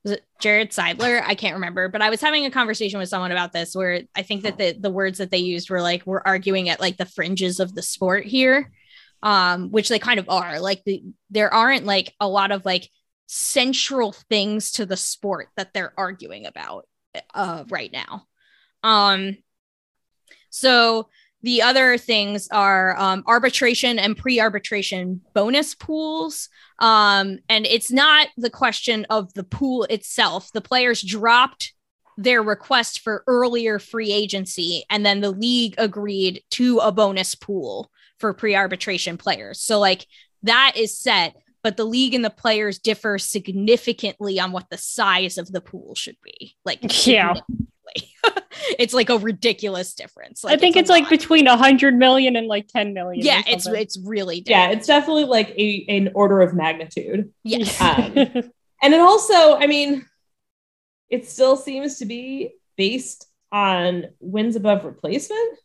was 0.04 0.12
it 0.12 0.24
Jared 0.40 0.70
Seidler? 0.70 1.20
I 1.26 1.34
can't 1.34 1.54
remember, 1.54 1.88
but 1.88 2.00
I 2.00 2.10
was 2.10 2.20
having 2.20 2.46
a 2.46 2.50
conversation 2.50 3.00
with 3.00 3.08
someone 3.08 3.32
about 3.32 3.52
this 3.52 3.74
where 3.74 4.02
I 4.14 4.22
think 4.22 4.44
that 4.44 4.56
the 4.56 4.76
the 4.78 4.90
words 4.90 5.18
that 5.18 5.32
they 5.32 5.38
used 5.38 5.68
were 5.68 5.82
like 5.82 6.06
we're 6.06 6.22
arguing 6.24 6.68
at 6.68 6.80
like 6.80 6.96
the 6.96 7.06
fringes 7.06 7.58
of 7.58 7.74
the 7.74 7.82
sport 7.82 8.24
here. 8.24 8.70
Um, 9.22 9.70
which 9.70 9.88
they 9.88 9.98
kind 9.98 10.20
of 10.20 10.28
are. 10.28 10.60
Like 10.60 10.84
the, 10.84 11.02
there 11.30 11.52
aren't 11.52 11.86
like 11.86 12.14
a 12.20 12.28
lot 12.28 12.52
of 12.52 12.64
like 12.64 12.88
central 13.26 14.12
things 14.12 14.72
to 14.72 14.86
the 14.86 14.96
sport 14.96 15.48
that 15.56 15.72
they're 15.74 15.92
arguing 15.98 16.46
about 16.46 16.86
uh 17.34 17.64
right 17.68 17.90
now. 17.92 18.26
Um 18.84 19.38
so 20.50 21.08
the 21.42 21.62
other 21.62 21.98
things 21.98 22.48
are 22.48 22.98
um, 22.98 23.22
arbitration 23.26 23.98
and 23.98 24.16
pre-arbitration 24.16 25.20
bonus 25.34 25.74
pools. 25.74 26.48
Um, 26.78 27.38
and 27.48 27.66
it's 27.66 27.92
not 27.92 28.28
the 28.36 28.50
question 28.50 29.06
of 29.10 29.32
the 29.34 29.44
pool 29.44 29.84
itself. 29.84 30.50
The 30.52 30.60
players 30.60 31.02
dropped 31.02 31.72
their 32.18 32.42
request 32.42 33.00
for 33.00 33.22
earlier 33.26 33.78
free 33.78 34.10
agency 34.10 34.84
and 34.88 35.04
then 35.04 35.20
the 35.20 35.30
league 35.30 35.74
agreed 35.76 36.42
to 36.50 36.78
a 36.78 36.90
bonus 36.90 37.34
pool 37.34 37.90
for 38.18 38.32
pre-arbitration 38.32 39.18
players. 39.18 39.60
So 39.60 39.78
like 39.78 40.06
that 40.42 40.72
is 40.76 40.98
set 40.98 41.36
but 41.66 41.76
the 41.76 41.84
league 41.84 42.14
and 42.14 42.24
the 42.24 42.30
players 42.30 42.78
differ 42.78 43.18
significantly 43.18 44.38
on 44.38 44.52
what 44.52 44.70
the 44.70 44.78
size 44.78 45.36
of 45.36 45.50
the 45.50 45.60
pool 45.60 45.96
should 45.96 46.14
be. 46.22 46.54
Like 46.64 46.78
Yeah. 47.04 47.34
it's 48.78 48.94
like 48.94 49.10
a 49.10 49.18
ridiculous 49.18 49.94
difference. 49.94 50.44
I 50.44 50.56
think 50.56 50.76
a 50.76 50.80
it's 50.80 50.90
like 50.90 51.08
between 51.08 51.46
a 51.46 51.56
hundred 51.56 51.94
million 51.94 52.36
and 52.36 52.46
like 52.46 52.68
ten 52.68 52.92
million. 52.94 53.24
yeah, 53.24 53.42
it's 53.46 53.66
it's 53.66 53.98
really 53.98 54.42
Yeah, 54.46 54.70
it's 54.70 54.86
definitely 54.86 55.24
like 55.24 55.50
a 55.50 55.84
an 55.88 56.10
order 56.14 56.40
of 56.40 56.54
magnitude. 56.54 57.32
yes. 57.44 57.80
Um, 57.80 58.14
And 58.82 58.92
it 58.92 59.00
also, 59.00 59.54
I 59.56 59.66
mean, 59.66 60.04
it 61.08 61.26
still 61.26 61.56
seems 61.56 61.98
to 62.00 62.04
be 62.04 62.52
based 62.76 63.26
on 63.50 64.04
wins 64.20 64.54
above 64.54 64.84
replacement. 64.84 65.58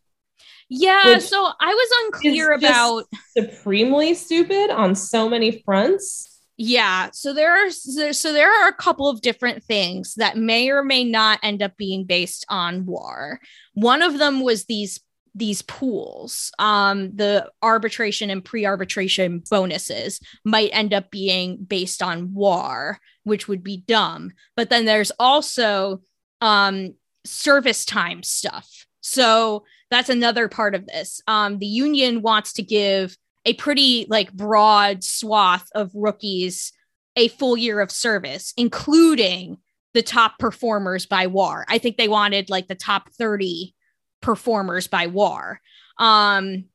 yeah. 0.69 1.17
So 1.19 1.35
I 1.59 1.73
was 1.73 1.89
unclear 2.05 2.53
about 2.53 3.03
Supremely 3.37 4.13
stupid 4.13 4.69
on 4.71 4.95
so 4.95 5.27
many 5.27 5.61
fronts. 5.65 6.30
Yeah. 6.63 7.09
So 7.11 7.33
there 7.33 7.51
are 7.51 7.71
so 7.71 8.33
there 8.33 8.51
are 8.51 8.67
a 8.67 8.73
couple 8.73 9.09
of 9.09 9.21
different 9.21 9.63
things 9.63 10.13
that 10.15 10.37
may 10.37 10.69
or 10.69 10.83
may 10.83 11.03
not 11.03 11.39
end 11.41 11.63
up 11.63 11.75
being 11.75 12.05
based 12.05 12.45
on 12.49 12.85
war. 12.85 13.39
One 13.73 14.03
of 14.03 14.19
them 14.19 14.41
was 14.41 14.65
these 14.65 14.99
these 15.33 15.61
pools 15.61 16.51
um 16.59 17.15
the 17.15 17.49
arbitration 17.63 18.29
and 18.29 18.43
pre-arbitration 18.43 19.41
bonuses 19.49 20.19
might 20.43 20.69
end 20.73 20.93
up 20.93 21.09
being 21.09 21.55
based 21.55 22.03
on 22.03 22.33
war 22.33 22.99
which 23.23 23.47
would 23.47 23.63
be 23.63 23.77
dumb 23.87 24.29
but 24.57 24.69
then 24.69 24.83
there's 24.83 25.09
also 25.17 26.01
um 26.41 26.93
service 27.23 27.85
time 27.85 28.21
stuff 28.23 28.85
so 28.99 29.63
that's 29.89 30.09
another 30.09 30.49
part 30.49 30.75
of 30.75 30.85
this 30.85 31.21
um 31.27 31.59
the 31.59 31.65
union 31.65 32.21
wants 32.21 32.51
to 32.51 32.61
give 32.61 33.15
a 33.45 33.53
pretty 33.53 34.05
like 34.09 34.31
broad 34.33 35.03
swath 35.03 35.67
of 35.73 35.91
rookies 35.93 36.71
a 37.15 37.27
full 37.29 37.57
year 37.57 37.79
of 37.79 37.91
service 37.91 38.53
including 38.57 39.57
the 39.93 40.01
top 40.01 40.39
performers 40.39 41.05
by 41.05 41.27
war 41.27 41.65
i 41.67 41.77
think 41.77 41.97
they 41.97 42.07
wanted 42.07 42.49
like 42.49 42.67
the 42.67 42.75
top 42.75 43.09
30 43.11 43.75
performers 44.21 44.87
by 44.87 45.07
war 45.07 45.59
um 45.97 46.65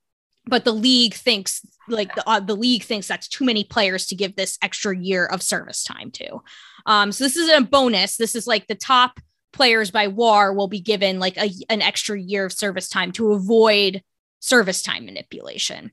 but 0.48 0.64
the 0.64 0.72
league 0.72 1.14
thinks 1.14 1.61
like 1.88 2.14
the, 2.14 2.29
uh, 2.29 2.40
the 2.40 2.55
league 2.55 2.83
thinks 2.83 3.09
that's 3.09 3.29
too 3.29 3.44
many 3.44 3.64
players 3.64 4.07
to 4.07 4.14
give 4.14 4.37
this 4.37 4.59
extra 4.62 4.96
year 4.96 5.26
of 5.26 5.42
service 5.42 5.85
time 5.85 6.11
to. 6.12 6.40
Um 6.87 7.12
so 7.12 7.24
this 7.24 7.37
is 7.37 7.48
a 7.48 7.61
bonus. 7.61 8.16
This 8.16 8.35
is 8.35 8.46
like 8.46 8.66
the 8.66 8.74
top 8.74 9.18
players 9.52 9.90
by 9.90 10.09
war 10.09 10.52
will 10.52 10.68
be 10.68 10.81
given 10.81 11.18
like 11.18 11.37
a, 11.37 11.50
an 11.70 11.83
extra 11.83 12.20
year 12.20 12.44
of 12.44 12.52
service 12.52 12.88
time 12.88 13.12
to 13.12 13.33
avoid 13.33 14.02
service 14.40 14.83
time 14.83 15.07
manipulation 15.07 15.90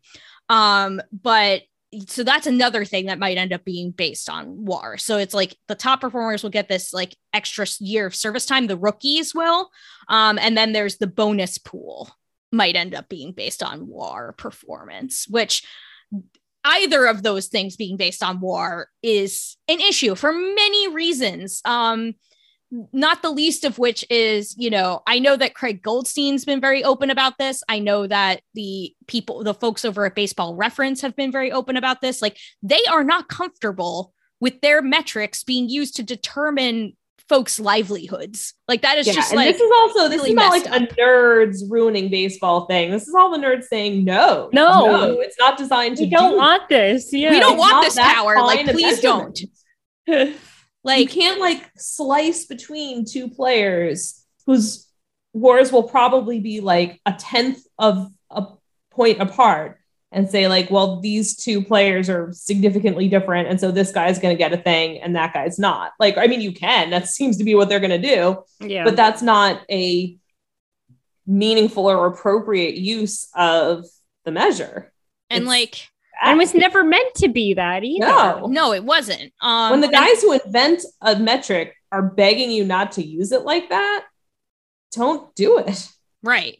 um 0.50 1.02
but 1.12 1.62
so 2.08 2.24
that's 2.24 2.48
another 2.48 2.86
thing 2.86 3.06
that 3.06 3.20
might 3.20 3.38
end 3.38 3.54
up 3.54 3.64
being 3.64 3.92
based 3.92 4.30
on 4.30 4.66
war 4.66 4.98
so 4.98 5.18
it's 5.18 5.34
like 5.34 5.56
the 5.68 5.76
top 5.76 6.02
performers 6.02 6.42
will 6.42 6.50
get 6.50 6.68
this 6.68 6.92
like 6.94 7.16
extra 7.34 7.68
year 7.80 8.08
of 8.08 8.16
service 8.16 8.46
time 8.46 8.68
the 8.68 8.78
rookies 8.78 9.36
will 9.36 9.70
um, 10.08 10.40
and 10.40 10.58
then 10.58 10.74
there's 10.74 10.98
the 10.98 11.08
bonus 11.08 11.58
pool 11.58 12.10
might 12.54 12.76
end 12.76 12.94
up 12.96 13.10
being 13.10 13.34
based 13.34 13.64
on 13.64 13.88
war 13.88 14.34
performance, 14.38 15.28
which 15.28 15.66
either 16.64 17.06
of 17.06 17.24
those 17.24 17.48
things 17.48 17.76
being 17.76 17.98
based 17.98 18.24
on 18.24 18.40
war 18.40 18.88
is 19.02 19.58
an 19.68 19.82
issue 19.82 20.16
for 20.16 20.32
many 20.32 20.88
reasons. 20.94 21.62
Um, 21.66 22.14
not 22.92 23.22
the 23.22 23.30
least 23.30 23.66
of 23.66 23.78
which 23.78 24.04
is, 24.10 24.56
you 24.58 24.70
know, 24.70 25.02
I 25.06 25.20
know 25.20 25.36
that 25.36 25.54
Craig 25.54 25.84
Goldstein's 25.84 26.46
been 26.46 26.62
very 26.62 26.84
open 26.84 27.10
about 27.10 27.38
this. 27.38 27.64
I 27.70 27.80
know 27.80 28.08
that 28.08 28.42
the 28.54 28.94
people, 29.08 29.44
the 29.44 29.54
folks 29.54 29.86
over 29.86 30.06
at 30.06 30.16
Baseball 30.16 30.56
Reference 30.56 31.02
have 31.02 31.16
been 31.16 31.32
very 31.32 31.52
open 31.52 31.78
about 31.78 32.02
this. 32.02 32.22
Like 32.22 32.38
they 32.64 32.82
are 32.92 33.04
not 33.04 33.28
comfortable 33.28 34.14
with 34.40 34.62
their 34.62 34.82
metrics 34.82 35.44
being 35.44 35.70
used 35.70 35.96
to 35.98 36.04
determine 36.04 36.94
folks' 37.30 37.60
livelihoods. 37.60 38.54
Like 38.68 38.82
that 38.82 38.98
is 38.98 39.08
yeah, 39.08 39.14
just 39.14 39.32
and 39.32 39.38
like 39.38 39.54
this 39.54 39.62
is 39.62 39.72
also 39.82 40.10
this 40.10 40.18
really 40.18 40.32
is 40.32 40.36
not 40.36 40.52
like 40.52 40.70
messed 40.70 40.92
a 40.92 40.96
nerds 40.96 41.58
ruining 41.70 42.10
baseball 42.10 42.66
thing. 42.66 42.92
This 42.92 43.08
is 43.08 43.14
all 43.14 43.32
the 43.32 43.38
nerds 43.38 43.66
saying 43.66 44.04
no, 44.04 44.50
No. 44.52 45.20
it's 45.20 45.38
not 45.38 45.58
designed 45.58 45.98
to 45.98 46.04
we 46.04 46.10
don't 46.10 46.32
do 46.32 46.38
want 46.38 46.68
this. 46.70 47.14
Yeah. 47.14 47.32
we 47.32 47.40
don't 47.40 47.54
It's 47.54 47.60
want 47.60 47.86
this 47.86 47.96
power. 48.00 48.36
Like, 48.42 48.60
fine 48.60 48.70
a 48.70 48.74
please 48.74 49.00
don't. 49.00 49.40
measurement. 50.84 51.16
you 51.16 51.22
can't 51.22 51.40
like 51.40 51.70
slice 51.78 52.46
between 52.46 53.06
two 53.06 53.30
players 53.30 54.24
whose 54.46 54.88
wars 55.34 55.72
will 55.72 55.84
probably 55.84 56.40
be 56.40 56.60
like 56.62 57.00
a 57.06 57.14
tenth 57.14 57.60
of 57.80 58.12
a 58.30 58.46
point 58.92 59.20
apart 59.22 59.80
and 60.12 60.30
say 60.30 60.48
like 60.48 60.70
well 60.70 61.00
these 61.00 61.36
two 61.36 61.64
players 61.64 62.08
are 62.10 62.30
significantly 62.34 63.08
different 63.10 63.48
and 63.48 63.60
so 63.60 63.72
this 63.72 63.92
guy's 63.92 64.20
going 64.20 64.36
to 64.36 64.38
get 64.38 64.54
a 64.54 64.58
thing 64.58 65.00
and 65.02 65.16
that 65.16 65.34
guy's 65.34 65.58
not 65.58 65.92
like 66.00 66.18
i 66.20 66.28
mean 66.28 66.40
you 66.42 66.52
can 66.52 66.92
that 66.92 67.08
seems 67.08 67.38
to 67.38 67.44
be 67.44 67.56
what 67.56 67.68
they're 67.68 67.80
going 67.80 68.02
to 68.02 68.16
do 68.16 68.44
Yeah. 68.60 68.84
but 68.84 68.96
that's 68.96 69.24
not 69.24 69.62
a 69.72 70.16
meaningful 71.26 71.90
or 71.90 72.06
appropriate 72.08 72.76
use 72.76 73.28
of 73.36 73.86
the 74.26 74.32
measure 74.32 74.92
and 75.30 75.44
It's 75.44 75.48
like, 75.48 75.88
and 76.24 76.40
it 76.40 76.42
was 76.42 76.54
never 76.54 76.84
meant 76.84 77.14
to 77.16 77.28
be 77.28 77.54
that 77.56 77.84
either. 77.84 78.06
no 78.08 78.48
no, 78.48 78.74
it 78.74 78.84
wasn't. 78.84 79.32
Um, 79.42 79.72
when 79.72 79.82
the 79.82 79.88
and- 79.88 79.96
guys 79.96 80.22
who 80.22 80.34
invent 80.34 80.84
a 81.02 81.16
metric 81.18 81.76
are 81.92 82.02
begging 82.02 82.50
you 82.52 82.64
not 82.66 82.94
to 82.94 83.06
use 83.06 83.32
it 83.32 83.42
like 83.44 83.70
that, 83.70 84.06
don't 84.92 85.34
do 85.36 85.58
it. 85.60 85.88
Right. 86.24 86.58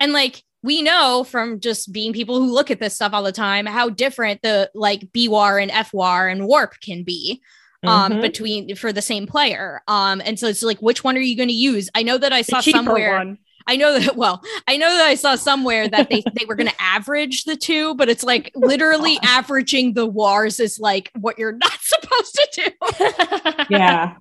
And 0.00 0.12
like 0.12 0.42
we 0.62 0.82
know 0.82 1.24
from 1.24 1.60
just 1.60 1.92
being 1.92 2.12
people 2.12 2.38
who 2.40 2.52
look 2.52 2.70
at 2.70 2.80
this 2.80 2.94
stuff 2.94 3.12
all 3.12 3.22
the 3.22 3.32
time 3.32 3.66
how 3.66 3.88
different 3.88 4.42
the 4.42 4.70
like 4.74 5.12
BWAR 5.12 5.62
and 5.62 5.70
FWAR 5.70 6.30
and 6.30 6.46
warp 6.46 6.74
can 6.82 7.02
be 7.04 7.40
um 7.84 8.12
Mhm. 8.14 8.20
between 8.22 8.74
for 8.76 8.92
the 8.92 9.02
same 9.02 9.26
player. 9.26 9.82
Um 9.86 10.20
and 10.24 10.38
so 10.38 10.48
it's 10.48 10.62
like 10.62 10.78
which 10.80 11.04
one 11.04 11.16
are 11.16 11.20
you 11.20 11.36
going 11.36 11.48
to 11.48 11.54
use? 11.54 11.88
I 11.94 12.02
know 12.02 12.18
that 12.18 12.32
I 12.32 12.42
saw 12.42 12.60
somewhere 12.60 13.16
one. 13.18 13.38
I 13.66 13.76
know 13.76 13.98
that 13.98 14.16
well, 14.22 14.42
I 14.68 14.76
know 14.76 14.88
that 14.96 15.06
I 15.06 15.14
saw 15.14 15.34
somewhere 15.36 15.88
that 15.88 16.08
they 16.10 16.22
they 16.38 16.44
were 16.46 16.54
going 16.54 16.68
to 16.68 16.74
average 16.82 17.44
the 17.44 17.56
two, 17.56 17.94
but 17.96 18.08
it's 18.08 18.22
like 18.24 18.52
oh 18.56 18.60
literally 18.60 19.18
averaging 19.22 19.94
the 19.94 20.06
wars 20.06 20.60
is 20.60 20.78
like 20.78 21.10
what 21.14 21.38
you're 21.38 21.52
not 21.66 21.78
supposed 21.80 22.34
to 22.34 22.48
do. 22.64 23.66
yeah. 23.70 24.14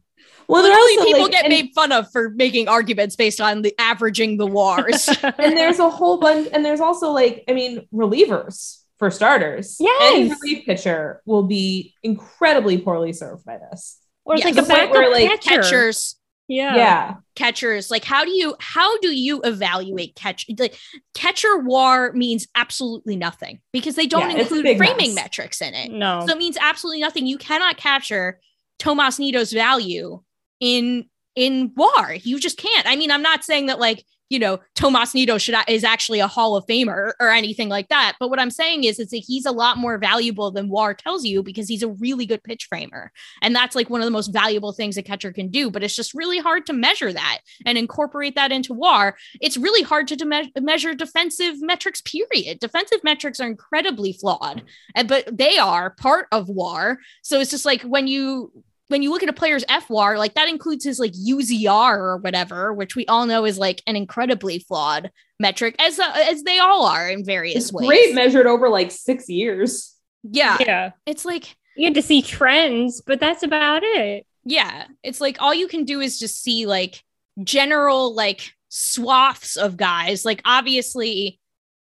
Well, 0.47 0.61
they're 0.61 0.71
Literally, 0.73 0.97
also 0.97 1.05
people 1.05 1.21
like- 1.23 1.31
get 1.31 1.45
and- 1.45 1.51
made 1.53 1.71
fun 1.73 1.91
of 1.91 2.11
for 2.11 2.29
making 2.29 2.67
arguments 2.67 3.15
based 3.15 3.41
on 3.41 3.63
the 3.63 3.73
averaging 3.79 4.37
the 4.37 4.45
wars. 4.45 5.09
and 5.23 5.57
there's 5.57 5.79
a 5.79 5.89
whole 5.89 6.19
bunch, 6.19 6.49
and 6.53 6.63
there's 6.63 6.79
also 6.81 7.09
like, 7.11 7.43
I 7.49 7.53
mean, 7.53 7.87
relievers 7.91 8.83
for 8.99 9.09
starters. 9.09 9.77
Any 9.81 10.27
Yes. 10.27 10.39
relief 10.41 10.65
pitcher 10.67 11.21
will 11.25 11.43
be 11.47 11.95
incredibly 12.03 12.77
poorly 12.77 13.11
served 13.11 13.43
by 13.43 13.57
this. 13.57 13.97
or 14.23 14.35
it's 14.35 14.43
Yeah, 14.43 14.51
like 14.51 14.57
a 14.59 14.61
the 14.61 14.67
point 14.67 14.79
backup 14.81 14.91
where, 14.93 15.11
like, 15.11 15.29
catcher. 15.41 15.61
Catchers, 15.63 16.15
Yeah. 16.47 16.75
Yeah. 16.75 17.13
catchers, 17.35 17.89
like 17.89 18.03
how 18.03 18.23
do 18.23 18.31
you 18.31 18.55
how 18.59 18.97
do 18.99 19.09
you 19.15 19.41
evaluate 19.43 20.15
catch? 20.15 20.45
Like 20.59 20.77
catcher 21.13 21.57
war 21.59 22.11
means 22.13 22.47
absolutely 22.55 23.15
nothing 23.15 23.61
because 23.73 23.95
they 23.95 24.05
don't 24.07 24.29
Yeah, 24.31 24.37
include 24.41 24.77
framing 24.77 25.15
mess. 25.15 25.23
metrics 25.23 25.61
in 25.61 25.73
it. 25.73 25.91
No. 25.91 26.23
So 26.27 26.33
it 26.33 26.37
means 26.37 26.57
absolutely 26.61 27.01
nothing. 27.01 27.25
You 27.25 27.37
cannot 27.37 27.77
capture 27.77 28.39
Tomas 28.79 29.17
Nido's 29.19 29.53
value 29.53 30.21
in 30.59 31.05
in 31.35 31.71
WAR. 31.75 32.13
You 32.15 32.39
just 32.39 32.57
can't. 32.57 32.87
I 32.87 32.95
mean, 32.95 33.11
I'm 33.11 33.21
not 33.21 33.43
saying 33.43 33.65
that 33.65 33.79
like 33.79 34.05
you 34.29 34.39
know, 34.39 34.59
Tomas 34.73 35.13
Nido 35.13 35.37
should 35.37 35.55
is 35.67 35.83
actually 35.83 36.19
a 36.19 36.27
Hall 36.27 36.55
of 36.55 36.65
Famer 36.65 37.13
or 37.19 37.29
anything 37.29 37.69
like 37.69 37.89
that. 37.89 38.15
But 38.19 38.29
what 38.29 38.39
I'm 38.39 38.49
saying 38.49 38.83
is, 38.83 38.99
is 38.99 39.09
that 39.09 39.17
he's 39.17 39.45
a 39.45 39.51
lot 39.51 39.77
more 39.77 39.97
valuable 39.97 40.51
than 40.51 40.69
WAR 40.69 40.93
tells 40.93 41.23
you 41.23 41.43
because 41.43 41.67
he's 41.67 41.83
a 41.83 41.89
really 41.89 42.25
good 42.25 42.43
pitch 42.43 42.65
framer, 42.65 43.11
and 43.41 43.55
that's 43.55 43.75
like 43.75 43.89
one 43.89 44.01
of 44.01 44.05
the 44.05 44.11
most 44.11 44.33
valuable 44.33 44.71
things 44.71 44.97
a 44.97 45.03
catcher 45.03 45.31
can 45.31 45.49
do. 45.49 45.69
But 45.69 45.83
it's 45.83 45.95
just 45.95 46.13
really 46.13 46.39
hard 46.39 46.65
to 46.65 46.73
measure 46.73 47.13
that 47.13 47.39
and 47.65 47.77
incorporate 47.77 48.35
that 48.35 48.51
into 48.51 48.73
WAR. 48.73 49.15
It's 49.41 49.57
really 49.57 49.83
hard 49.83 50.07
to 50.07 50.25
me- 50.25 50.51
measure 50.59 50.93
defensive 50.93 51.61
metrics. 51.61 52.01
Period. 52.01 52.59
Defensive 52.59 53.03
metrics 53.03 53.39
are 53.39 53.47
incredibly 53.47 54.13
flawed, 54.13 54.63
but 55.07 55.37
they 55.37 55.57
are 55.57 55.91
part 55.91 56.27
of 56.31 56.49
WAR. 56.49 56.99
So 57.21 57.39
it's 57.39 57.51
just 57.51 57.65
like 57.65 57.81
when 57.83 58.07
you 58.07 58.51
when 58.87 59.01
you 59.01 59.09
look 59.09 59.23
at 59.23 59.29
a 59.29 59.33
player's 59.33 59.65
FWAR, 59.65 60.17
like 60.17 60.35
that 60.35 60.47
includes 60.49 60.83
his 60.85 60.99
like 60.99 61.13
UZR 61.13 61.97
or 61.97 62.17
whatever, 62.17 62.73
which 62.73 62.95
we 62.95 63.05
all 63.07 63.25
know 63.25 63.45
is 63.45 63.57
like 63.57 63.81
an 63.87 63.95
incredibly 63.95 64.59
flawed 64.59 65.11
metric, 65.39 65.75
as 65.79 65.99
uh, 65.99 66.11
as 66.29 66.43
they 66.43 66.59
all 66.59 66.85
are 66.85 67.09
in 67.09 67.25
various 67.25 67.55
It's 67.65 67.73
ways. 67.73 67.87
great 67.87 68.13
measured 68.15 68.45
over 68.47 68.69
like 68.69 68.91
six 68.91 69.27
years. 69.29 69.95
yeah, 70.23 70.57
Yeah. 70.59 70.91
it's 71.05 71.25
like 71.25 71.55
You 71.75 71.85
had 71.85 71.95
to 71.95 72.01
see 72.01 72.21
trends, 72.21 73.01
but 73.01 73.19
that's 73.19 73.43
about 73.43 73.81
it. 73.83 74.25
yeah, 74.43 74.85
it's 75.03 75.19
like 75.19 75.41
all 75.41 75.53
you 75.53 75.67
can 75.67 75.83
do 75.85 75.99
is 75.99 76.19
just 76.19 76.41
see 76.43 76.65
like 76.67 77.01
general 77.43 78.13
like 78.13 78.51
swaths 78.69 79.57
of 79.57 79.77
guys. 79.77 80.23
Like 80.25 80.41
obviously, 80.45 81.39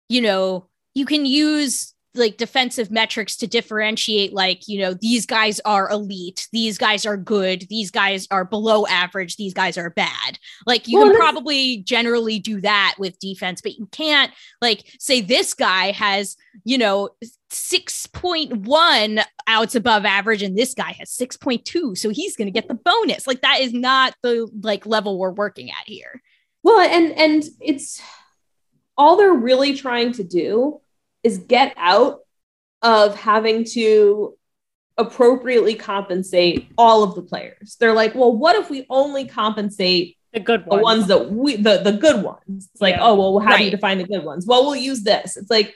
you 0.09 0.21
know, 0.21 0.69
you 0.95 1.05
can 1.07 1.27
use 1.27 1.95
like 2.15 2.37
defensive 2.37 2.91
metrics 2.91 3.37
to 3.37 3.47
differentiate 3.47 4.33
like 4.33 4.69
you 4.69 4.79
know 4.79 4.95
these 4.95 5.25
guys 5.25 5.61
are 5.65 5.91
elite 5.91 6.47
these 6.53 6.77
guys 6.77 7.07
are 7.07 7.17
good 7.17 7.65
these 7.71 7.91
guys 7.91 8.29
are 8.31 8.45
below 8.45 8.87
average 8.87 9.37
these 9.37 9.55
guys 9.55 9.79
are 9.79 9.91
bad. 9.91 10.39
Like 10.67 10.89
you 10.89 10.99
Well, 10.99 11.09
can 11.09 11.17
probably 11.17 11.79
generally 11.79 12.39
do 12.39 12.61
that 12.61 12.97
with 12.99 13.19
defense 13.19 13.61
but 13.61 13.77
you 13.79 13.87
can't 13.87 14.33
like 14.61 14.85
say 14.99 15.21
this 15.21 15.55
guy 15.55 15.93
has 15.93 16.37
you 16.65 16.79
know 16.79 17.11
6.1 17.51 19.25
outs 19.47 19.75
above 19.75 20.05
average 20.05 20.43
and 20.43 20.57
this 20.57 20.75
guy 20.75 20.93
has 20.99 21.11
6.2 21.11 21.97
so 21.97 22.09
he's 22.09 22.37
going 22.37 22.47
to 22.47 22.53
get 22.53 22.69
the 22.69 22.75
bonus. 22.75 23.27
Like 23.27 23.43
that 23.43 23.61
is 23.61 23.73
not 23.73 24.15
the 24.23 24.49
like 24.61 24.87
level 24.87 25.19
we're 25.19 25.31
working 25.31 25.71
at 25.71 25.87
here. 25.87 26.23
Well, 26.63 26.81
and 26.81 27.13
and 27.13 27.45
it's 27.61 28.01
all 28.97 29.17
they're 29.17 29.33
really 29.33 29.75
trying 29.75 30.13
to 30.13 30.25
do 30.25 30.81
is 31.23 31.39
get 31.39 31.75
out 31.77 32.21
of 32.83 33.15
having 33.17 33.65
to 33.65 34.37
appropriately 34.99 35.75
compensate 35.75 36.69
all 36.77 37.03
of 37.03 37.15
the 37.15 37.23
players. 37.23 37.77
They're 37.81 37.95
like, 37.95 38.15
well, 38.15 38.37
what 38.37 38.57
if 38.57 38.69
we 38.71 38.87
only 38.91 39.27
compensate 39.27 40.17
The 40.33 40.41
good 40.41 40.65
the 40.65 40.71
ones. 40.71 40.83
ones 40.83 41.07
that 41.09 41.31
we 41.31 41.57
the 41.57 41.79
the 41.79 41.93
good 41.93 42.23
ones? 42.23 42.69
It's 42.73 42.81
like, 42.83 42.97
Yeah. 42.97 43.05
oh 43.05 43.15
well, 43.15 43.39
how 43.39 43.57
do 43.57 43.65
you 43.65 43.71
define 43.71 43.99
the 43.99 44.05
good 44.05 44.25
ones? 44.25 44.47
Well, 44.47 44.65
we'll 44.65 44.77
use 44.77 45.03
this. 45.03 45.37
It's 45.37 45.51
like, 45.51 45.75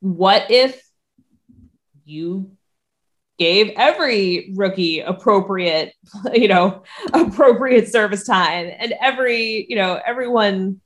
what 0.00 0.50
if 0.50 0.82
you 2.04 2.50
gave 3.38 3.70
every 3.76 4.52
rookie 4.56 5.00
appropriate, 5.00 5.92
you 6.34 6.48
know, 6.48 6.82
appropriate 7.12 7.88
service 7.88 8.24
time 8.24 8.72
and 8.78 8.94
every, 9.00 9.66
you 9.68 9.76
know, 9.76 10.00
everyone 10.06 10.80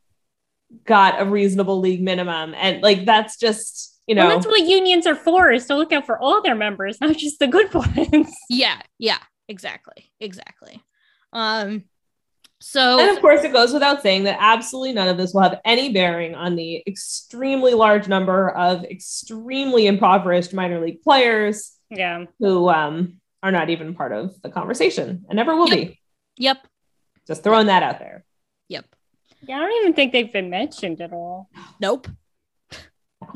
got 0.84 1.20
a 1.20 1.24
reasonable 1.24 1.78
league 1.78 2.02
minimum. 2.02 2.54
And 2.56 2.82
like 2.82 3.04
that's 3.04 3.36
just, 3.38 3.89
you 4.10 4.16
know, 4.16 4.26
Well, 4.26 4.34
that's 4.36 4.46
what 4.46 4.66
unions 4.66 5.06
are 5.06 5.14
for, 5.14 5.52
is 5.52 5.66
to 5.66 5.76
look 5.76 5.92
out 5.92 6.04
for 6.04 6.18
all 6.18 6.42
their 6.42 6.56
members, 6.56 7.00
not 7.00 7.16
just 7.16 7.38
the 7.38 7.46
good 7.46 7.72
ones. 7.84 8.28
yeah 8.48 8.80
yeah 8.98 9.18
exactly 9.46 10.10
exactly 10.18 10.82
um 11.32 11.84
so 12.60 12.98
and 13.00 13.10
of 13.16 13.20
course 13.20 13.42
it 13.44 13.52
goes 13.52 13.72
without 13.72 14.02
saying 14.02 14.24
that 14.24 14.36
absolutely 14.40 14.92
none 14.92 15.06
of 15.08 15.16
this 15.16 15.32
will 15.32 15.42
have 15.42 15.60
any 15.64 15.92
bearing 15.92 16.34
on 16.34 16.56
the 16.56 16.82
extremely 16.88 17.72
large 17.74 18.06
number 18.08 18.50
of 18.50 18.84
extremely 18.84 19.86
impoverished 19.86 20.52
minor 20.52 20.80
league 20.80 21.00
players 21.02 21.72
Yeah. 21.88 22.24
who 22.40 22.68
um, 22.68 23.20
are 23.44 23.52
not 23.52 23.70
even 23.70 23.94
part 23.94 24.12
of 24.12 24.40
the 24.42 24.50
conversation 24.50 25.24
and 25.28 25.36
never 25.36 25.54
will 25.56 25.68
Yep. 25.68 25.78
be. 25.78 26.00
yep 26.36 26.58
Just 27.28 27.42
throwing 27.44 27.66
that 27.68 27.82
out 27.84 27.98
there. 28.00 28.24
yep 28.68 28.86
Yeah, 29.48 29.56
I 29.56 29.60
don't 29.60 29.82
even 29.82 29.94
think 29.94 30.12
they've 30.12 30.32
been 30.32 30.50
mentioned 30.50 31.00
at 31.00 31.12
all. 31.12 31.48
Nope. 31.80 32.08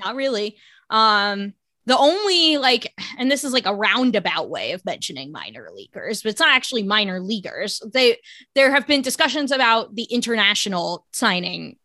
Not 0.02 0.14
really. 0.16 0.56
Um 0.90 1.54
the 1.86 1.98
only 1.98 2.56
like 2.56 2.92
and 3.18 3.30
this 3.30 3.44
is 3.44 3.52
like 3.52 3.66
a 3.66 3.74
roundabout 3.74 4.48
way 4.48 4.72
of 4.72 4.84
mentioning 4.84 5.30
minor 5.32 5.68
leaguers, 5.74 6.22
but 6.22 6.30
it's 6.30 6.40
not 6.40 6.54
actually 6.54 6.82
minor 6.82 7.20
leaguers. 7.20 7.82
They 7.92 8.18
there 8.54 8.72
have 8.72 8.86
been 8.86 9.02
discussions 9.02 9.52
about 9.52 9.94
the 9.94 10.04
international 10.04 11.06
signing 11.12 11.76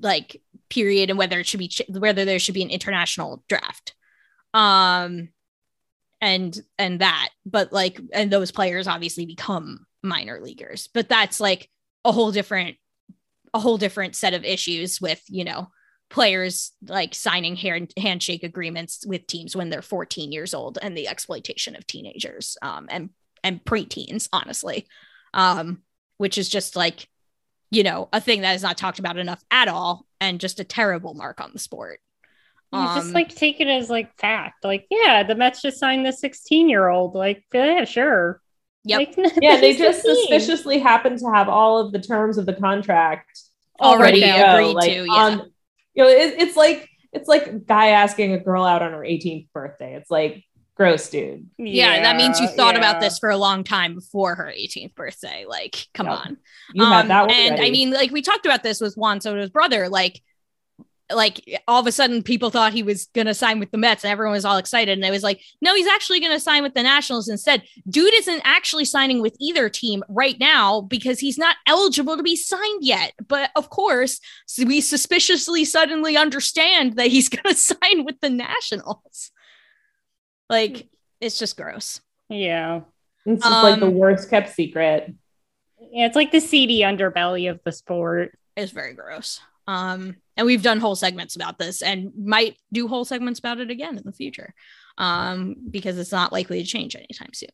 like 0.00 0.42
period 0.68 1.10
and 1.10 1.18
whether 1.18 1.38
it 1.38 1.46
should 1.46 1.60
be 1.60 1.70
whether 1.88 2.24
there 2.24 2.38
should 2.38 2.54
be 2.54 2.62
an 2.62 2.70
international 2.70 3.44
draft. 3.48 3.94
Um 4.52 5.28
and 6.20 6.58
and 6.78 7.00
that, 7.00 7.28
but 7.44 7.72
like 7.72 8.00
and 8.12 8.30
those 8.30 8.50
players 8.50 8.88
obviously 8.88 9.26
become 9.26 9.86
minor 10.02 10.40
leaguers. 10.40 10.88
But 10.92 11.08
that's 11.08 11.40
like 11.40 11.68
a 12.04 12.10
whole 12.10 12.32
different 12.32 12.76
a 13.54 13.60
whole 13.60 13.78
different 13.78 14.16
set 14.16 14.34
of 14.34 14.44
issues 14.44 15.00
with, 15.00 15.22
you 15.28 15.44
know, 15.44 15.68
players 16.08 16.72
like 16.86 17.14
signing 17.14 17.56
hand, 17.56 17.92
handshake 17.96 18.42
agreements 18.44 19.04
with 19.06 19.26
teams 19.26 19.56
when 19.56 19.70
they're 19.70 19.82
14 19.82 20.32
years 20.32 20.54
old 20.54 20.78
and 20.80 20.96
the 20.96 21.08
exploitation 21.08 21.74
of 21.76 21.86
teenagers 21.86 22.56
um, 22.62 22.86
and 22.90 23.10
and 23.44 23.64
preteens, 23.64 24.28
honestly, 24.32 24.86
um, 25.34 25.82
which 26.18 26.38
is 26.38 26.48
just 26.48 26.76
like 26.76 27.08
you 27.70 27.82
know 27.82 28.08
a 28.12 28.20
thing 28.20 28.42
that 28.42 28.54
is 28.54 28.62
not 28.62 28.76
talked 28.78 28.98
about 28.98 29.18
enough 29.18 29.42
at 29.50 29.68
all, 29.68 30.06
and 30.20 30.40
just 30.40 30.60
a 30.60 30.64
terrible 30.64 31.14
mark 31.14 31.40
on 31.40 31.50
the 31.52 31.58
sport. 31.58 32.00
You 32.72 32.78
Um, 32.80 32.96
just 33.00 33.14
like 33.14 33.34
take 33.34 33.60
it 33.60 33.68
as 33.68 33.88
like 33.90 34.16
fact. 34.18 34.64
Like, 34.64 34.86
yeah, 34.90 35.22
the 35.22 35.34
Mets 35.36 35.62
just 35.62 35.78
signed 35.78 36.04
the 36.04 36.12
16 36.12 36.68
year 36.68 36.88
old. 36.88 37.14
Like, 37.14 37.44
yeah, 37.54 37.84
sure. 37.84 38.40
Yep. 38.84 38.98
Like, 39.16 39.32
Yeah, 39.42 39.60
they 39.60 39.76
just 39.76 40.02
15. 40.02 40.14
suspiciously 40.16 40.78
happen 40.80 41.16
to 41.18 41.30
have 41.32 41.48
all 41.48 41.78
of 41.78 41.92
the 41.92 42.00
terms 42.00 42.38
of 42.38 42.46
the 42.46 42.54
contract 42.54 43.40
Already 43.80 44.20
ready 44.22 44.32
to 44.32 44.50
agreed 44.52 44.64
go, 44.64 44.72
like, 44.72 44.90
to, 44.90 45.04
yeah. 45.04 45.12
on- 45.12 45.52
you 45.96 46.04
know, 46.04 46.08
it, 46.10 46.34
it's 46.38 46.56
like 46.56 46.88
it's 47.12 47.28
like 47.28 47.46
a 47.46 47.52
guy 47.58 47.88
asking 47.88 48.32
a 48.34 48.38
girl 48.38 48.64
out 48.64 48.82
on 48.82 48.92
her 48.92 49.00
18th 49.00 49.48
birthday. 49.52 49.94
It's 49.94 50.10
like 50.10 50.44
gross, 50.76 51.08
dude. 51.08 51.48
yeah, 51.56 52.02
that 52.02 52.16
means 52.16 52.38
you 52.38 52.48
thought 52.48 52.76
about 52.76 53.00
this 53.00 53.18
for 53.18 53.30
a 53.30 53.36
long 53.38 53.64
time 53.64 53.94
before 53.94 54.34
her 54.34 54.52
18th 54.54 54.94
birthday. 54.94 55.46
Like, 55.48 55.86
come 55.94 56.06
Yep. 56.06 56.18
on. 56.18 56.36
You 56.74 56.84
had 56.84 57.00
Um, 57.02 57.08
that 57.08 57.20
one 57.22 57.30
and 57.34 57.60
I 57.60 57.70
mean, 57.70 57.90
like 57.92 58.10
we 58.10 58.20
talked 58.20 58.44
about 58.44 58.62
this 58.62 58.80
with 58.80 58.94
Juan 58.94 59.20
Soto's 59.22 59.48
brother, 59.50 59.88
like 59.88 60.20
like 61.12 61.62
all 61.68 61.80
of 61.80 61.86
a 61.86 61.92
sudden 61.92 62.22
people 62.22 62.50
thought 62.50 62.72
he 62.72 62.82
was 62.82 63.06
gonna 63.14 63.34
sign 63.34 63.60
with 63.60 63.70
the 63.70 63.78
Mets 63.78 64.04
and 64.04 64.10
everyone 64.10 64.34
was 64.34 64.44
all 64.44 64.56
excited. 64.56 64.98
And 64.98 65.04
it 65.04 65.10
was 65.10 65.22
like, 65.22 65.40
no, 65.60 65.74
he's 65.74 65.86
actually 65.86 66.20
gonna 66.20 66.40
sign 66.40 66.62
with 66.62 66.74
the 66.74 66.82
Nationals 66.82 67.28
instead. 67.28 67.62
Dude 67.88 68.14
isn't 68.14 68.42
actually 68.44 68.84
signing 68.84 69.22
with 69.22 69.36
either 69.40 69.68
team 69.68 70.02
right 70.08 70.38
now 70.40 70.80
because 70.80 71.20
he's 71.20 71.38
not 71.38 71.56
eligible 71.66 72.16
to 72.16 72.22
be 72.22 72.36
signed 72.36 72.84
yet. 72.84 73.12
But 73.26 73.50
of 73.54 73.70
course, 73.70 74.20
we 74.58 74.80
suspiciously 74.80 75.64
suddenly 75.64 76.16
understand 76.16 76.96
that 76.96 77.08
he's 77.08 77.28
gonna 77.28 77.54
sign 77.54 78.04
with 78.04 78.20
the 78.20 78.30
Nationals. 78.30 79.30
Like, 80.48 80.88
it's 81.20 81.38
just 81.38 81.56
gross. 81.56 82.00
Yeah. 82.28 82.82
it's 83.24 83.42
just 83.42 83.62
like 83.62 83.80
the 83.80 83.86
um, 83.86 83.94
worst 83.94 84.30
kept 84.30 84.54
secret. 84.54 85.12
Yeah, 85.78 86.06
it's 86.06 86.16
like 86.16 86.32
the 86.32 86.40
seedy 86.40 86.80
underbelly 86.80 87.50
of 87.50 87.60
the 87.64 87.72
sport. 87.72 88.36
It's 88.56 88.72
very 88.72 88.94
gross. 88.94 89.40
Um, 89.66 90.16
and 90.36 90.46
we've 90.46 90.62
done 90.62 90.80
whole 90.80 90.96
segments 90.96 91.36
about 91.36 91.58
this 91.58 91.82
and 91.82 92.12
might 92.16 92.56
do 92.72 92.88
whole 92.88 93.04
segments 93.04 93.38
about 93.38 93.60
it 93.60 93.70
again 93.70 93.96
in 93.96 94.02
the 94.04 94.12
future. 94.12 94.54
Um, 94.98 95.56
because 95.70 95.98
it's 95.98 96.12
not 96.12 96.32
likely 96.32 96.62
to 96.62 96.68
change 96.68 96.96
anytime 96.96 97.34
soon. 97.34 97.50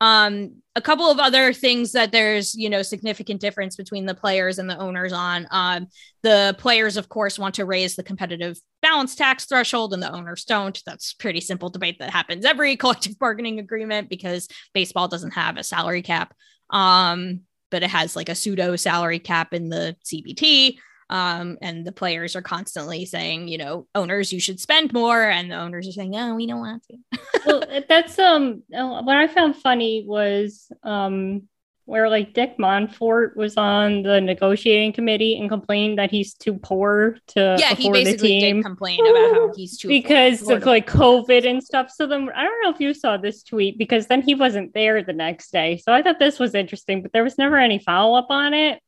Um, 0.00 0.56
a 0.76 0.82
couple 0.82 1.10
of 1.10 1.18
other 1.18 1.52
things 1.52 1.92
that 1.92 2.12
there's, 2.12 2.54
you 2.54 2.68
know, 2.68 2.82
significant 2.82 3.40
difference 3.40 3.76
between 3.76 4.06
the 4.06 4.14
players 4.14 4.58
and 4.58 4.68
the 4.68 4.78
owners 4.78 5.12
on. 5.12 5.46
Um, 5.50 5.86
the 6.22 6.54
players, 6.58 6.96
of 6.96 7.08
course, 7.08 7.38
want 7.38 7.54
to 7.54 7.64
raise 7.64 7.96
the 7.96 8.02
competitive 8.02 8.58
balance 8.82 9.14
tax 9.14 9.46
threshold 9.46 9.94
and 9.94 10.02
the 10.02 10.12
owners 10.12 10.44
don't. 10.44 10.78
That's 10.84 11.14
pretty 11.14 11.40
simple 11.40 11.70
debate 11.70 12.00
that 12.00 12.10
happens 12.10 12.44
every 12.44 12.76
collective 12.76 13.18
bargaining 13.18 13.60
agreement 13.60 14.10
because 14.10 14.48
baseball 14.74 15.08
doesn't 15.08 15.32
have 15.32 15.56
a 15.56 15.64
salary 15.64 16.02
cap. 16.02 16.34
Um, 16.70 17.40
but 17.70 17.82
it 17.82 17.90
has 17.90 18.14
like 18.14 18.28
a 18.28 18.34
pseudo 18.34 18.76
salary 18.76 19.20
cap 19.20 19.54
in 19.54 19.68
the 19.68 19.96
CBT. 20.04 20.76
Um, 21.14 21.58
and 21.62 21.86
the 21.86 21.92
players 21.92 22.34
are 22.34 22.42
constantly 22.42 23.04
saying, 23.04 23.46
you 23.46 23.56
know, 23.56 23.86
owners, 23.94 24.32
you 24.32 24.40
should 24.40 24.58
spend 24.58 24.92
more. 24.92 25.22
And 25.22 25.48
the 25.48 25.54
owners 25.54 25.86
are 25.86 25.92
saying, 25.92 26.16
oh, 26.16 26.34
we 26.34 26.48
don't 26.48 26.58
want 26.58 26.82
to. 26.90 27.20
well, 27.46 27.62
that's 27.88 28.18
um 28.18 28.64
what 28.68 29.16
I 29.16 29.28
found 29.28 29.54
funny 29.54 30.04
was 30.04 30.72
um 30.82 31.42
where 31.84 32.08
like 32.08 32.34
Dick 32.34 32.58
Monfort 32.58 33.36
was 33.36 33.56
on 33.56 34.02
the 34.02 34.20
negotiating 34.20 34.92
committee 34.92 35.38
and 35.38 35.48
complained 35.48 35.98
that 35.98 36.10
he's 36.10 36.34
too 36.34 36.54
poor 36.54 37.18
to 37.28 37.58
yeah, 37.60 37.76
he 37.76 37.92
basically 37.92 38.40
did 38.40 38.64
complain 38.64 39.06
about 39.06 39.34
how 39.34 39.52
he's 39.56 39.78
too 39.78 39.86
because 39.86 40.42
of 40.50 40.66
like 40.66 40.88
COVID 40.88 41.48
and 41.48 41.62
stuff. 41.62 41.92
So 41.94 42.08
then 42.08 42.28
I 42.34 42.42
don't 42.42 42.60
know 42.64 42.70
if 42.70 42.80
you 42.80 42.92
saw 42.92 43.18
this 43.18 43.44
tweet 43.44 43.78
because 43.78 44.08
then 44.08 44.20
he 44.20 44.34
wasn't 44.34 44.74
there 44.74 45.00
the 45.04 45.12
next 45.12 45.52
day. 45.52 45.76
So 45.76 45.92
I 45.92 46.02
thought 46.02 46.18
this 46.18 46.40
was 46.40 46.56
interesting, 46.56 47.02
but 47.02 47.12
there 47.12 47.22
was 47.22 47.38
never 47.38 47.56
any 47.56 47.78
follow 47.78 48.18
up 48.18 48.26
on 48.30 48.52
it. 48.52 48.80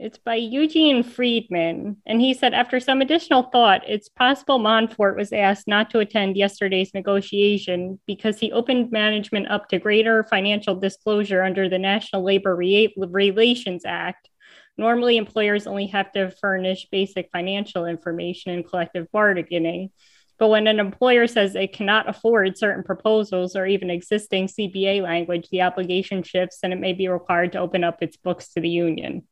It's 0.00 0.18
by 0.18 0.36
Eugene 0.36 1.02
Freedman. 1.02 1.96
And 2.06 2.20
he 2.20 2.32
said, 2.32 2.54
after 2.54 2.78
some 2.78 3.00
additional 3.00 3.42
thought, 3.42 3.82
it's 3.84 4.08
possible 4.08 4.60
Monfort 4.60 5.16
was 5.16 5.32
asked 5.32 5.66
not 5.66 5.90
to 5.90 5.98
attend 5.98 6.36
yesterday's 6.36 6.94
negotiation 6.94 7.98
because 8.06 8.38
he 8.38 8.52
opened 8.52 8.92
management 8.92 9.50
up 9.50 9.68
to 9.68 9.80
greater 9.80 10.22
financial 10.22 10.76
disclosure 10.76 11.42
under 11.42 11.68
the 11.68 11.80
National 11.80 12.22
Labor 12.22 12.54
Re- 12.54 12.94
Relations 12.96 13.82
Act. 13.84 14.28
Normally, 14.76 15.16
employers 15.16 15.66
only 15.66 15.88
have 15.88 16.12
to 16.12 16.30
furnish 16.30 16.86
basic 16.92 17.28
financial 17.32 17.84
information 17.84 18.52
in 18.52 18.62
collective 18.62 19.10
bargaining. 19.10 19.90
But 20.38 20.50
when 20.50 20.68
an 20.68 20.78
employer 20.78 21.26
says 21.26 21.56
it 21.56 21.72
cannot 21.72 22.08
afford 22.08 22.56
certain 22.56 22.84
proposals 22.84 23.56
or 23.56 23.66
even 23.66 23.90
existing 23.90 24.46
CBA 24.46 25.02
language, 25.02 25.48
the 25.50 25.62
obligation 25.62 26.22
shifts 26.22 26.60
and 26.62 26.72
it 26.72 26.78
may 26.78 26.92
be 26.92 27.08
required 27.08 27.50
to 27.52 27.58
open 27.58 27.82
up 27.82 28.00
its 28.00 28.16
books 28.16 28.52
to 28.52 28.60
the 28.60 28.68
union. 28.68 29.24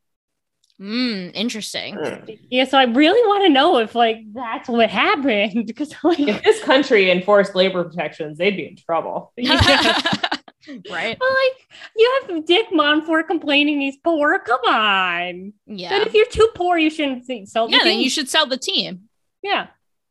Mm, 0.80 1.30
interesting. 1.34 1.98
Yeah, 2.50 2.64
so 2.64 2.76
I 2.76 2.84
really 2.84 3.26
want 3.26 3.44
to 3.44 3.48
know 3.48 3.78
if 3.78 3.94
like 3.94 4.18
that's 4.34 4.68
what 4.68 4.90
happened 4.90 5.66
because 5.66 5.94
like 6.04 6.18
If 6.20 6.42
this 6.42 6.62
country 6.62 7.10
enforced 7.10 7.54
labor 7.54 7.84
protections, 7.84 8.36
they'd 8.38 8.56
be 8.56 8.66
in 8.68 8.76
trouble. 8.76 9.32
right. 9.38 11.16
Well, 11.20 11.30
like 11.30 11.68
you 11.96 12.20
have 12.28 12.44
Dick 12.44 12.66
Monfort 12.72 13.26
complaining 13.26 13.80
he's 13.80 13.96
poor. 13.96 14.38
Come 14.40 14.60
on. 14.68 15.52
Yeah. 15.66 15.98
But 15.98 16.08
if 16.08 16.14
you're 16.14 16.26
too 16.26 16.48
poor, 16.54 16.76
you 16.76 16.90
shouldn't 16.90 17.24
sell. 17.48 17.66
The 17.68 17.72
Yeah, 17.72 17.78
then 17.84 17.94
team. 17.94 18.00
you 18.00 18.10
should 18.10 18.28
sell 18.28 18.46
the 18.46 18.58
team. 18.58 19.08
Yeah. 19.42 19.68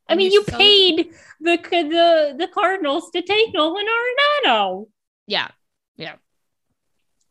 I 0.07 0.13
And 0.13 0.17
mean, 0.17 0.31
you 0.31 0.39
you 0.39 0.43
sell- 0.45 0.57
paid 0.59 1.09
the 1.41 1.57
the 1.57 2.35
the 2.39 2.47
Cardinals 2.47 3.11
to 3.11 3.21
take 3.21 3.53
Nolan 3.53 3.85
Arenado. 3.85 4.87
Yeah. 5.27 5.49
Yeah. 5.97 6.15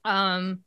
Um 0.05 0.61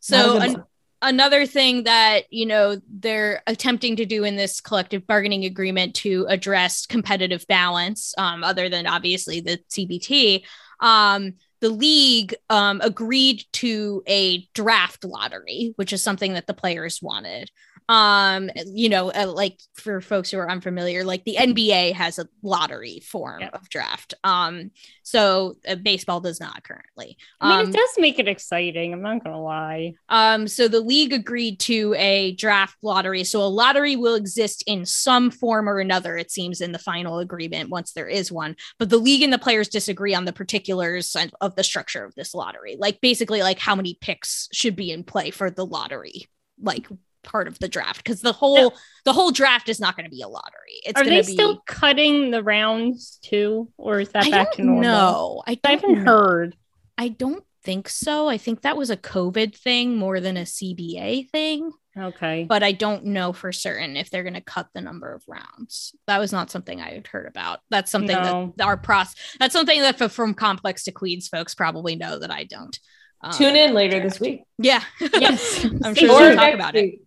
so 0.00 0.38
an- 0.38 0.64
another 1.02 1.46
thing 1.46 1.84
that, 1.84 2.24
you 2.30 2.46
know, 2.46 2.80
they're 2.88 3.42
attempting 3.46 3.96
to 3.96 4.06
do 4.06 4.24
in 4.24 4.36
this 4.36 4.60
collective 4.60 5.06
bargaining 5.06 5.44
agreement 5.44 5.94
to 5.96 6.26
address 6.28 6.86
competitive 6.86 7.46
balance 7.48 8.14
um 8.18 8.44
other 8.44 8.68
than 8.68 8.86
obviously 8.86 9.40
the 9.40 9.58
CBT 9.70 10.44
um 10.80 11.34
the 11.60 11.70
league 11.70 12.34
um, 12.48 12.80
agreed 12.82 13.44
to 13.54 14.02
a 14.06 14.48
draft 14.54 15.04
lottery, 15.04 15.72
which 15.76 15.92
is 15.92 16.02
something 16.02 16.34
that 16.34 16.46
the 16.46 16.54
players 16.54 17.00
wanted. 17.02 17.50
Um, 17.88 18.50
you 18.66 18.88
know, 18.88 19.10
uh, 19.10 19.26
like 19.26 19.58
for 19.74 20.00
folks 20.00 20.30
who 20.30 20.38
are 20.38 20.48
unfamiliar, 20.48 21.02
like 21.02 21.24
the 21.24 21.34
NBA 21.34 21.92
has 21.94 22.20
a 22.20 22.28
lottery 22.40 23.00
form 23.00 23.40
Yeah. 23.40 23.48
of 23.52 23.68
draft. 23.68 24.14
Um, 24.22 24.70
so 25.02 25.56
uh, 25.66 25.74
baseball 25.74 26.20
does 26.20 26.38
not 26.38 26.62
currently. 26.62 27.16
I 27.40 27.48
mean, 27.48 27.58
Um, 27.66 27.70
it 27.70 27.76
does 27.76 27.90
make 27.98 28.20
it 28.20 28.28
exciting. 28.28 28.92
I'm 28.92 29.02
not 29.02 29.24
gonna 29.24 29.42
lie. 29.42 29.94
um, 30.08 30.46
so 30.46 30.68
the 30.68 30.78
league 30.80 31.12
agreed 31.12 31.58
to 31.60 31.92
a 31.98 32.30
draft 32.36 32.76
lottery. 32.80 33.24
So 33.24 33.42
a 33.42 33.50
lottery 33.50 33.96
will 33.96 34.14
exist 34.14 34.62
in 34.68 34.86
some 34.86 35.32
form 35.32 35.68
or 35.68 35.80
another, 35.80 36.16
it 36.16 36.30
seems, 36.30 36.60
in 36.60 36.70
the 36.70 36.78
final 36.78 37.18
agreement 37.18 37.70
once 37.70 37.90
there 37.90 38.06
is 38.08 38.30
one. 38.30 38.54
But 38.78 38.90
the 38.90 38.98
league 38.98 39.22
and 39.22 39.32
the 39.32 39.38
players 39.38 39.68
disagree 39.68 40.14
on 40.14 40.26
the 40.26 40.32
particulars 40.32 41.16
and- 41.16 41.32
of 41.50 41.56
the 41.56 41.64
structure 41.64 42.04
of 42.04 42.14
this 42.14 42.34
lottery. 42.34 42.76
Like 42.78 43.00
basically, 43.00 43.42
like 43.42 43.58
how 43.58 43.74
many 43.74 43.98
picks 44.00 44.48
should 44.52 44.76
be 44.76 44.92
in 44.92 45.04
play 45.04 45.30
for 45.30 45.50
the 45.50 45.66
lottery, 45.66 46.28
like 46.60 46.86
part 47.22 47.48
of 47.48 47.58
the 47.58 47.68
draft. 47.68 48.02
Because 48.02 48.20
the 48.20 48.32
whole 48.32 48.74
the 49.04 49.12
whole 49.12 49.30
draft 49.32 49.68
is 49.68 49.80
not 49.80 49.96
going 49.96 50.04
to 50.04 50.10
be 50.10 50.22
a 50.22 50.28
lottery. 50.28 50.80
It's 50.84 51.00
Are 51.00 51.04
they 51.04 51.20
be. 51.20 51.22
still 51.24 51.60
cutting 51.66 52.30
the 52.30 52.42
rounds 52.42 53.18
too, 53.22 53.70
or 53.76 54.00
is 54.00 54.10
that 54.10 54.26
I 54.26 54.30
back 54.30 54.52
to 54.52 54.62
normal? 54.62 54.82
know. 54.82 55.42
I 55.46 55.58
I 55.64 55.70
haven't 55.72 56.04
know. 56.04 56.12
heard. 56.12 56.56
I 56.96 57.08
don't 57.08 57.44
think 57.62 57.88
so. 57.88 58.28
I 58.28 58.38
think 58.38 58.62
that 58.62 58.76
was 58.76 58.90
a 58.90 58.96
COVID 58.96 59.54
thing 59.54 59.96
more 59.96 60.20
than 60.20 60.36
a 60.36 60.42
CBA 60.42 61.30
thing. 61.30 61.72
Okay. 61.98 62.44
but 62.48 62.62
I 62.62 62.72
don't 62.72 63.06
know 63.06 63.32
for 63.32 63.50
certain 63.52 63.96
if 63.96 64.10
they're 64.10 64.22
going 64.22 64.34
to 64.34 64.40
cut 64.40 64.68
the 64.74 64.80
number 64.80 65.12
of 65.12 65.22
rounds. 65.26 65.94
That 66.06 66.18
was 66.18 66.32
not 66.32 66.50
something 66.50 66.80
I 66.80 66.90
had 66.94 67.06
heard 67.08 67.26
about. 67.26 67.60
That's 67.70 67.90
something 67.90 68.16
No. 68.16 68.54
that 68.56 68.64
our 68.64 68.76
pros. 68.76 69.08
That's 69.40 69.52
something 69.52 69.80
that 69.82 69.98
from 70.12 70.34
complex 70.34 70.84
to 70.84 70.92
Queens 70.92 71.28
folks 71.28 71.54
probably 71.54 71.96
know 71.96 72.18
that 72.20 72.30
I 72.30 72.44
don't. 72.44 72.78
Um, 73.22 73.32
Tune 73.32 73.56
in 73.56 73.74
later 73.74 74.00
this 74.00 74.20
week. 74.20 74.42
Yeah, 74.58 74.82
Yes. 75.00 75.64
I'm 75.84 75.94
sure 75.94 76.08
we'll 76.08 76.34
talk 76.36 76.36
next 76.36 76.54
about 76.54 76.76
it. 76.76 77.00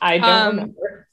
I 0.00 0.18
don't 0.18 0.24
Um, 0.30 0.48
remember. 0.56 1.06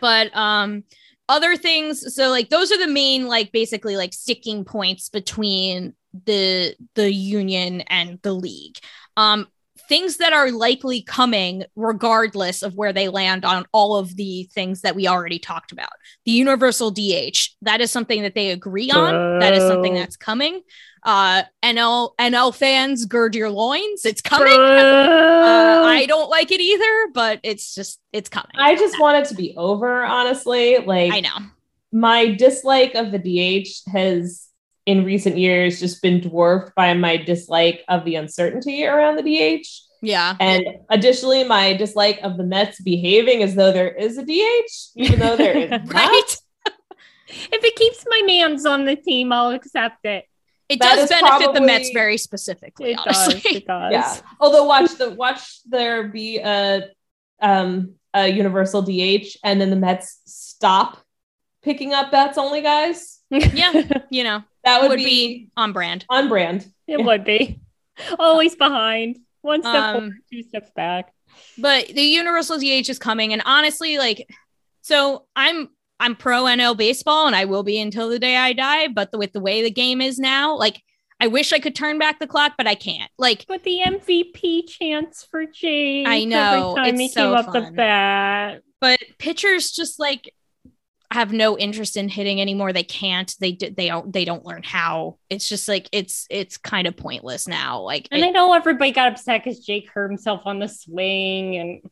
but 0.00 0.36
um 0.36 0.84
other 1.28 1.56
things 1.56 2.14
so 2.14 2.28
like 2.30 2.48
those 2.48 2.70
are 2.72 2.78
the 2.78 2.86
main 2.92 3.26
like 3.26 3.50
basically 3.52 3.96
like 3.96 4.12
sticking 4.14 4.64
points 4.64 5.08
between 5.08 5.94
the 6.24 6.74
the 6.94 7.12
union 7.12 7.82
and 7.82 8.18
the 8.22 8.32
league 8.32 8.76
um 9.16 9.46
things 9.88 10.18
that 10.18 10.32
are 10.32 10.50
likely 10.50 11.00
coming 11.02 11.64
regardless 11.74 12.62
of 12.62 12.74
where 12.74 12.92
they 12.92 13.08
land 13.08 13.44
on 13.44 13.64
all 13.72 13.96
of 13.96 14.14
the 14.16 14.48
things 14.52 14.82
that 14.82 14.94
we 14.94 15.08
already 15.08 15.38
talked 15.38 15.72
about. 15.72 15.88
The 16.26 16.32
universal 16.32 16.90
dh 16.90 17.38
that 17.62 17.80
is 17.80 17.90
something 17.90 18.22
that 18.22 18.34
they 18.34 18.50
agree 18.50 18.90
on. 18.90 19.38
That 19.40 19.54
is 19.54 19.62
something 19.62 19.94
that's 19.94 20.16
coming. 20.16 20.60
Uh 21.04 21.44
nl 21.62 22.12
nl 22.18 22.54
fans 22.54 23.04
gird 23.06 23.34
your 23.34 23.50
loins. 23.50 24.04
It's 24.04 24.20
coming. 24.20 24.52
Uh, 24.52 25.06
Uh, 25.48 25.82
i 25.86 26.04
don't 26.06 26.28
like 26.28 26.50
it 26.50 26.60
either 26.60 27.08
but 27.14 27.40
it's 27.42 27.74
just 27.74 28.00
it's 28.12 28.28
coming. 28.28 28.50
I 28.56 28.74
just 28.76 29.00
want 29.00 29.24
it 29.24 29.28
to 29.30 29.34
be 29.34 29.54
over, 29.56 30.02
honestly. 30.04 30.78
Like 30.78 31.12
i 31.12 31.20
know. 31.20 31.38
my 31.92 32.34
dislike 32.34 32.94
of 32.94 33.12
the 33.12 33.18
DH 33.18 33.88
has 33.90 34.47
in 34.88 35.04
recent 35.04 35.36
years 35.36 35.80
just 35.80 36.00
been 36.00 36.18
dwarfed 36.20 36.74
by 36.74 36.94
my 36.94 37.14
dislike 37.30 37.84
of 37.88 38.04
the 38.06 38.14
uncertainty 38.22 38.86
around 38.86 39.16
the 39.16 39.22
DH. 39.28 39.66
yeah 40.00 40.34
And 40.40 40.64
additionally, 40.88 41.44
my 41.44 41.74
dislike 41.74 42.18
of 42.22 42.36
the 42.38 42.44
Mets 42.54 42.80
behaving 42.80 43.42
as 43.42 43.52
though 43.54 43.72
there 43.78 43.92
is 44.06 44.16
a 44.16 44.24
DH, 44.24 44.70
even 44.96 45.18
though 45.18 45.36
there 45.36 45.56
is 45.56 45.70
not. 45.84 45.92
right 45.92 46.30
if 47.56 47.60
it 47.68 47.74
keeps 47.76 48.04
my 48.08 48.22
man's 48.32 48.64
on 48.64 48.86
the 48.86 48.96
team, 48.96 49.30
I'll 49.32 49.50
accept 49.50 50.04
it. 50.06 50.24
It 50.70 50.80
That 50.80 50.94
does 50.96 51.04
is 51.04 51.10
benefit 51.10 51.52
the 51.54 51.60
Mets 51.70 51.90
very 51.92 52.16
specifically, 52.18 52.92
It 52.92 52.98
honestly. 53.00 53.34
does. 53.40 53.44
It 53.60 53.66
does. 53.66 53.92
Yeah. 53.92 54.16
Although 54.40 54.64
watch 54.64 54.90
the 54.96 55.10
watch 55.10 55.60
there 55.66 56.08
be 56.08 56.38
a 56.38 56.88
um 57.40 57.94
a 58.14 58.26
universal 58.28 58.80
DH 58.82 59.28
and 59.44 59.60
then 59.60 59.68
the 59.70 59.76
Mets 59.86 60.20
stop 60.24 60.96
picking 61.62 61.92
up 61.92 62.10
bats 62.10 62.38
only 62.38 62.62
guys. 62.62 63.17
Yeah. 63.30 63.82
you 64.10 64.24
know, 64.24 64.42
That 64.64 64.82
would, 64.82 64.90
would 64.90 64.96
be, 64.98 65.04
be 65.04 65.50
on 65.56 65.72
brand. 65.72 66.04
on 66.08 66.28
brand. 66.28 66.66
It 66.86 67.02
would 67.02 67.24
be. 67.24 67.60
Always 68.18 68.54
behind. 68.56 69.18
One 69.42 69.62
step 69.62 69.74
Um, 69.74 69.94
forward, 69.94 70.12
two 70.32 70.42
steps 70.42 70.70
back. 70.74 71.12
But 71.58 71.88
the 71.88 72.02
Universal 72.02 72.58
DH 72.58 72.88
is 72.88 72.98
coming, 72.98 73.32
and 73.32 73.42
honestly, 73.44 73.98
like, 73.98 74.28
so 74.82 75.26
I'm 75.36 75.68
I'm 76.00 76.16
pro 76.16 76.44
NL 76.44 76.76
baseball, 76.76 77.26
and 77.26 77.36
I 77.36 77.44
will 77.44 77.62
be 77.62 77.78
until 77.80 78.08
the 78.08 78.18
day 78.18 78.36
I 78.36 78.52
die. 78.52 78.88
But 78.88 79.10
the, 79.12 79.18
with 79.18 79.32
the 79.32 79.40
way 79.40 79.62
the 79.62 79.70
game 79.70 80.00
is 80.00 80.18
now, 80.18 80.56
like, 80.56 80.80
I 81.20 81.26
wish 81.26 81.52
I 81.52 81.58
could 81.58 81.74
turn 81.74 81.98
back 81.98 82.18
the 82.20 82.26
clock, 82.26 82.52
but 82.56 82.66
I 82.68 82.74
can't. 82.76 83.10
Like, 83.18 83.44
But 83.48 83.64
the 83.64 83.80
MVP 83.84 84.68
chance 84.68 85.26
for 85.30 85.44
Jake 85.44 86.06
I 86.06 86.24
know, 86.24 86.74
every 86.76 86.84
time 86.84 86.94
it's 86.94 87.00
he 87.00 87.08
so 87.08 87.28
came 87.30 87.34
up 87.46 87.52
the 87.52 87.62
fun. 87.62 87.74
bat. 87.74 88.62
but 88.80 89.00
pitchers 89.18 89.72
just 89.72 89.98
like 89.98 90.32
have 91.10 91.32
no 91.32 91.56
interest 91.56 91.96
in 91.96 92.08
hitting 92.08 92.40
anymore. 92.40 92.72
They 92.72 92.82
can't. 92.82 93.34
They 93.40 93.52
d- 93.52 93.70
they 93.70 93.88
don't 93.88 94.12
they 94.12 94.24
don't 94.24 94.44
learn 94.44 94.62
how. 94.62 95.16
It's 95.30 95.48
just 95.48 95.66
like 95.68 95.88
it's 95.92 96.26
it's 96.30 96.58
kind 96.58 96.86
of 96.86 96.96
pointless 96.96 97.48
now. 97.48 97.80
Like 97.80 98.08
And 98.10 98.22
it- 98.22 98.26
I 98.26 98.30
know 98.30 98.52
everybody 98.52 98.92
got 98.92 99.12
upset 99.12 99.42
because 99.42 99.60
Jake 99.60 99.88
hurt 99.90 100.08
himself 100.10 100.42
on 100.44 100.58
the 100.58 100.68
swing 100.68 101.56
and 101.56 101.90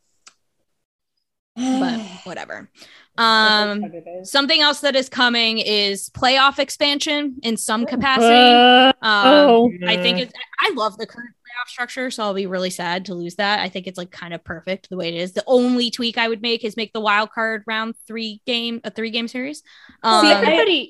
but 1.56 2.00
whatever. 2.24 2.70
Um 3.16 3.90
something 4.24 4.60
else 4.60 4.80
that 4.80 4.94
is 4.94 5.08
coming 5.08 5.58
is 5.58 6.10
playoff 6.10 6.58
expansion 6.58 7.36
in 7.42 7.56
some 7.56 7.86
capacity. 7.86 8.34
Uh, 8.34 8.92
um 9.00 9.26
oh. 9.28 9.72
i 9.86 9.96
think 9.96 10.18
it's 10.18 10.32
i 10.60 10.70
love 10.74 10.98
the 10.98 11.06
current 11.06 11.34
playoff 11.56 11.68
structure 11.68 12.10
so 12.10 12.22
i'll 12.22 12.34
be 12.34 12.46
really 12.46 12.70
sad 12.70 13.04
to 13.06 13.14
lose 13.14 13.36
that. 13.36 13.60
I 13.60 13.68
think 13.68 13.86
it's 13.86 13.98
like 13.98 14.10
kind 14.10 14.34
of 14.34 14.44
perfect 14.44 14.90
the 14.90 14.96
way 14.96 15.08
it 15.08 15.14
is. 15.14 15.32
The 15.32 15.44
only 15.46 15.90
tweak 15.90 16.18
i 16.18 16.28
would 16.28 16.42
make 16.42 16.64
is 16.64 16.76
make 16.76 16.92
the 16.92 17.00
wild 17.00 17.30
card 17.30 17.64
round 17.66 17.94
three 18.06 18.42
game 18.46 18.80
a 18.84 18.90
three 18.90 19.10
game 19.10 19.28
series. 19.28 19.62
Um, 20.02 20.24
See, 20.26 20.32
I- 20.32 20.44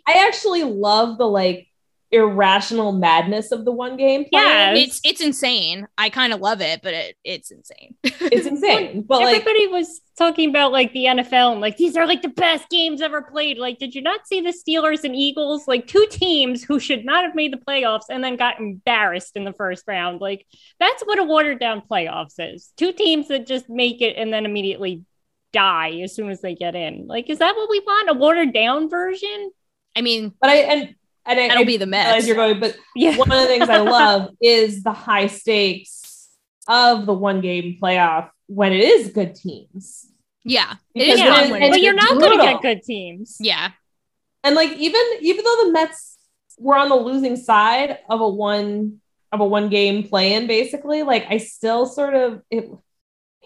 I 0.07 0.27
actually 0.27 0.65
love 0.65 1.19
the 1.19 1.27
like 1.27 1.69
irrational 2.17 2.93
madness 2.93 3.53
of 3.53 3.65
the 3.65 3.73
one 3.73 3.97
game 3.97 4.25
Yeah, 4.33 4.75
it's 4.75 5.01
it's 5.05 5.21
insane. 5.21 5.87
I 5.97 6.11
kind 6.11 6.33
of 6.33 6.41
love 6.41 6.61
it, 6.61 6.81
but 6.83 6.95
it 6.95 7.17
it's 7.25 7.51
insane. 7.51 7.95
it's 8.03 8.47
insane. 8.47 9.03
But 9.03 9.21
like 9.21 9.41
everybody 9.41 9.67
was 9.69 10.01
talking 10.17 10.49
about 10.51 10.73
like 10.73 10.93
the 10.93 11.05
NFL 11.05 11.53
and 11.53 11.61
like 11.61 11.77
these 11.77 11.97
are 11.97 12.07
like 12.07 12.23
the 12.23 12.29
best 12.29 12.69
games 12.71 13.03
ever 13.03 13.23
played. 13.23 13.59
Like, 13.59 13.79
did 13.79 13.95
you 13.95 14.03
not 14.03 14.27
see 14.27 14.41
the 14.41 14.53
Steelers 14.53 15.05
and 15.05 15.15
Eagles? 15.15 15.69
Like 15.69 15.87
two 15.87 16.07
teams 16.11 16.63
who 16.63 16.81
should 16.81 17.05
not 17.05 17.25
have 17.25 17.35
made 17.35 17.53
the 17.53 17.59
playoffs 17.59 18.07
and 18.09 18.25
then 18.25 18.37
got 18.37 18.59
embarrassed 18.59 19.37
in 19.37 19.45
the 19.45 19.53
first 19.53 19.85
round. 19.87 20.21
Like, 20.21 20.47
that's 20.81 21.03
what 21.05 21.19
a 21.19 21.25
watered 21.25 21.61
down 21.61 21.83
playoffs 21.89 22.35
is. 22.39 22.73
Two 22.77 22.93
teams 22.93 23.29
that 23.29 23.47
just 23.47 23.69
make 23.69 24.01
it 24.01 24.17
and 24.17 24.33
then 24.33 24.47
immediately 24.47 25.05
die 25.53 26.01
as 26.03 26.15
soon 26.15 26.31
as 26.31 26.41
they 26.41 26.55
get 26.55 26.75
in. 26.75 27.07
Like, 27.07 27.31
is 27.31 27.39
that 27.39 27.57
what 27.57 27.71
we 27.71 27.81
want? 27.81 28.11
A 28.11 28.15
watered 28.15 28.53
down 28.53 28.89
version? 28.89 29.51
I 29.97 30.03
mean, 30.03 30.33
but 30.41 30.51
I 30.51 30.57
and 30.57 30.95
and 31.27 31.39
I, 31.41 31.49
that'll 31.49 31.63
I 31.63 31.67
be 31.67 31.77
the 31.77 31.87
realize 31.87 32.13
Mets. 32.15 32.27
you're 32.27 32.37
going, 32.37 32.61
but 32.61 32.77
Yeah. 32.95 33.17
one 33.17 33.31
of 33.33 33.39
the 33.41 33.47
things 33.47 33.69
I 33.69 33.79
love 33.81 34.31
is 34.41 34.83
the 34.83 34.93
high 34.93 35.27
stakes 35.27 36.29
of 36.69 37.07
the 37.07 37.13
one 37.15 37.41
game 37.41 37.79
playoff 37.83 38.31
when 38.47 38.73
it 38.73 38.81
is 38.81 39.11
good 39.11 39.35
teams. 39.35 40.07
Yeah, 40.45 40.75
it 40.95 41.01
Because 41.01 41.15
is 41.15 41.19
Yeah, 41.21 41.31
fun 41.35 41.51
when 41.51 41.51
when 41.51 41.63
it- 41.65 41.71
but 41.71 41.81
you're 41.83 41.95
not 41.95 42.19
going 42.19 42.39
to 42.39 42.45
get 42.45 42.63
good 42.63 42.83
teams. 42.83 43.37
Yeah, 43.41 43.71
And 44.45 44.55
like 44.55 44.71
even 44.79 45.03
even 45.21 45.45
though 45.45 45.65
the 45.67 45.73
Mets 45.73 46.17
were 46.59 46.77
on 46.77 46.89
the 46.89 46.95
losing 46.97 47.37
side 47.37 47.99
of 48.09 48.21
a 48.21 48.29
one 48.29 49.01
of 49.33 49.41
a 49.41 49.45
one 49.45 49.69
game 49.69 50.05
play 50.09 50.35
in 50.35 50.47
basically, 50.47 51.03
like 51.03 51.27
I 51.29 51.39
still 51.39 51.85
sort 51.87 52.15
of 52.15 52.43
it 52.51 52.71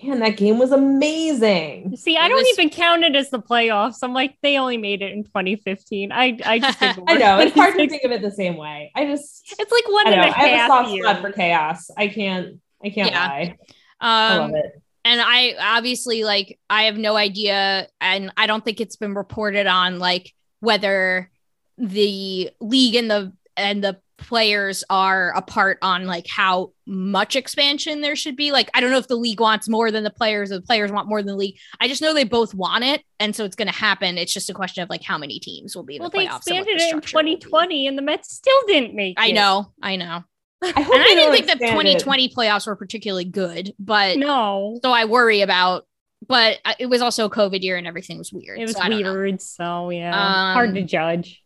man, 0.03 0.20
that 0.20 0.36
game 0.36 0.59
was 0.59 0.72
amazing. 0.72 1.96
See, 1.96 2.16
I 2.16 2.28
don't 2.28 2.38
was- 2.38 2.48
even 2.59 2.70
count 2.70 3.05
it 3.05 3.14
as 3.16 3.30
the 3.30 3.40
playoffs. 3.40 3.98
I'm 4.03 4.12
like, 4.12 4.36
they 4.42 4.57
only 4.59 4.76
made 4.78 5.03
it 5.03 5.12
in 5.12 5.24
2015. 5.24 6.12
I, 6.12 6.38
I 6.44 6.59
just 6.59 6.82
ignore 6.82 7.05
I 7.09 7.14
know 7.14 7.38
it's 7.40 7.55
hard 7.55 7.74
to 7.76 7.88
think 7.88 8.05
of 8.05 8.11
it 8.11 8.22
the 8.22 8.30
same 8.30 8.57
way. 8.57 8.90
I 8.94 9.05
just 9.07 9.55
It's 9.59 9.72
like 9.72 9.88
one 9.88 10.07
I 10.07 10.11
and 10.11 10.20
know 10.22 10.28
a 10.28 10.30
I 10.30 10.48
have 10.48 10.70
a 10.70 10.72
soft 10.72 10.90
years. 10.90 11.07
spot 11.07 11.20
for 11.20 11.32
chaos. 11.32 11.90
I 11.96 12.09
can't 12.09 12.61
I 12.84 12.90
can't 12.90 13.11
Yeah. 13.11 13.26
lie. 13.28 13.57
I 14.01 14.36
love 14.36 14.51
um, 14.51 14.57
it. 14.57 14.82
and 15.05 15.20
I 15.22 15.55
obviously 15.76 16.24
like 16.24 16.59
I 16.70 16.84
have 16.84 16.96
no 16.96 17.16
idea, 17.16 17.86
and 18.01 18.32
I 18.36 18.46
don't 18.46 18.64
think 18.64 18.80
it's 18.80 18.96
been 18.96 19.14
reported 19.14 19.66
on 19.66 19.98
like 19.98 20.32
whether 20.61 21.30
the 21.76 22.51
league 22.61 22.94
and 22.94 23.11
the 23.11 23.32
and 23.57 23.84
the 23.84 23.98
players 24.20 24.84
are 24.88 25.32
apart 25.36 25.78
on 25.82 26.06
like 26.06 26.26
how 26.28 26.72
much 26.86 27.34
expansion 27.34 28.00
there 28.00 28.14
should 28.14 28.36
be. 28.36 28.52
Like 28.52 28.70
I 28.74 28.80
don't 28.80 28.90
know 28.90 28.98
if 28.98 29.08
the 29.08 29.16
league 29.16 29.40
wants 29.40 29.68
more 29.68 29.90
than 29.90 30.04
the 30.04 30.10
players 30.10 30.52
or 30.52 30.56
the 30.56 30.62
players 30.66 30.92
want 30.92 31.08
more 31.08 31.20
than 31.20 31.26
the 31.28 31.36
league. 31.36 31.56
I 31.80 31.88
just 31.88 32.00
know 32.02 32.14
they 32.14 32.24
both 32.24 32.54
want 32.54 32.84
it, 32.84 33.02
and 33.18 33.34
so 33.34 33.44
it's 33.44 33.56
going 33.56 33.68
to 33.68 33.74
happen. 33.74 34.16
It's 34.18 34.32
just 34.32 34.50
a 34.50 34.54
question 34.54 34.82
of 34.82 34.88
like 34.90 35.02
how 35.02 35.18
many 35.18 35.40
teams 35.40 35.74
will 35.74 35.82
be 35.84 35.96
in 35.96 36.00
Well, 36.02 36.10
the 36.10 36.18
playoffs. 36.18 36.46
and 36.46 36.58
what 36.58 36.66
expanded 36.66 36.66
the 36.66 36.70
it 36.70 36.82
in 36.82 36.88
structure 37.02 37.16
will 37.16 37.24
be. 37.24 37.36
2020, 37.36 37.86
and 37.88 37.98
the 37.98 38.02
Mets 38.02 38.32
still 38.32 38.60
didn't 38.66 38.94
make 38.94 39.18
it. 39.18 39.22
I 39.22 39.30
know, 39.32 39.72
I 39.82 39.96
know. 39.96 40.24
I 40.62 40.66
hope 40.82 40.94
And 40.94 41.02
I 41.02 41.06
didn't 41.14 41.32
think 41.32 41.46
the 41.46 41.52
expand 41.52 41.88
it. 41.88 42.00
2020 42.00 42.28
playoffs 42.34 42.66
were 42.66 42.76
particularly 42.76 43.24
good, 43.24 43.72
but 43.78 44.18
No, 44.18 44.78
so 44.84 44.92
I 44.92 45.06
worry 45.06 45.40
about. 45.40 45.86
But 46.28 46.58
it 46.78 46.84
was 46.84 47.00
also 47.00 47.24
a 47.24 47.30
COVID 47.30 47.62
year 47.62 47.78
and 47.78 47.86
everything 47.86 48.18
was 48.18 48.30
weird. 48.30 48.58
it 48.58 48.66
was 48.66 48.74
so 48.76 48.80
I 48.82 48.88
weird. 48.90 49.40
So 49.40 49.88
yeah, 49.88 50.52
hard 50.52 50.74
to 50.74 50.82
Um, 50.82 50.86
judge. 50.86 51.42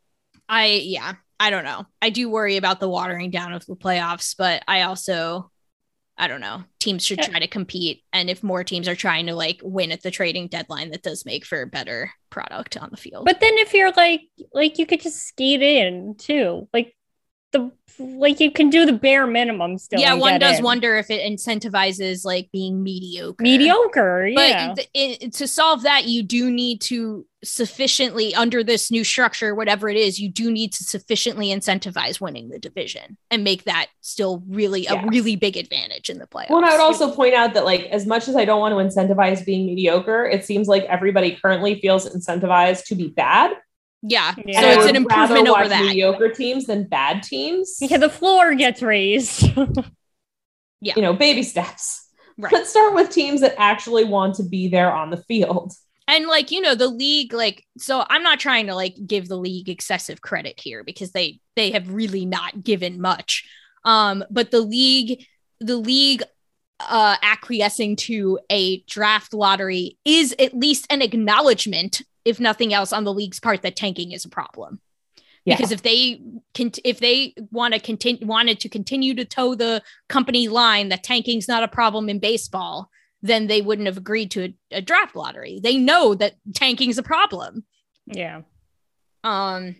I 0.48 0.66
yeah, 0.66 1.14
I 1.39 1.51
don't 1.51 1.64
know. 1.64 1.87
I 2.01 2.11
do 2.11 2.30
worry 2.30 2.57
about 2.57 2.80
the 2.80 2.89
watering 2.89 3.30
down 3.30 3.53
of 3.53 3.66
the 3.66 3.76
playoffs, 3.76 4.35
but 4.37 4.62
I 4.68 4.82
also 4.82 5.51
I 6.16 6.28
don't 6.28 6.41
know. 6.41 6.62
Teams 6.78 7.05
should 7.05 7.18
try 7.18 7.41
to 7.41 7.49
compete 7.49 8.05
and 8.12 8.30
if 8.30 8.43
more 8.43 8.62
teams 8.62 8.87
are 8.87 8.95
trying 8.95 9.26
to 9.26 9.35
like 9.35 9.61
win 9.64 9.91
at 9.91 10.03
the 10.03 10.12
trading 10.12 10.47
deadline 10.47 10.91
that 10.91 11.03
does 11.03 11.26
make 11.26 11.45
for 11.45 11.62
a 11.62 11.66
better 11.66 12.12
product 12.30 12.76
on 12.76 12.91
the 12.91 12.97
field. 12.97 13.24
But 13.24 13.41
then 13.41 13.55
if 13.55 13.74
you're 13.74 13.91
like, 13.91 14.22
like 14.53 14.78
you 14.78 14.87
could 14.87 15.01
just 15.01 15.26
skate 15.26 15.62
in 15.62 16.14
too, 16.16 16.68
like 16.72 16.95
the 17.55 17.70
like 17.98 18.40
you 18.40 18.50
can 18.50 18.70
do 18.70 18.84
the 18.84 18.92
bare 18.92 19.26
minimum 19.26 19.78
still. 19.78 20.00
yeah, 20.00 20.14
one 20.14 20.40
does 20.40 20.59
in. 20.59 20.64
wonder 20.64 20.96
if 20.96 21.11
it 21.11 21.20
incentivizes 21.22 22.24
like 22.24 22.50
being 22.52 22.82
mediocre. 22.82 23.42
mediocre. 23.42 24.26
Yeah, 24.26 24.74
th- 24.74 24.88
it, 24.94 25.32
to 25.34 25.46
solve 25.46 25.84
that, 25.84 26.07
you 26.07 26.22
do 26.22 26.50
need 26.50 26.80
to 26.82 27.24
sufficiently, 27.44 28.34
under 28.34 28.64
this 28.64 28.90
new 28.90 29.05
structure, 29.05 29.55
whatever 29.55 29.88
it 29.88 29.96
is, 29.96 30.18
you 30.18 30.28
do 30.28 30.50
need 30.50 30.72
to 30.72 30.82
sufficiently 30.84 31.48
incentivize 31.48 32.20
winning 32.20 32.48
the 32.48 32.59
division 32.59 33.16
and 33.30 33.44
make 33.44 33.64
that 33.64 33.86
still 34.00 34.42
really 34.48 34.86
a 34.86 35.07
really 35.07 35.36
big 35.36 35.57
advantage 35.57 36.11
in 36.11 36.18
the 36.18 36.26
playoffs. 36.26 36.50
Well, 36.50 36.59
and 36.59 36.66
I 36.66 36.72
would 36.72 36.80
also 36.80 37.14
point 37.14 37.34
out 37.34 37.55
that, 37.55 37.64
like, 37.64 37.84
as 37.86 38.07
much 38.07 38.28
as 38.28 38.34
I 38.34 38.44
don't 38.44 38.61
want 38.61 38.72
to 38.72 39.00
incentivize 39.00 39.44
being 39.44 39.66
mediocre, 39.66 40.24
it 40.24 40.44
seems 40.44 40.68
like 40.68 40.84
everybody 40.84 41.36
currently 41.40 41.80
feels 41.80 42.09
incentivized 42.09 42.86
to 42.86 42.94
be 42.94 43.09
bad. 43.09 43.52
Yeah. 44.07 44.34
Yeah. 44.44 44.61
So 44.61 44.68
it's 44.80 44.86
an 44.90 44.96
improvement 44.96 45.48
over 45.48 45.68
that. 45.68 45.82
Mediocre 45.82 46.28
teams 46.30 46.66
than 46.66 46.84
bad 46.84 47.22
teams. 47.22 47.78
yeah, 47.80 47.96
the 47.98 48.09
floor 48.11 48.55
gets 48.55 48.82
raised. 48.82 49.48
Yeah. 50.80 50.92
You 50.96 51.02
know, 51.02 51.14
baby 51.14 51.42
steps. 51.42 52.11
Right. 52.36 52.52
Let's 52.52 52.68
start 52.68 52.92
with 52.94 53.09
teams 53.09 53.40
that 53.40 53.55
actually 53.57 54.05
want 54.05 54.34
to 54.34 54.42
be 54.42 54.68
there 54.68 54.92
on 54.92 55.09
the 55.09 55.16
field. 55.16 55.72
and 56.07 56.26
like 56.26 56.50
you 56.50 56.61
know 56.61 56.74
the 56.74 56.88
league 56.88 57.32
like 57.32 57.64
so 57.78 58.05
i'm 58.11 58.22
not 58.22 58.38
trying 58.38 58.66
to 58.66 58.74
like 58.74 58.94
give 59.07 59.26
the 59.26 59.38
league 59.38 59.70
excessive 59.70 60.20
credit 60.20 60.61
here 60.61 60.84
because 60.84 61.12
they 61.12 61.40
they 61.57 61.70
have 61.70 61.88
really 61.90 62.26
not 62.26 62.62
given 62.62 63.00
much 63.00 63.48
um 63.86 64.22
but 64.30 64.50
the 64.50 64.61
league 64.61 65.24
the 65.61 65.76
league 65.78 66.22
uh 66.80 67.16
acquiescing 67.22 67.96
to 67.96 68.38
a 68.50 68.82
draft 68.82 69.32
lottery 69.32 69.96
is 70.05 70.34
at 70.38 70.52
least 70.52 70.86
an 70.90 71.00
acknowledgement 71.00 72.02
if 72.24 72.40
nothing 72.40 72.72
else 72.72 72.92
on 72.92 73.04
the 73.04 73.12
league's 73.12 73.40
part 73.40 73.62
that 73.62 73.76
tanking 73.76 74.12
is 74.12 74.24
a 74.24 74.28
problem. 74.28 74.80
Yeah. 75.44 75.56
because 75.56 75.72
if 75.72 75.82
they 75.82 76.22
can 76.54 76.72
if 76.84 77.00
they 77.00 77.34
want 77.50 77.74
to 77.74 77.80
continue 77.80 78.26
wanted 78.26 78.60
to 78.60 78.68
continue 78.70 79.14
to 79.14 79.26
toe 79.26 79.54
the 79.54 79.82
company 80.08 80.48
line 80.48 80.88
that 80.88 81.02
tanking's 81.02 81.48
not 81.48 81.62
a 81.62 81.68
problem 81.68 82.08
in 82.08 82.18
baseball 82.18 82.88
then 83.20 83.46
they 83.46 83.60
wouldn't 83.60 83.86
have 83.86 83.98
agreed 83.98 84.30
to 84.30 84.44
a, 84.44 84.54
a 84.76 84.82
draft 84.82 85.16
lottery. 85.16 85.58
They 85.62 85.78
know 85.78 86.14
that 86.14 86.36
tanking's 86.54 86.98
a 86.98 87.02
problem. 87.02 87.64
Yeah, 88.06 88.42
um 89.22 89.76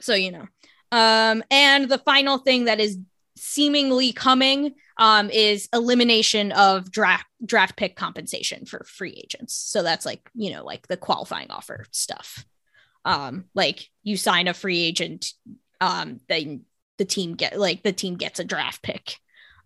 so 0.00 0.14
you 0.14 0.32
know 0.32 0.46
um 0.90 1.44
and 1.48 1.88
the 1.88 1.98
final 1.98 2.38
thing 2.38 2.64
that 2.64 2.80
is 2.80 2.98
seemingly 3.36 4.12
coming 4.12 4.74
um 4.98 5.30
is 5.30 5.68
elimination 5.72 6.52
of 6.52 6.90
draft 6.90 7.26
draft 7.44 7.76
pick 7.76 7.96
compensation 7.96 8.64
for 8.66 8.84
free 8.84 9.20
agents 9.22 9.54
so 9.54 9.82
that's 9.82 10.04
like 10.04 10.28
you 10.34 10.52
know 10.52 10.64
like 10.64 10.86
the 10.88 10.96
qualifying 10.96 11.50
offer 11.50 11.86
stuff 11.90 12.44
um 13.04 13.44
like 13.54 13.88
you 14.02 14.16
sign 14.16 14.48
a 14.48 14.54
free 14.54 14.80
agent 14.80 15.32
um 15.80 16.20
then 16.28 16.62
the 16.98 17.04
team 17.04 17.34
get 17.34 17.58
like 17.58 17.82
the 17.82 17.92
team 17.92 18.16
gets 18.16 18.40
a 18.40 18.44
draft 18.44 18.82
pick 18.82 19.16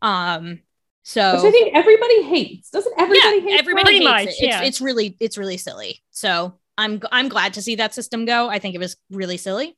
um 0.03 0.61
so 1.03 1.35
Which 1.35 1.45
I 1.45 1.51
think 1.51 1.75
everybody 1.75 2.23
hates. 2.23 2.71
Doesn't 2.71 2.95
everybody 2.97 3.41
hate 3.41 3.59
everybody 3.59 3.93
hates 3.95 4.05
much, 4.05 4.23
it. 4.23 4.29
It's, 4.29 4.43
yeah. 4.43 4.63
it's 4.63 4.81
really 4.81 5.17
it's 5.19 5.37
really 5.37 5.57
silly. 5.57 6.03
So 6.11 6.55
I'm 6.79 7.01
I'm 7.11 7.29
glad 7.29 7.55
to 7.55 7.63
see 7.63 7.77
that 7.77 7.95
system 7.95 8.25
go. 8.25 8.49
I 8.49 8.59
think 8.59 8.75
it 8.75 8.79
was 8.79 8.97
really 9.11 9.37
silly. 9.37 9.77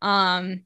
Um 0.00 0.62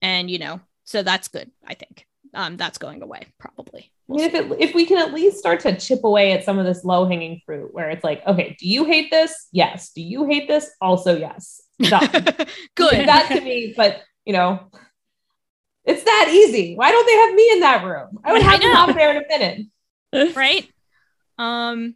and 0.00 0.30
you 0.30 0.38
know, 0.38 0.60
so 0.84 1.02
that's 1.02 1.28
good, 1.28 1.50
I 1.66 1.74
think. 1.74 2.06
Um 2.34 2.56
that's 2.56 2.78
going 2.78 3.02
away 3.02 3.26
probably. 3.38 3.92
I 4.08 4.12
mean, 4.14 4.24
if, 4.26 4.34
it, 4.34 4.60
if 4.60 4.74
we 4.74 4.84
can 4.84 4.98
at 4.98 5.14
least 5.14 5.38
start 5.38 5.60
to 5.60 5.78
chip 5.78 6.04
away 6.04 6.32
at 6.32 6.44
some 6.44 6.58
of 6.58 6.66
this 6.66 6.84
low 6.84 7.06
hanging 7.06 7.40
fruit, 7.46 7.72
where 7.72 7.88
it's 7.88 8.04
like, 8.04 8.26
okay, 8.26 8.56
do 8.58 8.68
you 8.68 8.84
hate 8.84 9.10
this? 9.10 9.48
Yes. 9.52 9.90
Do 9.94 10.02
you 10.02 10.26
hate 10.26 10.48
this? 10.48 10.70
Also, 10.80 11.16
yes. 11.16 11.62
Done. 11.80 12.10
good. 12.74 13.08
that 13.08 13.28
to 13.28 13.40
me, 13.40 13.72
but 13.76 14.02
you 14.24 14.32
know, 14.32 14.70
it's 15.84 16.04
that 16.04 16.28
easy. 16.30 16.74
Why 16.74 16.90
don't 16.90 17.06
they 17.06 17.16
have 17.16 17.34
me 17.34 17.52
in 17.52 17.60
that 17.60 17.84
room? 17.84 18.18
I 18.24 18.32
would 18.32 18.42
have 18.42 18.60
them 18.60 18.76
out 18.76 18.94
there 18.94 19.10
in 19.10 19.24
a 19.24 19.28
minute. 19.28 20.34
right? 20.36 20.68
Um 21.38 21.94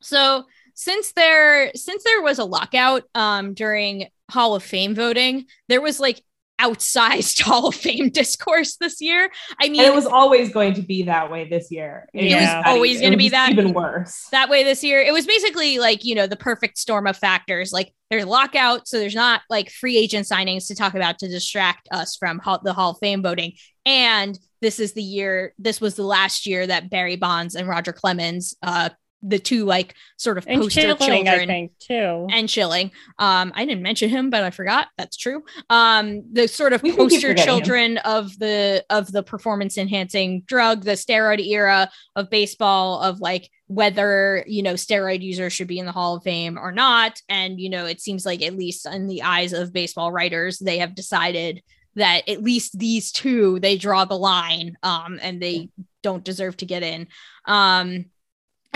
so 0.00 0.44
since 0.74 1.12
there 1.12 1.72
since 1.74 2.04
there 2.04 2.22
was 2.22 2.38
a 2.38 2.44
lockout 2.44 3.04
um 3.14 3.54
during 3.54 4.08
Hall 4.30 4.54
of 4.54 4.62
Fame 4.62 4.94
voting, 4.94 5.46
there 5.68 5.80
was 5.80 6.00
like 6.00 6.22
outsized 6.60 7.40
Hall 7.42 7.68
of 7.68 7.74
Fame 7.74 8.10
discourse 8.10 8.76
this 8.76 9.00
year. 9.00 9.30
I 9.60 9.68
mean, 9.68 9.80
And 9.80 9.88
it 9.92 9.94
was 9.94 10.06
always 10.06 10.52
going 10.52 10.74
to 10.74 10.82
be 10.82 11.04
that 11.04 11.30
way 11.30 11.48
this 11.48 11.70
year. 11.70 12.08
It 12.14 12.34
was 12.34 12.64
always 12.66 13.00
gonna 13.00 13.16
be 13.16 13.28
that. 13.30 13.50
even 13.50 13.72
worse. 13.72 14.28
that 14.32 14.48
way 14.48 14.64
this 14.64 14.82
year. 14.82 15.00
It 15.00 15.12
was 15.12 15.26
basically 15.26 15.78
like, 15.78 16.04
you 16.04 16.14
know, 16.14 16.26
the 16.26 16.36
perfect 16.36 16.78
storm 16.78 17.06
of 17.06 17.16
factors. 17.16 17.72
Like 17.72 17.92
there's 18.10 18.24
lockout, 18.24 18.88
so 18.88 18.98
there's 18.98 19.14
not 19.14 19.42
like 19.50 19.70
free 19.70 19.96
agent 19.96 20.26
signings 20.26 20.68
to 20.68 20.74
talk 20.74 20.94
about 20.94 21.18
to 21.20 21.28
distract 21.28 21.88
us 21.90 22.16
from 22.16 22.38
hall- 22.38 22.60
the 22.62 22.72
Hall 22.72 22.92
of 22.92 22.98
Fame 22.98 23.22
voting. 23.22 23.52
And 23.84 24.38
this 24.62 24.80
is 24.80 24.94
the 24.94 25.02
year, 25.02 25.52
this 25.58 25.80
was 25.80 25.94
the 25.94 26.02
last 26.04 26.46
year 26.46 26.66
that 26.66 26.90
Barry 26.90 27.16
Bonds 27.16 27.54
and 27.54 27.68
Roger 27.68 27.92
Clemens, 27.92 28.54
uh, 28.62 28.90
the 29.28 29.38
two 29.38 29.64
like 29.64 29.94
sort 30.16 30.38
of 30.38 30.46
and 30.46 30.60
poster 30.62 30.80
chilling, 30.80 31.28
I 31.28 31.32
children 31.32 31.48
think 31.48 31.78
too. 31.78 32.26
and 32.30 32.48
chilling. 32.48 32.92
Um, 33.18 33.52
I 33.54 33.64
didn't 33.64 33.82
mention 33.82 34.08
him, 34.08 34.30
but 34.30 34.44
I 34.44 34.50
forgot. 34.50 34.88
That's 34.96 35.16
true. 35.16 35.42
Um, 35.68 36.22
the 36.32 36.46
sort 36.46 36.72
of 36.72 36.82
We 36.82 36.94
poster 36.96 37.28
forgetting 37.28 37.36
him. 37.36 37.46
children 37.46 37.98
of 37.98 38.38
the 38.38 38.84
of 38.90 39.10
the 39.10 39.22
performance 39.22 39.76
enhancing 39.78 40.42
drug, 40.46 40.84
the 40.84 40.92
steroid 40.92 41.44
era 41.44 41.90
of 42.14 42.30
baseball, 42.30 43.00
of 43.00 43.20
like 43.20 43.50
whether 43.68 44.44
you 44.46 44.62
know 44.62 44.74
steroid 44.74 45.22
users 45.22 45.52
should 45.52 45.66
be 45.68 45.78
in 45.78 45.86
the 45.86 45.92
Hall 45.92 46.16
of 46.16 46.22
Fame 46.22 46.58
or 46.58 46.72
not. 46.72 47.20
And 47.28 47.60
you 47.60 47.68
know, 47.70 47.86
it 47.86 48.00
seems 48.00 48.24
like 48.24 48.42
at 48.42 48.56
least 48.56 48.86
in 48.86 49.08
the 49.08 49.22
eyes 49.22 49.52
of 49.52 49.72
baseball 49.72 50.12
writers, 50.12 50.58
they 50.58 50.78
have 50.78 50.94
decided 50.94 51.62
that 51.96 52.28
at 52.28 52.42
least 52.42 52.78
these 52.78 53.10
two 53.10 53.58
they 53.60 53.76
draw 53.76 54.04
the 54.04 54.18
line, 54.18 54.76
um, 54.82 55.18
and 55.20 55.42
they 55.42 55.70
don't 56.02 56.24
deserve 56.24 56.56
to 56.58 56.66
get 56.66 56.82
in. 56.82 57.08
Um, 57.46 58.06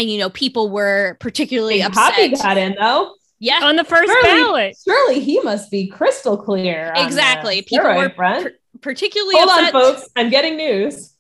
and 0.01 0.11
you 0.11 0.18
know, 0.18 0.30
people 0.30 0.70
were 0.70 1.16
particularly 1.20 1.74
Big 1.76 1.86
upset. 1.86 2.14
Poppy 2.14 2.28
got 2.30 2.57
in 2.57 2.74
though. 2.80 3.14
Yeah, 3.38 3.61
on 3.62 3.76
the 3.76 3.84
first 3.84 4.11
Surely- 4.11 4.22
ballot. 4.42 4.76
Surely 4.84 5.20
he 5.20 5.40
must 5.40 5.70
be 5.70 5.86
crystal 5.86 6.36
clear. 6.36 6.92
Exactly. 6.96 7.62
People 7.62 7.84
steroid 7.86 7.96
were 8.09 8.14
front. 8.14 8.44
per- 8.44 8.53
particularly 8.80 9.34
Hold 9.36 9.51
on, 9.51 9.59
upset. 9.59 9.72
folks. 9.72 10.09
I'm 10.16 10.30
getting 10.30 10.57
news. 10.57 11.14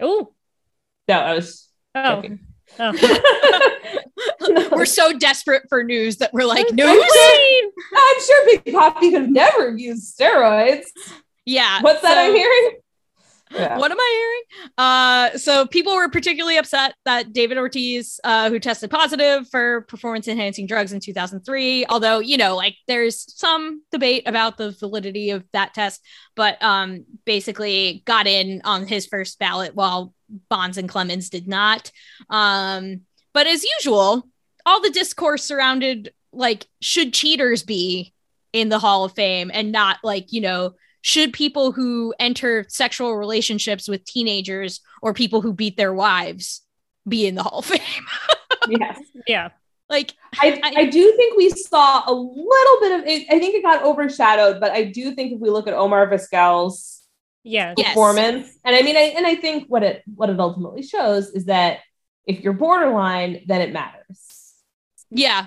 Oh, 0.00 0.32
No, 1.08 1.18
I 1.20 1.34
was 1.34 1.68
oh, 1.94 2.22
oh. 2.78 3.98
we're 4.72 4.84
so 4.86 5.12
desperate 5.18 5.62
for 5.68 5.82
news 5.82 6.16
that 6.18 6.32
we're 6.32 6.44
like 6.46 6.66
I'm 6.70 6.76
news. 6.76 6.88
I'm 7.94 8.20
sure 8.20 8.60
Big 8.64 8.74
Poppy 8.74 9.10
could 9.10 9.22
have 9.22 9.30
never 9.30 9.76
used 9.76 10.16
steroids. 10.18 10.84
Yeah. 11.44 11.80
What's 11.82 12.02
that 12.02 12.18
I'm 12.18 12.34
hearing? 12.34 12.78
Yeah. 13.50 13.78
What 13.78 13.90
am 13.90 13.98
I 13.98 14.14
hearing? 14.18 14.70
Uh, 14.76 15.38
so 15.38 15.66
people 15.66 15.94
were 15.94 16.08
particularly 16.08 16.58
upset 16.58 16.94
that 17.04 17.32
David 17.32 17.58
Ortiz, 17.58 18.20
uh, 18.24 18.50
who 18.50 18.58
tested 18.58 18.90
positive 18.90 19.48
for 19.48 19.82
performance 19.82 20.28
enhancing 20.28 20.66
drugs 20.66 20.92
in 20.92 21.00
2003, 21.00 21.86
although, 21.86 22.18
you 22.18 22.36
know, 22.36 22.56
like 22.56 22.76
there's 22.86 23.24
some 23.38 23.82
debate 23.90 24.24
about 24.26 24.56
the 24.56 24.72
validity 24.72 25.30
of 25.30 25.44
that 25.52 25.74
test, 25.74 26.04
but 26.36 26.62
um, 26.62 27.04
basically 27.24 28.02
got 28.04 28.26
in 28.26 28.60
on 28.64 28.86
his 28.86 29.06
first 29.06 29.38
ballot 29.38 29.74
while 29.74 30.14
Bonds 30.48 30.78
and 30.78 30.88
Clemens 30.88 31.30
did 31.30 31.48
not. 31.48 31.90
Um, 32.28 33.02
but 33.32 33.46
as 33.46 33.64
usual, 33.78 34.28
all 34.66 34.82
the 34.82 34.90
discourse 34.90 35.44
surrounded 35.44 36.12
like, 36.32 36.66
should 36.80 37.14
cheaters 37.14 37.62
be 37.62 38.12
in 38.52 38.68
the 38.68 38.78
Hall 38.78 39.04
of 39.04 39.12
Fame 39.12 39.50
and 39.52 39.72
not 39.72 39.98
like, 40.02 40.32
you 40.32 40.40
know, 40.40 40.74
should 41.02 41.32
people 41.32 41.72
who 41.72 42.14
enter 42.18 42.64
sexual 42.68 43.16
relationships 43.16 43.88
with 43.88 44.04
teenagers 44.04 44.80
or 45.02 45.14
people 45.14 45.40
who 45.40 45.52
beat 45.52 45.76
their 45.76 45.94
wives 45.94 46.62
be 47.06 47.26
in 47.26 47.34
the 47.34 47.42
Hall 47.42 47.60
of 47.60 47.64
Fame? 47.66 47.80
yes. 48.68 48.98
Yeah. 49.26 49.50
like, 49.88 50.12
I, 50.40 50.60
I- 50.62 50.80
I 50.80 50.84
do 50.86 51.12
think 51.16 51.36
we 51.36 51.50
saw 51.50 52.02
a 52.06 52.12
little 52.12 52.80
bit 52.80 53.00
of 53.00 53.06
it. 53.06 53.26
I 53.30 53.38
think 53.38 53.54
it 53.54 53.62
got 53.62 53.82
overshadowed, 53.84 54.60
but 54.60 54.72
I 54.72 54.84
do 54.84 55.12
think 55.14 55.32
if 55.32 55.40
we 55.40 55.48
look 55.50 55.66
at 55.68 55.74
Omar 55.74 56.06
Vizquel's 56.10 57.02
Yeah. 57.44 57.74
Yes. 57.76 57.88
performance, 57.88 58.48
and 58.64 58.74
I 58.76 58.82
mean, 58.82 58.96
I, 58.96 59.14
and 59.16 59.26
I 59.26 59.36
think 59.36 59.68
what 59.68 59.82
it 59.82 60.02
what 60.14 60.28
it 60.30 60.38
ultimately 60.40 60.82
shows 60.82 61.30
is 61.30 61.46
that 61.46 61.78
if 62.26 62.40
you're 62.40 62.52
borderline, 62.52 63.44
then 63.46 63.62
it 63.62 63.72
matters. 63.72 64.54
yeah, 65.10 65.46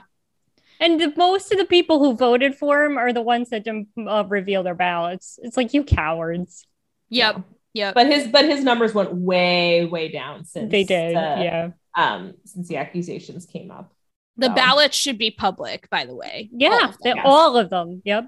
And 0.82 1.00
the, 1.00 1.14
most 1.16 1.52
of 1.54 1.58
the 1.60 1.66
people 1.66 2.00
who 2.00 2.16
voted 2.18 2.56
for 2.56 2.84
him 2.84 2.98
are 2.98 3.14
the 3.14 3.22
ones 3.22 3.50
that 3.52 3.64
didn't 3.64 3.88
uh, 4.06 4.26
reveal 4.28 4.64
their 4.64 4.76
ballots. 4.76 5.40
It's 5.44 5.56
like 5.56 5.74
you 5.74 5.84
cowards. 5.84 6.66
yep, 7.10 7.42
yep. 7.74 7.94
But 7.94 8.08
his 8.08 8.28
but 8.28 8.44
his 8.46 8.64
numbers 8.64 8.94
went 8.94 9.14
way 9.14 9.86
way 9.86 10.10
down 10.12 10.44
since 10.44 10.70
They 10.72 10.84
did. 10.84 11.16
the, 11.16 11.20
yeah. 11.20 11.70
um 11.96 12.34
since 12.46 12.68
the 12.68 12.78
accusations 12.78 13.46
came 13.46 13.70
up. 13.72 13.94
the 14.38 14.48
So- 14.48 14.54
ballots 14.56 14.98
should 14.98 15.18
be 15.20 15.32
public, 15.32 15.90
by 15.90 16.06
the 16.06 16.16
way. 16.16 16.50
All 16.52 16.58
Yeah. 16.60 16.90
of 16.90 16.98
them. 17.00 17.18
All 17.24 17.58
of 17.58 17.70
them. 17.70 18.02
Yep. 18.04 18.28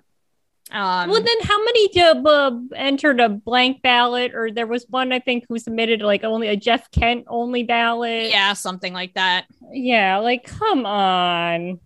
Um, 0.71 1.09
well, 1.09 1.21
then 1.21 1.41
how 1.43 1.61
many 1.63 2.01
uh, 2.01 2.21
uh, 2.23 2.51
entered 2.75 3.19
a 3.19 3.27
blank 3.29 3.81
ballot? 3.81 4.33
Or 4.33 4.49
there 4.49 4.65
was 4.65 4.85
one, 4.89 5.11
I 5.11 5.19
think, 5.19 5.45
who 5.49 5.59
submitted 5.59 6.01
like 6.01 6.23
only 6.23 6.47
a 6.47 6.55
Jeff 6.55 6.89
Kent 6.91 7.25
only 7.27 7.63
ballot. 7.63 8.29
yeah, 8.29 8.53
something 8.53 8.93
like 8.93 9.13
that. 9.15 9.45
Yeah. 9.71 10.17
Like, 10.19 10.45
come 10.45 10.85
on. 10.85 11.79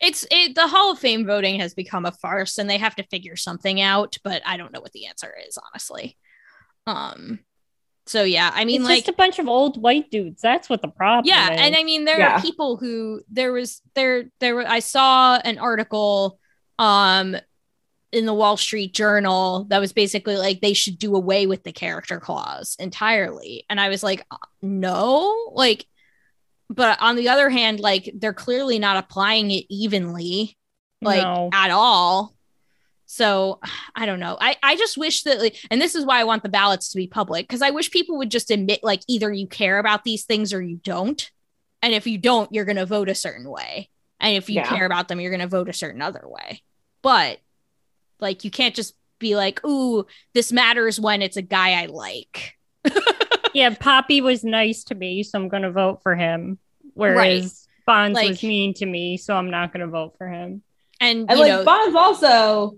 It's 0.00 0.26
it. 0.30 0.54
The 0.54 0.66
Hall 0.66 0.92
of 0.92 0.98
Fame 0.98 1.26
voting 1.26 1.60
has 1.60 1.74
become 1.74 2.06
a 2.06 2.12
farce, 2.12 2.58
and 2.58 2.68
they 2.68 2.78
have 2.78 2.96
to 2.96 3.02
figure 3.04 3.36
something 3.36 3.80
out. 3.80 4.16
But 4.24 4.42
I 4.46 4.56
don't 4.56 4.72
know 4.72 4.80
what 4.80 4.92
the 4.92 5.06
answer 5.06 5.32
is, 5.46 5.58
honestly. 5.58 6.16
Um. 6.86 7.40
So 8.06 8.24
yeah, 8.24 8.50
I 8.52 8.64
mean, 8.64 8.80
it's 8.80 8.88
like, 8.88 9.04
just 9.04 9.10
a 9.10 9.16
bunch 9.16 9.38
of 9.38 9.46
old 9.46 9.80
white 9.80 10.10
dudes. 10.10 10.42
That's 10.42 10.68
what 10.68 10.82
the 10.82 10.88
problem 10.88 11.26
yeah, 11.26 11.52
is. 11.52 11.60
and 11.60 11.76
I 11.76 11.84
mean, 11.84 12.06
there 12.06 12.18
Yeah. 12.18 12.38
are 12.38 12.40
people 12.42 12.76
who 12.76 13.20
there 13.30 13.52
was 13.52 13.82
there 13.94 14.24
there 14.40 14.54
were. 14.54 14.66
I 14.66 14.80
saw 14.80 15.36
an 15.36 15.58
article, 15.58 16.40
um, 16.78 17.36
in 18.10 18.26
the 18.26 18.34
Wall 18.34 18.56
Street 18.56 18.92
Journal 18.92 19.66
that 19.68 19.78
was 19.78 19.92
basically 19.92 20.36
like 20.36 20.60
they 20.60 20.72
should 20.72 20.98
do 20.98 21.14
away 21.14 21.46
with 21.46 21.62
the 21.62 21.72
character 21.72 22.18
clause 22.18 22.74
entirely, 22.80 23.64
and 23.70 23.78
I 23.80 23.90
was 23.90 24.02
like, 24.02 24.24
uh, 24.30 24.36
no, 24.62 25.52
like. 25.52 25.86
But 26.72 26.98
on 27.02 27.16
the 27.16 27.28
other 27.28 27.50
hand, 27.50 27.80
like 27.80 28.10
they're 28.14 28.32
clearly 28.32 28.78
not 28.78 28.96
applying 28.96 29.50
it 29.50 29.66
evenly 29.68 30.56
like 31.02 31.22
No. 31.24 31.50
at 31.52 31.70
all. 31.70 32.34
So 33.06 33.58
I 33.96 34.06
don't 34.06 34.20
know. 34.20 34.38
I, 34.40 34.56
I 34.62 34.76
just 34.76 34.96
wish 34.96 35.24
that, 35.24 35.40
like, 35.40 35.56
and 35.68 35.80
this 35.82 35.96
is 35.96 36.06
why 36.06 36.20
I 36.20 36.24
want 36.24 36.44
the 36.44 36.48
ballots 36.48 36.90
to 36.90 36.96
be 36.96 37.08
public 37.08 37.48
because 37.48 37.60
I 37.60 37.70
wish 37.70 37.90
people 37.90 38.18
would 38.18 38.30
just 38.30 38.52
admit, 38.52 38.84
like, 38.84 39.00
either 39.08 39.32
you 39.32 39.48
care 39.48 39.80
about 39.80 40.04
these 40.04 40.24
things 40.26 40.52
or 40.54 40.62
you 40.62 40.76
don't. 40.76 41.28
And 41.82 41.92
if 41.92 42.06
you 42.06 42.18
don't, 42.18 42.52
you're 42.54 42.64
going 42.66 42.76
to 42.76 42.86
vote 42.86 43.08
a 43.08 43.14
certain 43.16 43.50
way. 43.50 43.90
And 44.20 44.36
if 44.36 44.48
you 44.48 44.56
Yeah. 44.56 44.68
care 44.68 44.86
about 44.86 45.08
them, 45.08 45.18
you're 45.18 45.32
going 45.32 45.40
to 45.40 45.48
vote 45.48 45.68
a 45.68 45.72
certain 45.72 46.00
other 46.02 46.22
way. 46.24 46.62
But 47.02 47.40
like, 48.20 48.44
you 48.44 48.50
can't 48.52 48.76
just 48.76 48.94
be 49.18 49.34
like, 49.34 49.64
ooh, 49.66 50.06
this 50.34 50.52
matters 50.52 51.00
when 51.00 51.20
it's 51.20 51.36
a 51.36 51.42
guy 51.42 51.82
I 51.82 51.86
like. 51.86 52.54
yeah, 53.54 53.74
Poppy 53.78 54.20
was 54.20 54.44
nice 54.44 54.84
to 54.84 54.94
me, 54.94 55.22
so 55.22 55.38
I'm 55.38 55.48
going 55.48 55.62
to 55.62 55.70
vote 55.72 56.02
for 56.02 56.14
him. 56.16 56.58
Whereas 56.94 57.66
Bonds 57.86 58.14
Like- 58.16 58.28
was 58.28 58.42
mean 58.42 58.74
to 58.74 58.86
me, 58.86 59.16
so 59.16 59.34
I'm 59.34 59.50
not 59.50 59.72
going 59.72 59.80
to 59.84 59.90
vote 59.90 60.14
for 60.18 60.28
him. 60.28 60.62
And, 61.00 61.30
And 61.30 61.38
you 61.38 61.44
like 61.46 61.48
know, 61.52 61.64
Bonds 61.64 61.96
also 61.96 62.76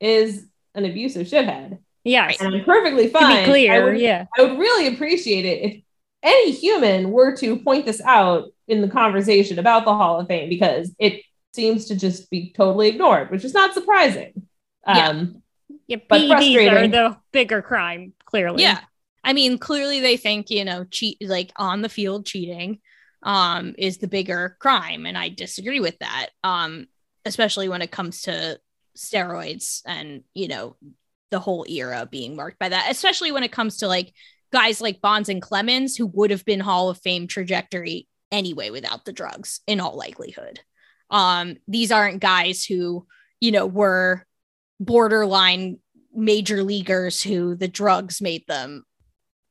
is 0.00 0.44
an 0.74 0.84
abusive 0.84 1.26
shithead. 1.26 1.78
Yes, 2.04 2.40
And 2.40 2.54
I'm 2.54 2.64
perfectly 2.64 3.04
to 3.04 3.10
fine. 3.10 3.44
be 3.44 3.50
clear, 3.50 3.72
I 3.74 3.84
would, 3.84 4.00
yeah. 4.00 4.26
I 4.38 4.42
would 4.42 4.58
really 4.58 4.86
appreciate 4.94 5.44
it 5.44 5.62
if 5.62 5.82
any 6.22 6.52
human 6.52 7.10
were 7.10 7.36
to 7.36 7.56
point 7.58 7.84
this 7.86 8.00
out 8.02 8.50
in 8.66 8.80
the 8.80 8.88
conversation 8.88 9.58
about 9.58 9.84
the 9.84 9.94
Hall 9.94 10.20
of 10.20 10.26
Fame 10.28 10.48
because 10.48 10.94
it 10.98 11.22
seems 11.54 11.86
to 11.86 11.96
just 11.96 12.30
be 12.30 12.52
totally 12.56 12.88
ignored, 12.88 13.30
which 13.30 13.44
is 13.44 13.54
not 13.54 13.74
surprising. 13.74 14.46
Yeah. 14.86 15.08
Um, 15.08 15.42
Yeah, 15.86 15.98
But 16.08 16.20
PEDs 16.20 16.70
are 16.72 16.88
the 16.88 17.16
bigger 17.32 17.62
crime, 17.62 18.12
clearly. 18.26 18.62
yeah. 18.62 18.80
I 19.24 19.32
mean, 19.32 19.58
clearly 19.58 20.00
they 20.00 20.16
think, 20.16 20.50
you 20.50 20.64
know, 20.64 20.84
cheat 20.84 21.18
like 21.20 21.52
on 21.56 21.82
the 21.82 21.88
field 21.88 22.26
cheating 22.26 22.80
um 23.24 23.74
is 23.76 23.98
the 23.98 24.06
bigger 24.06 24.56
crime. 24.60 25.04
And 25.04 25.18
I 25.18 25.28
disagree 25.28 25.80
with 25.80 25.98
that. 25.98 26.28
Um, 26.44 26.86
especially 27.24 27.68
when 27.68 27.82
it 27.82 27.90
comes 27.90 28.22
to 28.22 28.58
steroids 28.96 29.82
and, 29.86 30.22
you 30.34 30.48
know, 30.48 30.76
the 31.30 31.40
whole 31.40 31.66
era 31.68 32.08
being 32.10 32.36
marked 32.36 32.58
by 32.58 32.68
that, 32.68 32.90
especially 32.90 33.32
when 33.32 33.42
it 33.42 33.52
comes 33.52 33.78
to 33.78 33.88
like 33.88 34.12
guys 34.52 34.80
like 34.80 35.00
Bonds 35.00 35.28
and 35.28 35.42
Clemens, 35.42 35.96
who 35.96 36.06
would 36.06 36.30
have 36.30 36.44
been 36.44 36.60
Hall 36.60 36.88
of 36.88 36.98
Fame 36.98 37.26
trajectory 37.26 38.08
anyway 38.32 38.70
without 38.70 39.04
the 39.04 39.12
drugs, 39.12 39.60
in 39.66 39.80
all 39.80 39.96
likelihood. 39.96 40.60
Um, 41.10 41.56
these 41.66 41.92
aren't 41.92 42.20
guys 42.20 42.64
who, 42.64 43.06
you 43.40 43.52
know, 43.52 43.66
were 43.66 44.26
borderline 44.80 45.78
major 46.14 46.62
leaguers 46.62 47.22
who 47.22 47.54
the 47.54 47.68
drugs 47.68 48.20
made 48.20 48.46
them 48.46 48.84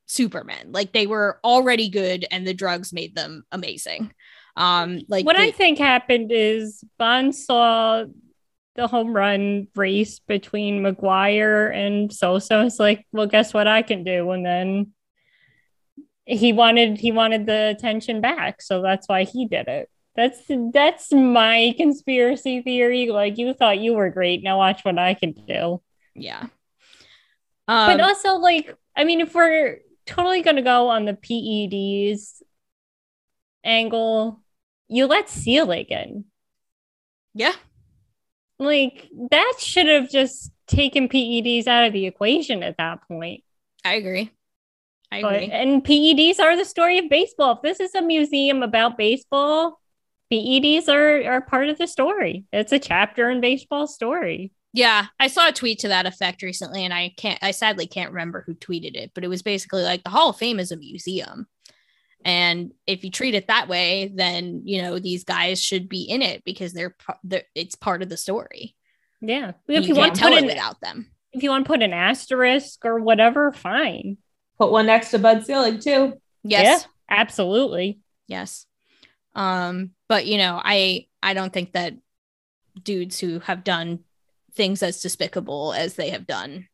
supermen. 0.08 0.72
Like 0.72 0.94
they 0.94 1.06
were 1.06 1.40
already 1.44 1.90
good 1.90 2.26
and 2.32 2.48
the 2.48 2.54
drugs 2.54 2.92
made 2.92 3.16
them 3.16 3.44
amazing. 3.52 4.12
Um, 4.56 5.02
like 5.08 5.26
what 5.26 5.36
I 5.36 5.52
think 5.52 5.78
happened 5.78 6.32
is 6.34 6.84
Bonds 6.98 7.46
saw 7.46 8.06
the 8.76 8.88
home 8.88 9.14
run 9.14 9.68
race 9.76 10.20
between 10.20 10.82
McGwire 10.82 11.74
and 11.76 12.12
Sosa. 12.12 12.66
It's 12.66 12.80
like, 12.80 13.06
well, 13.12 13.28
guess 13.28 13.54
what 13.54 13.68
I 13.68 13.84
can 13.84 14.04
do? 14.04 14.32
And 14.32 14.46
then 14.46 14.94
he 16.26 16.54
wanted 16.54 16.98
he 16.98 17.12
wanted 17.12 17.46
the 17.46 17.70
attention 17.70 18.20
back, 18.22 18.62
so 18.62 18.82
that's 18.82 19.08
why 19.08 19.24
he 19.24 19.48
did 19.48 19.68
it. 19.68 19.90
That's 20.16 20.42
that's 20.74 21.14
my 21.14 21.74
conspiracy 21.78 22.62
theory. 22.62 23.10
Like 23.10 23.38
you 23.38 23.54
thought 23.54 23.80
you 23.80 23.94
were 23.94 24.10
great, 24.10 24.44
now 24.44 24.58
watch 24.58 24.84
what 24.84 24.98
I 24.98 25.14
can 25.14 25.34
do. 25.34 25.82
yeah. 26.16 26.48
Um, 27.70 27.98
but 27.98 28.02
also 28.02 28.36
like 28.36 28.74
i 28.96 29.04
mean 29.04 29.20
if 29.20 29.36
we're 29.36 29.80
totally 30.08 30.42
going 30.42 30.56
to 30.56 30.62
go 30.62 30.90
on 30.90 31.06
the 31.06 31.14
peds 31.14 32.42
angle 33.64 34.42
you 34.88 35.06
let 35.06 35.30
Selig 35.30 35.92
in 35.92 36.26
yeah. 37.34 37.54
like 38.58 39.10
that 39.30 39.54
should 39.60 39.88
have 39.88 40.10
just 40.10 40.52
taken 40.68 41.08
peds 41.08 41.68
out 41.68 41.86
of 41.86 41.94
the 41.94 42.06
equation 42.06 42.64
at 42.64 42.78
that 42.78 43.08
point 43.08 43.44
I 43.86 43.94
agree. 43.94 44.32
I 45.12 45.22
but, 45.22 45.36
agree. 45.36 45.52
and 45.52 45.84
peds 45.84 46.40
are 46.40 46.58
the 46.58 46.66
story 46.66 46.98
of 46.98 47.10
baseball 47.10 47.56
if 47.56 47.62
this 47.62 47.80
is 47.80 47.96
a 47.96 48.02
museum 48.02 48.64
about 48.64 48.98
baseball 48.98 49.80
peds 50.32 50.90
are, 50.90 51.24
are 51.32 51.42
part 51.42 51.70
of 51.70 51.78
the 51.78 51.88
story 51.88 52.46
it's 52.52 52.72
a 52.72 52.80
chapter 52.80 53.30
in 53.30 53.42
baseball 53.42 53.88
story 53.88 54.52
Yeah, 54.78 55.08
I 55.20 55.26
saw 55.26 55.50
a 55.50 55.52
tweet 55.52 55.80
to 55.80 55.88
that 55.88 56.06
effect 56.06 56.44
recently, 56.44 56.86
and 56.86 56.94
I 56.94 57.12
can't, 57.18 57.40
I 57.42 57.50
sadly 57.50 57.88
can't 57.88 58.12
remember 58.12 58.44
who 58.46 58.54
tweeted 58.54 58.96
it, 58.96 59.10
but 59.16 59.24
it 59.24 59.28
was 59.28 59.42
basically 59.42 59.82
like 59.82 60.04
the 60.04 60.12
Hall 60.12 60.30
of 60.30 60.38
Fame 60.38 60.60
is 60.60 60.72
a 60.72 60.78
museum. 60.78 61.48
And 62.24 62.74
if 62.86 63.04
you 63.04 63.10
treat 63.10 63.34
it 63.34 63.48
that 63.48 63.68
way, 63.68 64.12
then, 64.14 64.62
you 64.66 64.84
know, 64.84 65.00
these 65.00 65.24
guys 65.24 65.60
should 65.60 65.90
be 65.90 66.04
in 66.04 66.22
it 66.22 66.44
because 66.46 66.74
they're, 66.74 66.96
they're 67.24 67.42
it's 67.56 67.74
part 67.74 68.04
of 68.04 68.10
the 68.10 68.18
story. 68.18 68.76
yeah 69.20 69.54
You, 69.68 69.78
if 69.78 69.88
you, 69.88 69.96
can't 69.96 69.98
want 69.98 70.14
to 70.14 70.22
tell 70.22 70.34
it 70.34 70.44
an, 70.44 70.46
without 70.46 70.80
them. 70.80 71.10
if 71.34 71.42
you 71.42 71.50
want 71.50 71.66
to 71.66 71.70
put 71.70 71.82
an 71.82 71.94
asterisk 71.94 72.86
or 72.86 73.00
whatever 73.00 73.52
fine 73.52 74.18
put 74.60 74.72
one 74.72 74.86
next 74.86 75.10
to 75.10 75.18
Bud 75.18 75.44
Selig 75.44 75.82
too. 75.82 76.22
Yes. 76.44 76.88
absolutely 77.10 78.00
Yes. 78.28 78.68
Um, 79.34 79.92
but 80.08 80.28
you 80.28 80.38
know, 80.38 80.62
I 80.64 81.08
I 81.24 81.34
don't 81.34 81.52
think 81.52 81.74
that 81.74 81.94
dudes 82.84 83.20
who 83.20 83.40
have 83.40 83.64
done 83.64 84.00
things 84.58 84.84
as 84.84 85.00
despicable 85.00 85.74
as 85.74 85.94
they 85.94 86.10
have 86.10 86.28
done 86.28 86.68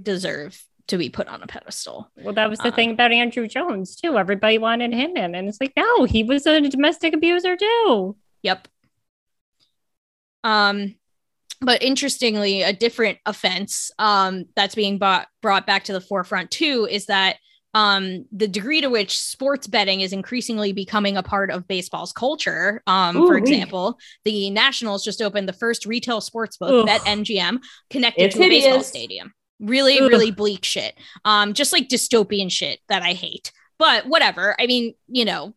deserve 0.00 0.62
to 0.86 0.98
be 0.98 1.08
put 1.08 1.28
on 1.28 1.42
a 1.42 1.46
pedestal. 1.46 2.10
Well, 2.16 2.34
that 2.34 2.50
was 2.50 2.58
the 2.58 2.68
Uh, 2.68 2.74
thing 2.74 2.90
about 2.92 3.10
Andruw 3.10 3.48
Jones 3.48 3.96
too. 3.96 4.18
Everybody 4.18 4.58
wanted 4.58 4.92
him 4.92 5.16
in, 5.16 5.34
and 5.34 5.48
it's 5.48 5.60
like, 5.60 5.72
no, 5.76 6.04
he 6.04 6.22
was 6.22 6.46
a 6.46 6.60
domestic 6.60 7.14
abuser 7.14 7.56
too. 7.56 8.16
Yep. 8.42 8.68
Um 10.44 10.96
but 11.62 11.82
interestingly, 11.82 12.62
a 12.62 12.72
different 12.72 13.18
offense 13.26 13.90
um, 13.98 14.46
that's 14.56 14.74
being 14.74 14.96
brought 14.96 15.28
brought 15.42 15.66
back 15.66 15.84
to 15.84 15.92
the 15.92 16.00
forefront 16.00 16.50
too 16.50 16.88
is 16.90 17.06
that 17.06 17.36
um, 17.74 18.26
the 18.32 18.48
degree 18.48 18.80
to 18.80 18.88
which 18.88 19.16
sports 19.18 19.66
betting 19.66 20.00
is 20.00 20.12
increasingly 20.12 20.72
becoming 20.72 21.16
a 21.16 21.22
part 21.22 21.50
of 21.50 21.68
baseball's 21.68 22.12
culture. 22.12 22.82
Um, 22.86 23.16
Ooh, 23.16 23.26
for 23.26 23.34
wee. 23.34 23.40
example, 23.40 23.98
the 24.24 24.50
Nationals 24.50 25.04
just 25.04 25.22
opened 25.22 25.48
the 25.48 25.52
first 25.52 25.86
retail 25.86 26.20
sports 26.20 26.56
book. 26.56 26.86
Bet 26.86 27.02
MGM, 27.02 27.60
connected 27.88 28.24
It's 28.24 28.36
to 28.36 28.42
a 28.42 28.48
baseball 28.48 28.82
stadium. 28.82 29.32
Really, 29.60 30.00
Ugh. 30.00 30.08
really 30.08 30.30
bleak 30.30 30.64
shit. 30.64 30.94
Um, 31.24 31.54
just 31.54 31.72
like 31.72 31.88
dystopian 31.88 32.50
shit 32.50 32.80
that 32.88 33.02
I 33.02 33.12
hate. 33.12 33.52
But 33.78 34.06
whatever. 34.06 34.56
I 34.58 34.66
mean, 34.66 34.94
you 35.06 35.24
know, 35.24 35.54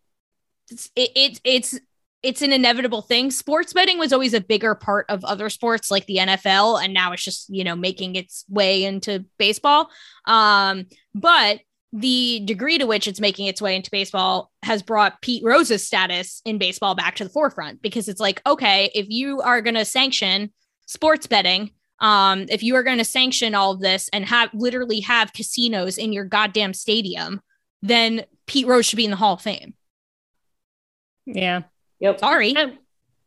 it's 0.70 0.90
it, 0.94 1.10
it 1.14 1.40
it's 1.44 1.78
it's 2.22 2.42
an 2.42 2.52
inevitable 2.52 3.02
thing. 3.02 3.30
Sports 3.30 3.72
betting 3.72 3.98
was 3.98 4.12
always 4.12 4.34
a 4.34 4.40
bigger 4.40 4.74
part 4.74 5.04
of 5.10 5.24
other 5.24 5.50
sports 5.50 5.90
like 5.90 6.06
the 6.06 6.16
NFL, 6.16 6.82
and 6.82 6.94
now 6.94 7.12
it's 7.12 7.24
just 7.24 7.50
you 7.50 7.64
know 7.64 7.76
making 7.76 8.16
its 8.16 8.44
way 8.48 8.84
into 8.84 9.24
baseball. 9.38 9.90
Um, 10.26 10.86
but 11.14 11.60
the 11.96 12.42
degree 12.44 12.76
to 12.76 12.86
which 12.86 13.06
it's 13.06 13.20
making 13.20 13.46
its 13.46 13.62
way 13.62 13.76
into 13.76 13.88
baseball 13.88 14.50
has 14.64 14.82
brought 14.82 15.22
Pete 15.22 15.44
Rose's 15.44 15.86
status 15.86 16.42
in 16.44 16.58
baseball 16.58 16.96
back 16.96 17.14
to 17.14 17.24
the 17.24 17.30
forefront 17.30 17.80
because 17.82 18.08
it's 18.08 18.20
like, 18.20 18.42
okay, 18.44 18.90
if 18.96 19.06
you 19.08 19.40
are 19.42 19.62
going 19.62 19.76
to 19.76 19.84
sanction 19.84 20.52
sports 20.86 21.28
betting, 21.28 21.70
um, 22.00 22.46
if 22.48 22.64
you 22.64 22.74
are 22.74 22.82
going 22.82 22.98
to 22.98 23.04
sanction 23.04 23.54
all 23.54 23.70
of 23.70 23.80
this 23.80 24.10
and 24.12 24.24
have 24.24 24.50
literally 24.52 24.98
have 25.00 25.32
casinos 25.32 25.96
in 25.96 26.12
your 26.12 26.24
goddamn 26.24 26.74
stadium, 26.74 27.40
then 27.80 28.24
Pete 28.46 28.66
Rose 28.66 28.86
should 28.86 28.96
be 28.96 29.04
in 29.04 29.12
the 29.12 29.16
Hall 29.16 29.34
of 29.34 29.42
Fame. 29.42 29.74
Yeah. 31.26 31.62
Yep. 32.00 32.18
Sorry. 32.18 32.56
I, 32.56 32.76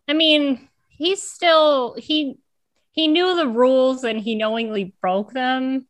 I 0.10 0.14
mean, 0.14 0.68
he's 0.90 1.24
still 1.24 1.96
he 1.98 2.38
he 2.92 3.08
knew 3.08 3.34
the 3.34 3.48
rules 3.48 4.04
and 4.04 4.20
he 4.20 4.36
knowingly 4.36 4.94
broke 5.02 5.32
them. 5.32 5.88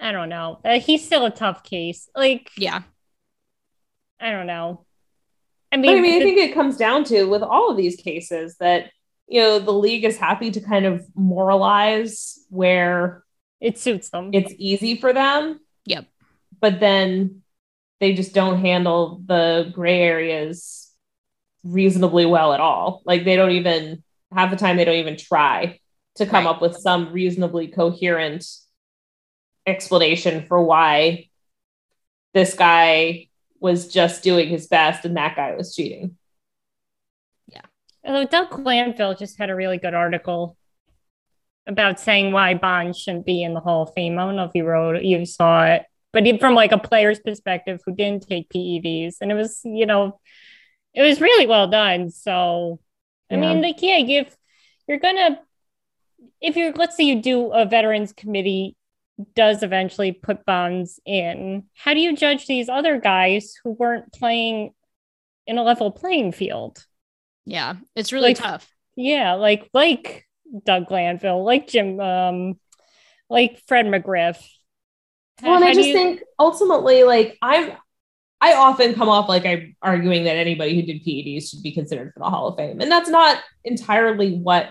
I 0.00 0.12
don't 0.12 0.28
know. 0.28 0.60
Uh, 0.64 0.78
he's 0.80 1.04
still 1.04 1.26
a 1.26 1.30
tough 1.30 1.62
case. 1.64 2.08
Like 2.14 2.50
Yeah. 2.56 2.82
I 4.20 4.30
don't 4.30 4.46
know. 4.46 4.84
I 5.72 5.76
But 5.76 5.80
mean, 5.82 5.98
I 5.98 6.00
mean, 6.00 6.22
I 6.22 6.24
think 6.24 6.38
it 6.38 6.54
comes 6.54 6.76
down 6.76 7.04
to 7.04 7.24
with 7.24 7.42
all 7.42 7.70
of 7.70 7.76
these 7.76 7.96
cases 7.96 8.56
that 8.58 8.90
you 9.26 9.40
know 9.40 9.58
the 9.58 9.72
league 9.72 10.04
is 10.04 10.16
happy 10.16 10.50
to 10.52 10.60
kind 10.60 10.86
of 10.86 11.04
moralize 11.14 12.38
where 12.48 13.22
it 13.60 13.78
suits 13.78 14.08
them. 14.10 14.30
it's 14.32 14.54
easy 14.56 14.96
for 14.96 15.12
them. 15.12 15.60
Yep. 15.84 16.06
But 16.60 16.80
then 16.80 17.42
they 18.00 18.14
just 18.14 18.32
don't 18.34 18.60
handle 18.60 19.20
the 19.26 19.70
gray 19.74 20.00
areas 20.00 20.90
reasonably 21.64 22.24
well 22.24 22.52
at 22.54 22.60
all. 22.60 23.02
Like 23.04 23.24
they 23.24 23.36
don't 23.36 23.50
even 23.50 24.02
half 24.34 24.50
the 24.50 24.56
time 24.56 24.76
they 24.76 24.84
don't 24.84 24.94
even 24.96 25.16
try 25.16 25.80
to 26.16 26.26
come 26.26 26.44
Right. 26.46 26.50
up 26.56 26.62
with 26.62 26.76
some 26.76 27.12
reasonably 27.12 27.68
coherent 27.68 28.44
explanation 29.68 30.46
for 30.46 30.62
why 30.62 31.28
this 32.34 32.54
guy 32.54 33.28
was 33.60 33.88
just 33.92 34.22
doing 34.22 34.48
his 34.48 34.66
best 34.66 35.04
and 35.04 35.16
that 35.16 35.36
guy 35.36 35.54
was 35.56 35.74
cheating. 35.74 36.16
Yeah. 37.48 37.62
Although 38.04 38.26
Doug 38.26 38.50
Glanville 38.50 39.14
just 39.14 39.38
had 39.38 39.50
a 39.50 39.54
really 39.54 39.78
good 39.78 39.94
article 39.94 40.56
about 41.66 42.00
saying 42.00 42.32
why 42.32 42.54
Bond 42.54 42.96
shouldn't 42.96 43.26
be 43.26 43.42
in 43.42 43.54
the 43.54 43.60
Hall 43.60 43.82
of 43.82 43.92
Fame. 43.94 44.18
I 44.18 44.24
don't 44.24 44.36
know 44.36 44.44
if 44.44 44.52
you 44.54 44.64
wrote 44.64 44.96
it, 44.96 45.04
you 45.04 45.26
saw 45.26 45.66
it, 45.66 45.82
but 46.12 46.24
from 46.40 46.54
like 46.54 46.72
a 46.72 46.78
player's 46.78 47.20
perspective 47.20 47.80
who 47.84 47.94
didn't 47.94 48.26
take 48.26 48.48
PEDs, 48.48 49.16
and 49.20 49.30
it 49.30 49.34
was 49.34 49.60
you 49.64 49.84
know, 49.84 50.18
it 50.94 51.02
was 51.02 51.20
really 51.20 51.46
well 51.46 51.68
done. 51.68 52.10
So, 52.10 52.80
I 53.30 53.34
Yeah. 53.34 53.40
mean, 53.40 53.60
like 53.60 53.82
yeah, 53.82 53.98
if 53.98 54.34
you're 54.86 54.98
gonna, 54.98 55.40
if 56.40 56.56
you're 56.56 56.72
let's 56.72 56.96
say 56.96 57.04
you 57.04 57.20
do 57.20 57.52
a 57.52 57.66
veterans 57.66 58.14
committee 58.14 58.76
does 59.34 59.62
eventually 59.62 60.12
put 60.12 60.44
Bonds 60.44 61.00
in, 61.04 61.64
how 61.74 61.94
do 61.94 62.00
you 62.00 62.16
judge 62.16 62.46
these 62.46 62.68
other 62.68 63.00
guys 63.00 63.54
who 63.64 63.70
weren't 63.72 64.12
playing 64.12 64.72
in 65.46 65.58
a 65.58 65.62
level 65.62 65.90
playing 65.90 66.32
field? 66.32 66.84
Yeah. 67.46 67.76
It's 67.96 68.12
really 68.12 68.28
Like- 68.30 68.36
tough. 68.38 68.70
Yeah, 69.00 69.34
like 69.34 69.68
like 69.72 70.26
Doug 70.64 70.86
Glanville, 70.88 71.44
like 71.44 71.68
Jim, 71.68 72.00
um, 72.00 72.58
like 73.30 73.60
Fred 73.68 73.86
McGriff. 73.86 74.42
Well, 75.40 75.54
and 75.54 75.64
I 75.64 75.72
just 75.72 75.88
you- 75.88 75.94
think 75.94 76.22
ultimately, 76.38 77.04
like 77.04 77.38
I'm, 77.40 77.72
I 78.40 78.54
often 78.54 78.94
come 78.94 79.08
off 79.08 79.28
like 79.28 79.46
I'm 79.46 79.76
arguing 79.82 80.24
that 80.24 80.34
anybody 80.36 80.74
who 80.74 80.82
did 80.82 81.04
PEDs 81.04 81.48
should 81.50 81.62
be 81.62 81.70
considered 81.72 82.12
for 82.12 82.18
the 82.20 82.28
Hall 82.30 82.48
of 82.48 82.56
Fame, 82.56 82.80
and 82.80 82.90
that's 82.90 83.08
not 83.08 83.40
entirely 83.64 84.34
what 84.34 84.70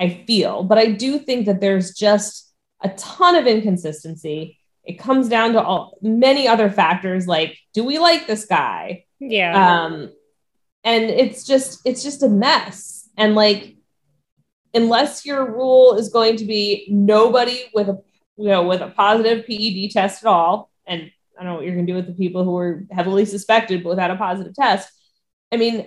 I 0.00 0.24
feel. 0.26 0.64
But 0.64 0.78
I 0.78 0.92
do 0.92 1.18
think 1.18 1.44
that 1.46 1.60
there's 1.60 1.92
just 1.94 2.47
a 2.82 2.88
ton 2.90 3.34
of 3.36 3.46
inconsistency. 3.46 4.58
It 4.84 4.98
comes 4.98 5.28
down 5.28 5.52
to 5.52 5.62
all 5.62 5.98
many 6.02 6.48
other 6.48 6.70
factors, 6.70 7.26
like 7.26 7.58
do 7.74 7.84
we 7.84 7.98
like 7.98 8.26
this 8.26 8.44
guy? 8.46 9.04
yeah, 9.20 9.84
um 9.84 10.12
and 10.84 11.04
it's 11.04 11.44
just 11.44 11.80
it's 11.84 12.02
just 12.04 12.22
a 12.22 12.28
mess 12.28 13.08
and 13.16 13.34
like 13.34 13.74
unless 14.74 15.26
your 15.26 15.44
rule 15.50 15.96
is 15.96 16.08
going 16.10 16.36
to 16.36 16.44
be 16.44 16.86
nobody 16.90 17.64
with 17.74 17.88
a 17.88 17.98
you 18.36 18.48
know 18.48 18.62
with 18.62 18.80
a 18.80 18.88
positive 18.90 19.44
ped 19.44 19.92
test 19.92 20.22
at 20.22 20.28
all 20.28 20.70
and 20.86 21.10
i 21.36 21.42
don't 21.42 21.46
know 21.46 21.54
what 21.56 21.64
you're 21.64 21.74
going 21.74 21.86
to 21.86 21.92
do 21.92 21.96
with 21.96 22.06
the 22.06 22.12
people 22.12 22.44
who 22.44 22.56
are 22.56 22.84
heavily 22.92 23.24
suspected 23.24 23.82
but 23.82 23.88
without 23.90 24.10
a 24.12 24.16
positive 24.16 24.54
test 24.54 24.88
i 25.50 25.56
mean 25.56 25.86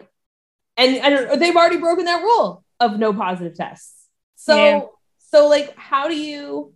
and, 0.78 0.96
and 0.98 1.42
they've 1.42 1.56
already 1.56 1.78
broken 1.78 2.06
that 2.06 2.22
rule 2.22 2.64
of 2.80 3.00
no 3.00 3.14
positive 3.14 3.56
tests 3.56 4.08
so 4.36 4.56
Yeah. 4.58 4.82
so 5.20 5.48
like 5.48 5.74
how 5.78 6.08
do 6.10 6.16
you 6.18 6.74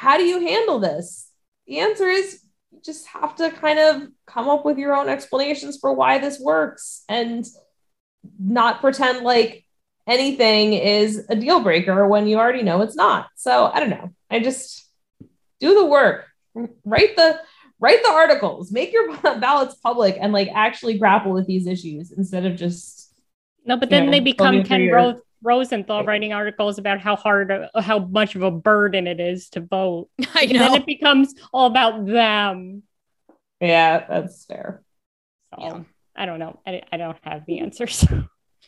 how 0.00 0.16
do 0.16 0.24
you 0.24 0.40
handle 0.40 0.78
this 0.78 1.30
the 1.66 1.78
answer 1.78 2.06
is 2.06 2.42
you 2.72 2.80
just 2.82 3.06
have 3.08 3.36
to 3.36 3.50
kind 3.50 3.78
of 3.78 4.08
come 4.26 4.48
up 4.48 4.64
with 4.64 4.78
your 4.78 4.94
own 4.94 5.08
explanations 5.08 5.78
for 5.78 5.92
why 5.92 6.18
this 6.18 6.40
works 6.40 7.04
and 7.08 7.46
not 8.38 8.80
pretend 8.80 9.24
like 9.24 9.64
anything 10.06 10.72
is 10.72 11.26
a 11.28 11.36
deal 11.36 11.60
breaker 11.60 12.06
when 12.08 12.26
you 12.26 12.38
already 12.38 12.62
know 12.62 12.80
it's 12.82 12.96
not. 12.96 13.28
So 13.36 13.70
I 13.72 13.80
don't 13.80 13.90
know. 13.90 14.10
I 14.30 14.40
just 14.40 14.88
do 15.60 15.74
the 15.74 15.84
work, 15.84 16.26
write 16.84 17.16
the 17.16 17.40
write 17.78 18.02
the 18.02 18.10
articles, 18.10 18.72
make 18.72 18.92
your 18.92 19.16
ballots 19.22 19.76
public, 19.76 20.16
and 20.20 20.32
like 20.32 20.48
actually 20.54 20.98
grapple 20.98 21.32
with 21.32 21.46
these 21.46 21.66
issues 21.66 22.12
instead 22.12 22.46
of 22.46 22.56
just 22.56 23.12
no, 23.64 23.76
but 23.76 23.90
then 23.90 24.06
yeah, 24.06 24.10
they 24.10 24.20
become 24.20 24.64
Ken 24.64 24.88
Ro- 24.90 25.20
Rosenthal 25.42 26.04
writing 26.04 26.32
articles 26.32 26.78
about 26.78 27.00
how 27.00 27.16
hard, 27.16 27.52
how 27.74 27.98
much 28.00 28.34
of 28.34 28.42
a 28.42 28.50
burden 28.50 29.06
it 29.06 29.20
is 29.20 29.48
to 29.50 29.60
vote. 29.60 30.08
I 30.34 30.42
And 30.42 30.52
know. 30.52 30.58
then 30.58 30.74
it 30.76 30.86
becomes 30.86 31.34
all 31.52 31.66
about 31.66 32.04
them. 32.06 32.82
yeah, 33.60 34.06
that's 34.08 34.44
fair. 34.44 34.82
So 35.54 35.62
Yeah. 35.62 35.80
I 36.16 36.26
don't 36.26 36.38
know. 36.38 36.58
I, 36.66 36.82
I 36.92 36.96
don't 36.98 37.16
have 37.22 37.46
the 37.46 37.60
answers. 37.60 38.04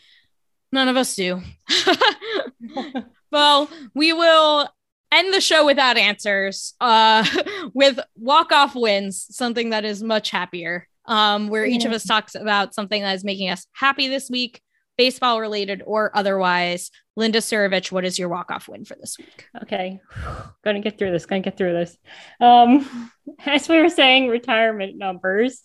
None 0.73 0.89
of 0.89 0.97
us 0.97 1.15
do. 1.15 1.43
well, 3.31 3.69
we 3.95 4.13
will 4.13 4.69
end 5.13 5.35
the 5.35 5.41
show 5.41 5.67
without 5.67 5.99
answers 5.99 6.75
uh, 6.81 7.27
with 7.75 8.01
walk 8.17 8.53
off 8.53 8.75
wins, 8.75 9.27
something 9.31 9.71
that 9.71 9.85
is 9.85 10.03
much 10.03 10.31
happier, 10.31 10.89
um, 11.05 11.49
where 11.49 11.67
each 11.67 11.85
of 11.85 11.93
us 11.93 12.05
talks 12.05 12.35
about 12.35 12.75
something 12.75 13.03
that 13.03 13.15
is 13.15 13.25
making 13.25 13.51
us 13.51 13.67
happy 13.75 14.09
this 14.09 14.31
week, 14.31 14.63
baseball 14.97 15.41
related 15.41 15.83
or 15.87 16.11
otherwise. 16.17 16.91
Linda 17.15 17.39
Surovich, 17.41 17.93
what 17.93 18.05
is 18.07 18.19
your 18.19 18.29
walk 18.31 18.51
off 18.51 18.69
win 18.69 18.85
for 18.85 18.97
this 18.99 19.19
week? 19.19 19.47
Okay, 19.63 20.01
gonna 20.65 20.81
get 20.81 20.99
through 20.99 21.11
this. 21.13 21.27
Gonna 21.27 21.43
get 21.43 21.57
through 21.57 21.73
this. 21.75 21.97
Um, 22.41 23.11
as 23.47 23.69
we 23.69 23.79
were 23.79 23.91
saying, 23.91 24.29
retirement 24.29 24.97
numbers. 24.97 25.63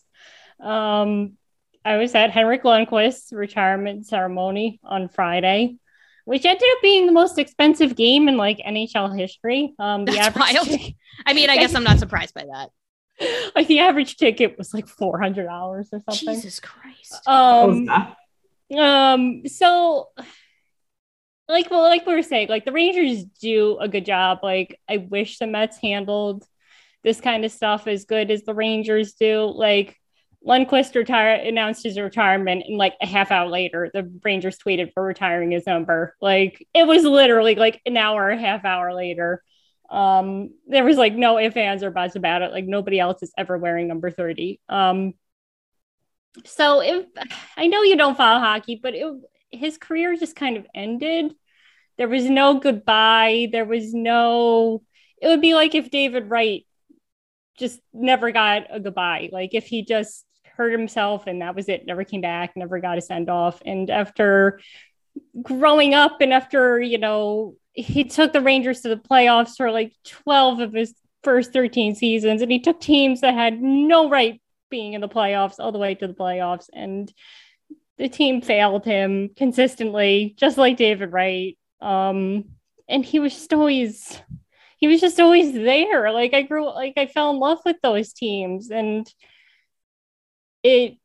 Um, 0.62 1.34
I 1.86 1.98
was 1.98 2.14
at 2.16 2.32
Henrik 2.32 2.64
Lundqvist's 2.64 3.32
retirement 3.32 4.06
ceremony 4.08 4.80
on 4.84 5.08
Friday, 5.08 5.78
which 6.26 6.44
ended 6.44 6.68
up 6.70 6.82
being 6.82 7.06
the 7.06 7.14
most 7.14 7.38
expensive 7.40 7.96
game 7.96 8.28
in 8.28 8.36
like 8.36 8.58
NHL 8.58 9.18
history. 9.18 9.74
Um, 9.80 10.04
the 10.04 10.12
That's 10.12 10.28
average 10.36 10.54
wild. 10.54 10.68
tic- 10.68 10.96
I 11.26 11.34
mean, 11.34 11.50
I 11.50 11.56
guess 11.56 11.74
I'm 11.76 11.86
not 11.86 12.00
surprised 12.00 12.34
by 12.34 12.44
that. 12.46 12.72
like 13.56 13.68
the 13.68 13.80
average 13.80 14.18
ticket 14.18 14.58
was 14.58 14.74
like 14.74 14.88
four 14.88 15.20
hundred 15.22 15.46
dollars 15.46 15.90
or 15.94 16.02
something. 16.02 16.36
Jesus 16.36 16.60
Christ. 16.60 17.26
Um, 17.26 17.88
Oh, 17.90 18.14
um, 18.76 19.43
so 19.47 20.09
like 21.47 21.72
well, 21.72 21.84
like 21.84 22.05
we 22.05 22.13
were 22.13 22.24
saying, 22.24 22.49
like 22.49 22.65
the 22.65 22.72
Rangers 22.72 23.24
do 23.24 23.78
a 23.80 23.88
good 23.88 24.05
job. 24.05 24.39
Like 24.43 24.80
I 24.89 24.97
wish 24.97 25.38
the 25.39 25.47
Mets 25.47 25.78
handled 25.78 26.45
this 27.03 27.22
kind 27.22 27.45
of 27.45 27.51
stuff 27.51 27.88
as 27.88 28.05
good 28.05 28.32
as 28.32 28.43
the 28.43 28.53
Rangers 28.53 29.13
do. 29.13 29.51
Like 29.55 29.95
Lundqvist 30.45 30.95
retire 30.95 31.36
announced 31.36 31.84
his 31.84 31.97
retirement, 31.97 32.63
and 32.68 32.78
like 32.78 32.95
a 33.01 33.07
half 33.07 33.32
hour 33.32 33.49
later, 33.49 33.89
the 33.93 34.11
Rangers 34.24 34.57
tweeted 34.57 34.93
for 34.93 35.03
retiring 35.03 35.51
his 35.51 35.65
number. 35.65 36.15
Like 36.22 36.65
it 36.74 36.86
was 36.86 37.03
literally 37.03 37.55
like 37.55 37.82
an 37.86 37.97
hour, 37.97 38.30
a 38.30 38.38
half 38.38 38.65
hour 38.65 38.93
later. 38.93 39.41
Um, 39.89 40.49
there 40.68 40.84
was 40.84 40.97
like 40.97 41.13
no 41.13 41.39
ifs, 41.39 41.55
ands, 41.55 41.84
or 41.84 41.91
buts 41.91 42.15
about 42.18 42.41
it. 42.41 42.51
Like 42.51 42.65
nobody 42.65 42.99
else 42.99 43.24
is 43.24 43.32
ever 43.38 43.57
wearing 43.57 43.88
number 43.88 44.11
30. 44.11 44.59
Um, 44.68 45.13
so 46.46 46.82
if 46.82 47.06
I 47.58 47.68
know 47.68 47.84
you 47.84 47.98
don't 47.98 48.18
follow 48.18 48.40
hockey, 48.40 48.80
but 48.82 48.96
it, 48.96 49.14
his 49.52 49.78
career 49.78 50.16
just 50.16 50.36
kind 50.36 50.58
of 50.58 50.66
ended. 50.76 51.34
there 51.98 52.08
was 52.08 52.30
no 52.30 52.60
goodbye. 52.60 53.50
There 53.52 53.66
was 53.66 53.94
no, 53.94 54.84
it 55.22 55.28
would 55.28 55.42
be 55.42 55.56
like 55.56 55.76
if 55.76 55.90
David 55.90 56.30
Wright 56.30 56.66
just 57.58 57.80
never 57.94 58.32
got 58.32 58.68
a 58.70 58.80
goodbye. 58.80 59.30
Like 59.32 59.54
if 59.54 59.66
he 59.66 59.84
just 59.84 60.26
hurt 60.44 60.72
himself 60.72 61.28
and 61.28 61.42
that 61.42 61.56
was 61.56 61.70
it, 61.70 61.86
never 61.86 62.04
came 62.04 62.22
back, 62.22 62.56
never 62.56 62.80
got 62.80 62.98
a 62.98 63.02
send 63.02 63.30
off. 63.30 63.62
And 63.66 63.90
after 63.90 64.60
growing 65.42 65.94
up 65.94 66.22
and 66.22 66.34
after, 66.34 66.80
you 66.80 66.98
know, 66.98 67.56
he 67.74 68.04
took 68.04 68.34
the 68.34 68.42
Rangers 68.42 68.82
to 68.82 68.90
the 68.90 68.96
playoffs 68.96 69.56
for 69.58 69.72
like 69.72 69.94
12 70.06 70.60
of 70.60 70.74
his 70.74 70.94
first 71.24 71.52
13 71.52 71.96
seasons 71.96 72.42
and 72.42 72.52
he 72.52 72.60
took 72.60 72.80
teams 72.80 73.22
that 73.22 73.34
had 73.34 73.60
no 73.62 74.10
right 74.10 74.40
being 74.70 74.93
in 74.93 75.01
the 75.01 75.09
playoffs 75.09 75.59
all 75.59 75.72
the 75.72 75.80
way 75.80 75.95
to 75.95 76.07
the 76.07 76.13
playoffs 76.13 76.70
and 76.74 77.11
the 77.97 78.09
team 78.09 78.41
failed 78.41 78.86
him 78.86 79.30
consistently 79.36 80.36
just 80.38 80.57
like 80.57 80.78
David 80.78 81.11
Wright. 81.11 81.57
Um 81.82 82.45
and 82.89 83.03
he 83.03 83.20
was 83.20 83.34
just 83.34 83.53
always 83.53 84.22
he 84.78 84.88
was 84.88 85.01
just 85.01 85.20
always 85.20 85.53
there. 85.53 86.11
Like 86.11 86.34
I 86.34 86.43
grew 86.43 86.65
like 86.65 86.93
I 86.97 87.07
fell 87.07 87.32
in 87.32 87.39
love 87.39 87.59
with 87.65 87.78
those 87.82 88.13
teams 88.13 88.70
and 88.70 89.11
it 90.63 90.97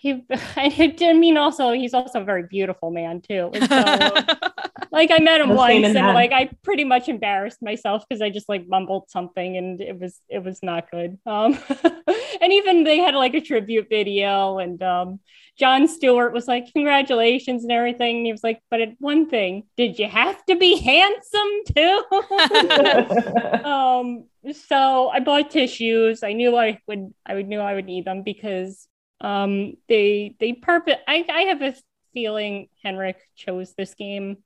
he 0.00 0.24
I 0.56 1.12
mean 1.12 1.36
also 1.36 1.72
he's 1.72 1.92
also 1.92 2.22
a 2.22 2.24
very 2.24 2.44
beautiful 2.44 2.90
man 2.90 3.20
too. 3.20 3.50
So, 3.52 3.60
like 4.90 5.10
I 5.10 5.18
met 5.20 5.42
him 5.42 5.50
once 5.50 5.84
and 5.84 5.94
that. 5.94 6.14
like 6.14 6.32
I 6.32 6.48
pretty 6.62 6.84
much 6.84 7.10
embarrassed 7.10 7.60
myself 7.60 8.04
because 8.08 8.22
I 8.22 8.30
just 8.30 8.48
like 8.48 8.66
mumbled 8.66 9.10
something 9.10 9.58
and 9.58 9.78
it 9.78 10.00
was 10.00 10.18
it 10.30 10.42
was 10.42 10.62
not 10.62 10.90
good. 10.90 11.18
Um 11.26 11.58
and 12.40 12.52
even 12.52 12.84
they 12.84 12.98
had 12.98 13.14
like 13.14 13.34
a 13.34 13.42
tribute 13.42 13.88
video 13.90 14.58
and 14.58 14.82
um 14.82 15.20
Jon 15.58 15.86
Stewart 15.86 16.32
was 16.32 16.48
like, 16.48 16.72
Congratulations 16.72 17.64
and 17.64 17.70
everything. 17.72 18.18
And 18.18 18.26
he 18.26 18.32
was 18.32 18.42
like, 18.42 18.62
But 18.70 18.80
one 19.00 19.28
thing, 19.28 19.64
did 19.76 19.98
you 19.98 20.08
have 20.08 20.42
to 20.46 20.56
be 20.56 20.76
handsome 20.76 21.50
too? 21.76 23.68
um, 23.68 24.24
so 24.54 25.10
I 25.10 25.20
bought 25.20 25.50
tissues. 25.50 26.22
I 26.22 26.32
knew 26.32 26.56
I 26.56 26.80
would 26.88 27.12
I 27.26 27.34
would 27.34 27.48
knew 27.48 27.60
I 27.60 27.74
would 27.74 27.84
need 27.84 28.06
them 28.06 28.22
because 28.22 28.88
um, 29.20 29.74
they 29.88 30.36
they 30.40 30.52
purpose. 30.52 30.96
I, 31.06 31.24
I 31.28 31.40
have 31.42 31.62
a 31.62 31.74
feeling 32.12 32.68
Henrik 32.82 33.18
chose 33.36 33.74
this 33.74 33.94
game. 33.94 34.38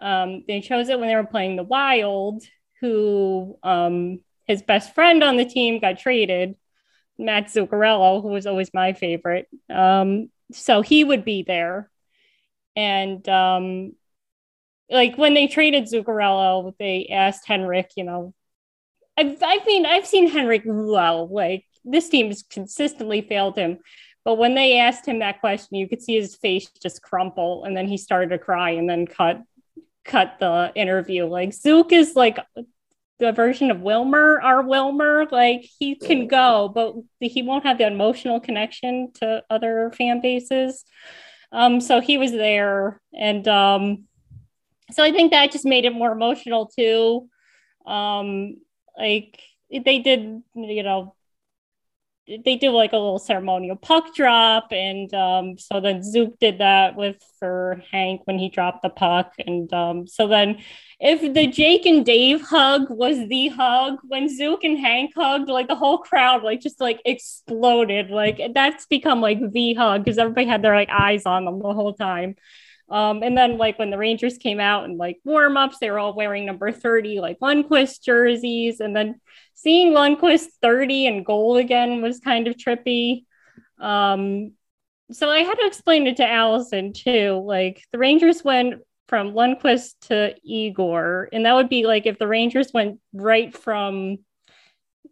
Um, 0.00 0.44
they 0.46 0.60
chose 0.60 0.88
it 0.88 0.98
when 0.98 1.08
they 1.08 1.16
were 1.16 1.24
playing 1.24 1.56
the 1.56 1.62
Wild, 1.62 2.42
who 2.80 3.58
um, 3.62 4.20
his 4.46 4.62
best 4.62 4.94
friend 4.94 5.22
on 5.22 5.36
the 5.36 5.44
team 5.44 5.80
got 5.80 5.98
traded, 5.98 6.56
Matt 7.18 7.46
Zuccarello, 7.46 8.22
who 8.22 8.28
was 8.28 8.46
always 8.46 8.74
my 8.74 8.92
favorite. 8.92 9.48
Um, 9.70 10.30
so 10.52 10.82
he 10.82 11.04
would 11.04 11.24
be 11.24 11.42
there, 11.42 11.90
and 12.76 13.26
um, 13.28 13.92
like 14.90 15.16
when 15.16 15.34
they 15.34 15.46
traded 15.46 15.84
Zuccarello, 15.84 16.74
they 16.78 17.08
asked 17.10 17.46
Henrik, 17.46 17.90
you 17.96 18.04
know, 18.04 18.34
I've, 19.16 19.42
I've 19.42 19.66
mean, 19.66 19.86
I've 19.86 20.06
seen 20.06 20.28
Henrik 20.28 20.62
well, 20.66 21.28
like 21.32 21.64
this 21.84 22.08
team 22.08 22.28
has 22.28 22.42
consistently 22.42 23.20
failed 23.20 23.56
him. 23.56 23.78
But 24.24 24.36
when 24.36 24.54
they 24.54 24.78
asked 24.78 25.06
him 25.06 25.18
that 25.18 25.40
question, 25.40 25.76
you 25.76 25.88
could 25.88 26.02
see 26.02 26.14
his 26.14 26.34
face 26.34 26.70
just 26.82 27.02
crumple, 27.02 27.64
and 27.64 27.76
then 27.76 27.86
he 27.86 27.96
started 27.96 28.30
to 28.30 28.38
cry, 28.38 28.70
and 28.70 28.88
then 28.88 29.06
cut 29.06 29.42
cut 30.04 30.36
the 30.38 30.72
interview. 30.74 31.26
Like 31.26 31.52
Zook 31.52 31.92
is 31.92 32.14
like 32.16 32.38
the 33.18 33.32
version 33.32 33.70
of 33.70 33.80
Wilmer, 33.80 34.40
our 34.40 34.62
Wilmer. 34.62 35.26
Like 35.30 35.68
he 35.78 35.94
can 35.94 36.26
go, 36.26 36.70
but 36.74 36.94
he 37.20 37.42
won't 37.42 37.64
have 37.64 37.78
the 37.78 37.86
emotional 37.86 38.40
connection 38.40 39.12
to 39.14 39.42
other 39.50 39.92
fan 39.96 40.20
bases. 40.20 40.84
Um, 41.52 41.80
so 41.80 42.00
he 42.00 42.18
was 42.18 42.32
there, 42.32 43.00
and 43.12 43.46
um, 43.46 44.04
so 44.90 45.02
I 45.02 45.12
think 45.12 45.32
that 45.32 45.52
just 45.52 45.64
made 45.64 45.84
it 45.84 45.92
more 45.92 46.12
emotional 46.12 46.66
too. 46.66 47.28
Um, 47.86 48.56
like 48.98 49.38
they 49.70 49.98
did, 49.98 50.42
you 50.54 50.82
know, 50.82 51.14
they 52.26 52.56
do 52.56 52.70
like 52.70 52.92
a 52.92 52.96
little 52.96 53.18
ceremonial 53.18 53.76
puck 53.76 54.14
drop 54.14 54.68
and 54.70 55.12
um, 55.12 55.58
so 55.58 55.80
then 55.80 56.02
zook 56.02 56.38
did 56.38 56.58
that 56.58 56.96
with 56.96 57.16
for 57.38 57.82
hank 57.90 58.22
when 58.24 58.38
he 58.38 58.48
dropped 58.48 58.82
the 58.82 58.88
puck 58.88 59.32
and 59.38 59.72
um, 59.74 60.06
so 60.06 60.26
then 60.26 60.58
if 61.00 61.20
the 61.34 61.46
jake 61.46 61.84
and 61.84 62.06
dave 62.06 62.40
hug 62.40 62.86
was 62.88 63.28
the 63.28 63.48
hug 63.48 63.98
when 64.04 64.34
zook 64.34 64.64
and 64.64 64.78
hank 64.78 65.12
hugged 65.14 65.48
like 65.48 65.68
the 65.68 65.74
whole 65.74 65.98
crowd 65.98 66.42
like 66.42 66.60
just 66.60 66.80
like 66.80 67.00
exploded 67.04 68.10
like 68.10 68.40
that's 68.54 68.86
become 68.86 69.20
like 69.20 69.38
the 69.52 69.74
hug 69.74 70.02
because 70.02 70.18
everybody 70.18 70.46
had 70.46 70.62
their 70.62 70.74
like 70.74 70.90
eyes 70.90 71.26
on 71.26 71.44
them 71.44 71.58
the 71.58 71.74
whole 71.74 71.92
time 71.92 72.34
um, 72.90 73.22
and 73.22 73.36
then 73.36 73.56
like 73.56 73.78
when 73.78 73.90
the 73.90 73.98
Rangers 73.98 74.38
came 74.38 74.60
out 74.60 74.84
and 74.84 74.98
like 74.98 75.18
warm 75.24 75.56
ups, 75.56 75.78
they 75.80 75.90
were 75.90 75.98
all 75.98 76.14
wearing 76.14 76.44
number 76.44 76.70
30, 76.70 77.20
like 77.20 77.38
Lundqvist 77.40 78.02
jerseys. 78.02 78.80
And 78.80 78.94
then 78.94 79.20
seeing 79.54 79.92
Lundqvist 79.92 80.46
30 80.60 81.06
and 81.06 81.26
goal 81.26 81.56
again 81.56 82.02
was 82.02 82.20
kind 82.20 82.46
of 82.46 82.56
trippy. 82.56 83.24
Um, 83.80 84.52
so 85.12 85.30
I 85.30 85.40
had 85.40 85.54
to 85.54 85.66
explain 85.66 86.06
it 86.06 86.18
to 86.18 86.28
Allison 86.28 86.92
too. 86.92 87.42
Like 87.44 87.82
the 87.92 87.98
Rangers 87.98 88.44
went 88.44 88.82
from 89.08 89.32
Lundqvist 89.32 89.92
to 90.08 90.34
Igor, 90.42 91.28
and 91.32 91.44
that 91.46 91.54
would 91.54 91.68
be 91.68 91.86
like 91.86 92.06
if 92.06 92.18
the 92.18 92.28
Rangers 92.28 92.72
went 92.72 93.00
right 93.12 93.56
from 93.56 94.18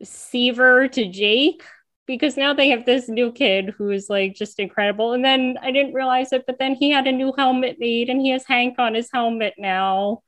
Seaver 0.03 0.89
to 0.89 1.09
Jake 1.09 1.63
because 2.07 2.37
now 2.37 2.53
they 2.53 2.71
have 2.71 2.85
this 2.85 3.09
new 3.09 3.33
kid 3.33 3.75
who 3.77 3.91
is 3.91 4.11
like 4.11 4.35
just 4.35 4.59
incredible. 4.59 5.13
And 5.13 5.25
then 5.25 5.57
I 5.63 5.71
didn't 5.71 5.95
realize 5.95 6.33
it, 6.33 6.45
but 6.47 6.59
then 6.59 6.75
he 6.75 6.91
had 6.91 7.07
a 7.07 7.13
new 7.13 7.33
helmet 7.37 7.77
made 7.79 8.09
and 8.09 8.21
he 8.21 8.31
has 8.31 8.45
Hank 8.45 8.79
on 8.79 8.95
his 8.95 9.11
helmet 9.13 9.55
now. 9.59 10.23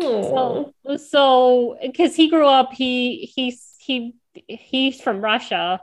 So, 0.00 0.74
so 0.96 1.78
because 1.82 2.14
he 2.14 2.28
grew 2.28 2.46
up, 2.46 2.72
he 2.72 3.30
he's 3.34 3.74
he 3.78 4.14
he's 4.46 5.00
from 5.00 5.20
Russia, 5.20 5.80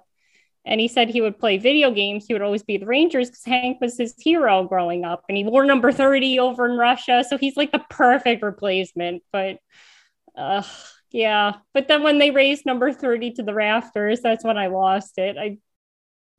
and 0.63 0.79
he 0.79 0.87
said 0.87 1.09
he 1.09 1.21
would 1.21 1.37
play 1.39 1.57
video 1.57 1.91
games. 1.91 2.25
He 2.25 2.33
would 2.33 2.41
always 2.41 2.63
be 2.63 2.77
the 2.77 2.85
Rangers 2.85 3.29
because 3.29 3.43
Hank 3.43 3.81
was 3.81 3.97
his 3.97 4.13
hero 4.17 4.63
growing 4.63 5.03
up, 5.03 5.23
and 5.27 5.37
he 5.37 5.43
wore 5.43 5.65
number 5.65 5.91
thirty 5.91 6.39
over 6.39 6.65
in 6.69 6.77
Russia. 6.77 7.25
So 7.27 7.37
he's 7.37 7.57
like 7.57 7.71
the 7.71 7.83
perfect 7.89 8.41
replacement. 8.41 9.23
But 9.33 9.57
uh, 10.37 10.63
yeah, 11.15 11.53
but 11.73 11.87
then 11.87 12.03
when 12.03 12.19
they 12.19 12.29
raised 12.29 12.65
number 12.65 12.91
30 12.91 13.31
to 13.35 13.43
the 13.43 13.53
rafters, 13.53 14.19
that's 14.19 14.43
when 14.43 14.57
I 14.57 14.67
lost 14.67 15.17
it. 15.17 15.37
I 15.37 15.59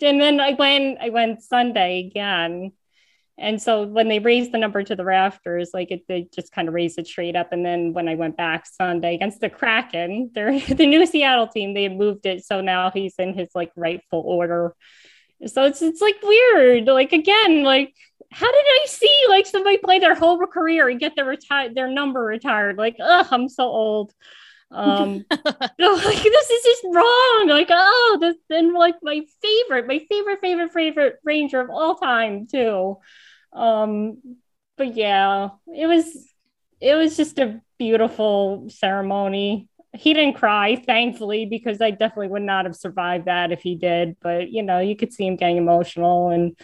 and 0.02 0.20
then 0.20 0.38
I 0.38 0.52
went 0.52 0.98
I 1.00 1.08
went 1.08 1.42
Sunday 1.42 2.06
again. 2.06 2.72
And 3.38 3.60
so 3.60 3.84
when 3.84 4.08
they 4.08 4.18
raised 4.18 4.52
the 4.52 4.58
number 4.58 4.82
to 4.82 4.94
the 4.94 5.04
rafters, 5.04 5.70
like 5.72 5.90
it, 5.90 6.02
they 6.08 6.28
just 6.34 6.52
kind 6.52 6.68
of 6.68 6.74
raised 6.74 6.98
it 6.98 7.06
straight 7.06 7.36
up. 7.36 7.52
And 7.52 7.64
then 7.64 7.94
when 7.94 8.06
I 8.06 8.16
went 8.16 8.36
back 8.36 8.66
Sunday 8.66 9.14
against 9.14 9.40
the 9.40 9.48
Kraken, 9.48 10.30
they're 10.34 10.60
the 10.60 10.86
new 10.86 11.06
Seattle 11.06 11.48
team, 11.48 11.72
they 11.72 11.88
moved 11.88 12.26
it. 12.26 12.44
So 12.44 12.60
now 12.60 12.90
he's 12.90 13.14
in 13.18 13.32
his 13.32 13.48
like 13.54 13.72
rightful 13.76 14.20
order. 14.26 14.74
So 15.46 15.64
it's 15.64 15.80
it's 15.80 16.02
like 16.02 16.16
weird. 16.22 16.84
Like 16.84 17.14
again, 17.14 17.62
like 17.62 17.94
how 18.30 18.52
did 18.52 18.66
I 18.66 18.84
see 18.88 19.20
like 19.30 19.46
somebody 19.46 19.78
play 19.78 20.00
their 20.00 20.14
whole 20.14 20.38
career 20.46 20.90
and 20.90 21.00
get 21.00 21.16
their 21.16 21.24
retired 21.24 21.74
their 21.74 21.88
number 21.88 22.22
retired? 22.22 22.76
Like, 22.76 22.96
ugh, 23.00 23.26
I'm 23.30 23.48
so 23.48 23.64
old 23.64 24.12
um 24.70 25.24
like 25.30 26.22
this 26.22 26.50
is 26.50 26.62
just 26.64 26.84
wrong. 26.92 27.46
Like 27.48 27.68
oh 27.70 28.18
this 28.20 28.36
and 28.50 28.72
like 28.72 28.96
my 29.02 29.22
favorite 29.42 29.86
my 29.86 30.00
favorite 30.08 30.40
favorite 30.40 30.72
favorite 30.72 31.16
ranger 31.24 31.60
of 31.60 31.70
all 31.70 31.96
time 31.96 32.46
too. 32.46 32.96
Um 33.52 34.18
but 34.76 34.94
yeah 34.94 35.50
it 35.74 35.86
was 35.86 36.06
it 36.80 36.94
was 36.94 37.16
just 37.16 37.38
a 37.38 37.60
beautiful 37.78 38.66
ceremony. 38.68 39.68
He 39.94 40.12
didn't 40.12 40.36
cry 40.36 40.76
thankfully 40.76 41.46
because 41.46 41.80
i 41.80 41.90
definitely 41.90 42.28
would 42.28 42.42
not 42.42 42.66
have 42.66 42.76
survived 42.76 43.24
that 43.26 43.50
if 43.50 43.62
he 43.62 43.76
did 43.76 44.14
but 44.20 44.50
you 44.50 44.62
know 44.62 44.78
you 44.78 44.94
could 44.94 45.10
see 45.10 45.26
him 45.26 45.36
getting 45.36 45.56
emotional 45.56 46.28
and 46.28 46.54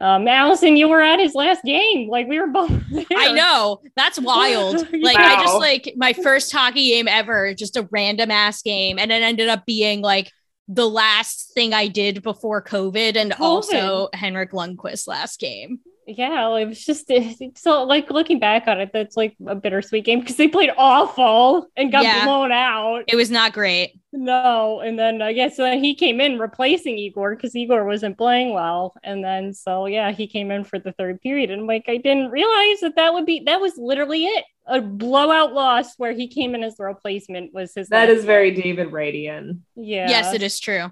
um, 0.00 0.28
Allison, 0.28 0.76
you 0.76 0.88
were 0.88 1.00
at 1.00 1.18
his 1.18 1.34
last 1.34 1.62
game. 1.64 2.08
Like 2.08 2.26
we 2.28 2.38
were 2.38 2.48
both. 2.48 2.70
There. 2.90 3.04
I 3.14 3.32
know 3.32 3.80
that's 3.94 4.18
wild. 4.20 4.76
Like 4.92 5.18
wow. 5.18 5.36
I 5.36 5.42
just 5.42 5.58
like 5.58 5.92
my 5.96 6.12
first 6.12 6.52
hockey 6.52 6.90
game 6.90 7.08
ever, 7.08 7.54
just 7.54 7.76
a 7.76 7.88
random 7.90 8.30
ass 8.30 8.62
game, 8.62 8.98
and 8.98 9.12
it 9.12 9.22
ended 9.22 9.48
up 9.48 9.64
being 9.66 10.02
like 10.02 10.32
the 10.68 10.88
last 10.88 11.52
thing 11.54 11.72
I 11.72 11.88
did 11.88 12.22
before 12.22 12.62
COVID, 12.62 13.16
and 13.16 13.32
COVID. 13.32 13.40
also 13.40 14.08
Henrik 14.12 14.52
Lundqvist's 14.52 15.06
last 15.06 15.40
game 15.40 15.80
yeah, 16.06 16.56
it 16.56 16.66
was 16.66 16.84
just 16.84 17.10
so 17.56 17.82
like 17.82 18.10
looking 18.10 18.38
back 18.38 18.68
on 18.68 18.80
it, 18.80 18.90
that's 18.92 19.16
like 19.16 19.36
a 19.46 19.54
bittersweet 19.54 20.04
game 20.04 20.20
because 20.20 20.36
they 20.36 20.46
played 20.46 20.70
awful 20.76 21.66
and 21.76 21.90
got 21.90 22.04
yeah. 22.04 22.24
blown 22.24 22.52
out. 22.52 23.04
It 23.08 23.16
was 23.16 23.30
not 23.30 23.52
great. 23.52 23.98
No, 24.16 24.80
and 24.80 24.98
then 24.98 25.20
I 25.20 25.34
guess 25.34 25.58
uh, 25.58 25.72
he 25.72 25.94
came 25.94 26.22
in 26.22 26.38
replacing 26.38 26.96
Igor 26.96 27.36
because 27.36 27.54
Igor 27.54 27.84
wasn't 27.84 28.16
playing 28.16 28.54
well, 28.54 28.94
and 29.04 29.22
then 29.22 29.52
so 29.52 29.84
yeah, 29.84 30.10
he 30.10 30.26
came 30.26 30.50
in 30.50 30.64
for 30.64 30.78
the 30.78 30.92
third 30.92 31.20
period, 31.20 31.50
and 31.50 31.66
like 31.66 31.84
I 31.86 31.98
didn't 31.98 32.30
realize 32.30 32.80
that 32.80 32.94
that 32.96 33.12
would 33.12 33.26
be 33.26 33.42
that 33.44 33.60
was 33.60 33.74
literally 33.76 34.24
it 34.24 34.44
a 34.66 34.80
blowout 34.80 35.52
loss 35.52 35.98
where 35.98 36.12
he 36.12 36.28
came 36.28 36.54
in 36.54 36.64
as 36.64 36.76
the 36.76 36.84
replacement 36.84 37.52
was 37.52 37.74
his. 37.74 37.88
That 37.90 38.08
is 38.08 38.24
very 38.24 38.52
David 38.52 38.90
Radian. 38.90 39.60
Yeah. 39.74 40.08
Yes, 40.08 40.32
it 40.32 40.42
is 40.42 40.58
true. 40.58 40.90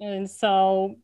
And 0.00 0.28
so 0.30 0.96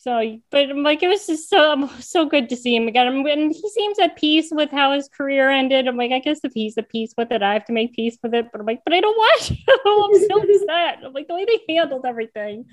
So, 0.00 0.38
but 0.50 0.70
I'm 0.70 0.82
like, 0.82 1.02
it 1.02 1.08
was 1.08 1.26
just 1.26 1.50
so 1.50 1.86
so 2.00 2.24
good 2.24 2.48
to 2.48 2.56
see 2.56 2.74
him 2.74 2.88
again. 2.88 3.06
And 3.06 3.52
he 3.52 3.68
seems 3.68 3.98
at 3.98 4.16
peace 4.16 4.48
with 4.50 4.70
how 4.70 4.92
his 4.92 5.08
career 5.08 5.50
ended. 5.50 5.86
I'm 5.86 5.98
like, 5.98 6.10
I 6.10 6.20
guess 6.20 6.40
if 6.42 6.52
he's 6.54 6.78
at 6.78 6.88
peace 6.88 7.12
with 7.18 7.30
it, 7.30 7.42
I 7.42 7.52
have 7.52 7.66
to 7.66 7.74
make 7.74 7.92
peace 7.92 8.16
with 8.22 8.32
it. 8.32 8.46
But 8.50 8.62
I'm 8.62 8.66
like, 8.66 8.80
but 8.82 8.94
I 8.94 9.02
don't 9.02 9.14
want 9.14 9.50
I'm 10.16 10.26
so 10.26 10.42
upset. 10.42 11.04
I'm 11.04 11.12
like 11.12 11.28
the 11.28 11.34
way 11.34 11.44
they 11.44 11.74
handled 11.74 12.06
everything, 12.06 12.64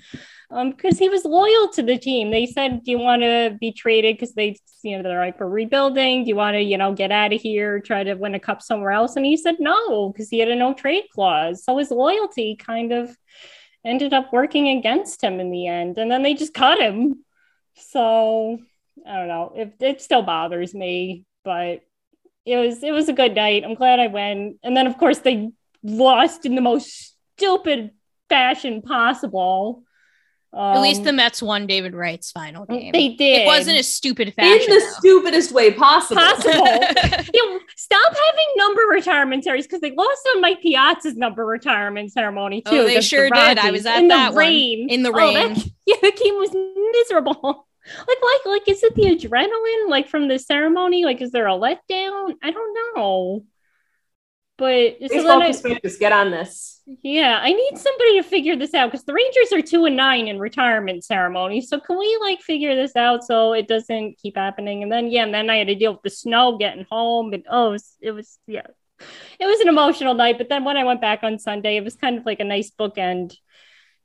um, 0.50 0.70
because 0.70 0.98
he 0.98 1.10
was 1.10 1.26
loyal 1.26 1.68
to 1.74 1.82
the 1.82 1.98
team. 1.98 2.30
They 2.30 2.46
said, 2.46 2.82
"Do 2.82 2.92
you 2.92 2.98
want 2.98 3.20
to 3.20 3.58
be 3.60 3.72
traded?" 3.72 4.16
Because 4.16 4.32
they, 4.32 4.56
you 4.82 4.96
know, 4.96 5.02
they're 5.02 5.20
like, 5.20 5.38
"We're 5.38 5.50
rebuilding. 5.50 6.24
Do 6.24 6.30
you 6.30 6.36
want 6.36 6.54
to, 6.54 6.62
you 6.62 6.78
know, 6.78 6.94
get 6.94 7.12
out 7.12 7.34
of 7.34 7.42
here, 7.42 7.78
try 7.80 8.04
to 8.04 8.14
win 8.14 8.36
a 8.36 8.40
cup 8.40 8.62
somewhere 8.62 8.92
else?" 8.92 9.16
And 9.16 9.26
he 9.26 9.36
said 9.36 9.56
no 9.60 10.12
because 10.12 10.30
he 10.30 10.38
had 10.38 10.48
a 10.48 10.56
no 10.56 10.72
trade 10.72 11.04
clause. 11.12 11.62
So 11.62 11.76
his 11.76 11.90
loyalty 11.90 12.56
kind 12.56 12.90
of 12.90 13.14
ended 13.84 14.12
up 14.12 14.32
working 14.32 14.68
against 14.68 15.22
him 15.22 15.40
in 15.40 15.50
the 15.50 15.66
end. 15.66 15.98
And 15.98 16.10
then 16.10 16.22
they 16.22 16.34
just 16.34 16.54
cut 16.54 16.78
him. 16.78 17.24
So 17.74 18.58
I 19.06 19.16
don't 19.16 19.28
know. 19.28 19.52
It, 19.54 19.74
it 19.80 20.02
still 20.02 20.22
bothers 20.22 20.74
me, 20.74 21.24
but 21.44 21.80
it 22.44 22.56
was 22.56 22.82
it 22.82 22.92
was 22.92 23.08
a 23.08 23.12
good 23.12 23.34
night. 23.34 23.64
I'm 23.64 23.74
glad 23.74 24.00
I 24.00 24.08
went. 24.08 24.56
And 24.62 24.76
then 24.76 24.86
of 24.86 24.98
course 24.98 25.18
they 25.18 25.50
lost 25.82 26.46
in 26.46 26.54
the 26.54 26.60
most 26.60 27.16
stupid 27.36 27.92
fashion 28.28 28.82
possible. 28.82 29.84
Um, 30.50 30.76
At 30.76 30.80
least 30.80 31.04
the 31.04 31.10
Um, 31.10 31.16
Mets 31.16 31.42
won 31.42 31.66
David 31.66 31.94
Wright's 31.94 32.30
final 32.32 32.64
game. 32.64 32.92
they 32.92 33.10
did. 33.10 33.42
It 33.42 33.46
wasn't 33.46 33.78
a 33.78 33.82
stupid 33.82 34.32
fashion. 34.34 34.62
In 34.62 34.78
the 34.78 34.80
though. 34.80 34.92
stupidest 34.98 35.52
way 35.52 35.72
possible. 35.72 36.20
possible. 36.22 36.52
stop 37.76 38.12
having 38.14 38.46
number 38.56 38.82
retirement 38.90 39.44
ceremonies 39.44 39.66
because 39.66 39.80
they 39.82 39.92
lost 39.92 40.28
on 40.34 40.40
Mike 40.40 40.62
Piazza's 40.62 41.16
number 41.16 41.44
retirement 41.44 42.12
ceremony 42.12 42.62
too. 42.62 42.70
Oh, 42.70 42.84
they 42.84 42.92
against 42.92 43.10
the 43.10 43.16
sure 43.16 43.30
did. 43.30 43.58
I 43.58 43.70
was 43.70 43.84
at 43.84 43.98
in 43.98 44.08
that 44.08 44.30
the 44.30 44.34
one. 44.36 44.38
rain. 44.46 44.88
In 44.90 45.02
the 45.02 45.10
Oh, 45.10 45.16
rain. 45.18 45.34
that, 45.54 45.66
yeah, 45.86 45.96
the 46.00 46.12
game 46.12 46.34
was 46.36 46.50
miserable. 46.94 47.66
Like, 47.96 48.18
like, 48.22 48.46
like, 48.46 48.68
is 48.68 48.82
it 48.82 48.94
the 48.94 49.04
adrenaline, 49.04 49.88
like 49.88 50.08
from 50.08 50.28
the 50.28 50.38
ceremony? 50.38 51.04
Like, 51.04 51.22
is 51.22 51.30
there 51.30 51.46
a 51.46 51.52
letdown? 51.52 52.34
I 52.42 52.50
don't 52.50 52.74
know. 52.96 53.44
But 54.58 54.98
Baseball 54.98 55.40
prospectus, 55.40 55.96
get 55.98 56.10
on 56.10 56.32
this. 56.32 56.82
yeah, 57.02 57.38
I 57.40 57.52
need 57.52 57.78
somebody 57.78 58.20
to 58.20 58.24
figure 58.24 58.56
this 58.56 58.74
out 58.74 58.90
because 58.90 59.04
the 59.04 59.14
Rangers 59.14 59.52
are 59.52 59.62
two 59.62 59.84
and 59.84 59.96
nine 59.96 60.26
in 60.26 60.40
retirement 60.40 61.04
ceremonies. 61.04 61.68
So 61.68 61.78
can 61.78 61.96
we 61.96 62.18
like 62.20 62.40
figure 62.40 62.74
this 62.74 62.96
out 62.96 63.22
so 63.22 63.52
it 63.52 63.68
doesn't 63.68 64.18
keep 64.18 64.36
happening? 64.36 64.82
And 64.82 64.90
then 64.90 65.06
yeah, 65.12 65.22
and 65.22 65.32
then 65.32 65.48
I 65.48 65.58
had 65.58 65.68
to 65.68 65.76
deal 65.76 65.92
with 65.92 66.02
the 66.02 66.10
snow 66.10 66.58
getting 66.58 66.86
home, 66.90 67.32
and 67.32 67.44
oh, 67.48 67.68
it 67.68 67.70
was, 67.70 67.96
it 68.00 68.10
was 68.10 68.38
yeah, 68.48 68.66
it 69.38 69.46
was 69.46 69.60
an 69.60 69.68
emotional 69.68 70.14
night. 70.14 70.38
But 70.38 70.48
then 70.48 70.64
when 70.64 70.76
I 70.76 70.82
went 70.82 71.00
back 71.00 71.20
on 71.22 71.38
Sunday, 71.38 71.76
it 71.76 71.84
was 71.84 71.94
kind 71.94 72.18
of 72.18 72.26
like 72.26 72.40
a 72.40 72.44
nice 72.44 72.72
bookend 72.72 73.36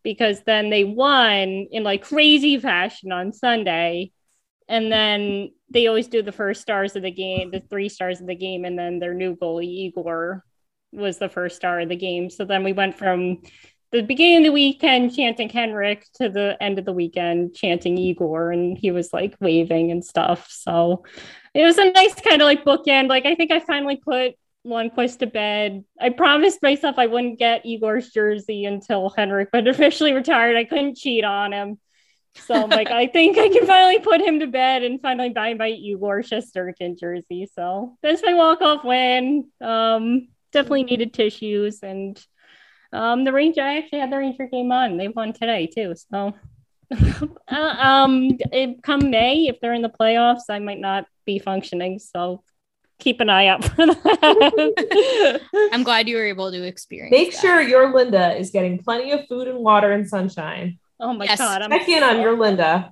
because 0.04 0.44
then 0.44 0.70
they 0.70 0.84
won 0.84 1.68
in 1.72 1.84
like 1.84 2.04
crazy 2.04 2.60
fashion 2.60 3.12
on 3.12 3.34
Sunday. 3.34 4.12
And 4.68 4.92
then 4.92 5.52
they 5.70 5.88
always 5.88 6.08
do 6.08 6.22
the 6.22 6.32
first 6.32 6.62
stars 6.62 6.96
of 6.96 7.04
the 7.04 7.12
game, 7.12 7.52
the 7.52 7.60
three 7.60 7.90
stars 7.90 8.22
of 8.22 8.28
the 8.28 8.36
game, 8.36 8.66
and 8.66 8.78
then 8.78 9.00
their 9.00 9.14
new 9.14 9.36
goalie, 9.36 9.66
Igor, 9.66 10.44
was 10.92 11.18
the 11.18 11.30
first 11.30 11.56
star 11.56 11.82
of 11.82 11.90
the 11.90 11.96
game. 11.96 12.30
So 12.30 12.46
then 12.46 12.64
we 12.64 12.74
went 12.74 12.98
from 12.98 13.42
the 13.92 14.02
beginning 14.02 14.38
of 14.38 14.44
the 14.46 14.52
weekend 14.52 15.16
chanting 15.16 15.50
Henrik 15.50 16.06
to 16.16 16.28
the 16.28 16.58
end 16.60 16.80
of 16.80 16.86
the 16.86 16.94
weekend 16.94 17.56
chanting 17.56 17.98
Igor, 17.98 18.52
and 18.52 18.78
he 18.78 18.92
was 18.92 19.14
like 19.14 19.36
waving 19.40 19.92
and 19.92 20.04
stuff. 20.04 20.48
So 20.50 21.04
it 21.54 21.64
was 21.64 21.78
a 21.78 21.92
nice 21.92 22.16
kind 22.16 22.42
of 22.42 22.46
like 22.46 22.66
bookend. 22.66 23.08
Like 23.08 23.26
I 23.26 23.36
think 23.36 23.52
I 23.52 23.60
finally 23.60 23.98
put 23.98 24.34
one 24.64 24.90
Lundqvist 24.90 25.20
to 25.20 25.28
bed. 25.28 25.84
I 26.00 26.10
promised 26.10 26.64
myself 26.64 26.96
I 26.98 27.06
wouldn't 27.06 27.38
get 27.38 27.66
Igor's 27.66 28.10
jersey 28.10 28.66
until 28.66 29.10
Henrik 29.10 29.50
but 29.52 29.68
officially 29.68 30.14
retired. 30.14 30.56
I 30.56 30.64
couldn't 30.64 30.98
cheat 30.98 31.24
on 31.24 31.54
him. 31.54 31.80
So 32.36 32.54
I'm 32.56 32.70
like, 32.70 32.92
I 32.92 33.08
think 33.08 33.38
I 33.38 33.50
can 33.50 33.66
finally 33.66 34.00
put 34.00 34.22
him 34.22 34.40
to 34.40 34.48
bed 34.48 34.84
and 34.84 35.02
finally 35.02 35.30
buy 35.30 35.54
my 35.54 35.70
Igor 35.70 36.22
Shesterkin 36.22 37.00
jersey. 37.00 37.50
So 37.56 37.98
that's 38.02 38.24
my 38.24 38.34
walk-off 38.34 38.84
win. 38.84 39.50
Um, 39.62 40.28
definitely 40.52 40.84
needed 40.84 41.14
tissues 41.14 41.82
and 41.84 42.24
um, 42.92 43.24
the 43.24 43.34
Ranger. 43.34 43.62
I 43.62 43.78
actually 43.78 44.00
had 44.00 44.12
the 44.12 44.18
Ranger 44.18 44.48
game 44.48 44.72
on. 44.72 44.98
They 44.98 45.08
won 45.08 45.34
today 45.34 45.68
too. 45.68 45.96
So 46.12 46.34
uh, 47.48 47.56
um, 47.56 48.38
it, 48.52 48.84
come 48.84 49.10
May, 49.10 49.48
if 49.48 49.60
they're 49.60 49.74
in 49.74 49.82
the 49.82 49.90
playoffs, 49.90 50.44
I 50.50 50.60
might 50.60 50.80
not 50.80 51.06
be 51.26 51.40
functioning. 51.40 52.00
So 52.00 52.44
keep 53.00 53.20
an 53.20 53.30
eye 53.30 53.48
out 53.48 53.64
for 53.64 53.86
that. 53.86 55.42
I'm 55.72 55.84
glad 55.84 56.08
you 56.08 56.18
were 56.18 56.26
able 56.26 56.52
to 56.52 56.64
experience. 56.64 57.12
Make 57.12 57.32
that. 57.32 57.42
sure 57.42 57.62
your 57.62 57.94
Linda 57.94 58.36
is 58.38 58.52
getting 58.52 58.78
plenty 58.80 59.12
of 59.12 59.28
food 59.28 59.48
and 59.48 59.60
water 59.60 59.92
and 59.92 60.08
sunshine. 60.08 60.80
Oh 61.00 61.14
my 61.14 61.26
Yes. 61.26 61.38
god! 61.40 61.62
I'm 61.62 61.70
Check 61.72 61.88
in 61.90 62.04
on 62.04 62.16
so- 62.16 62.22
your 62.22 62.38
Linda. 62.38 62.92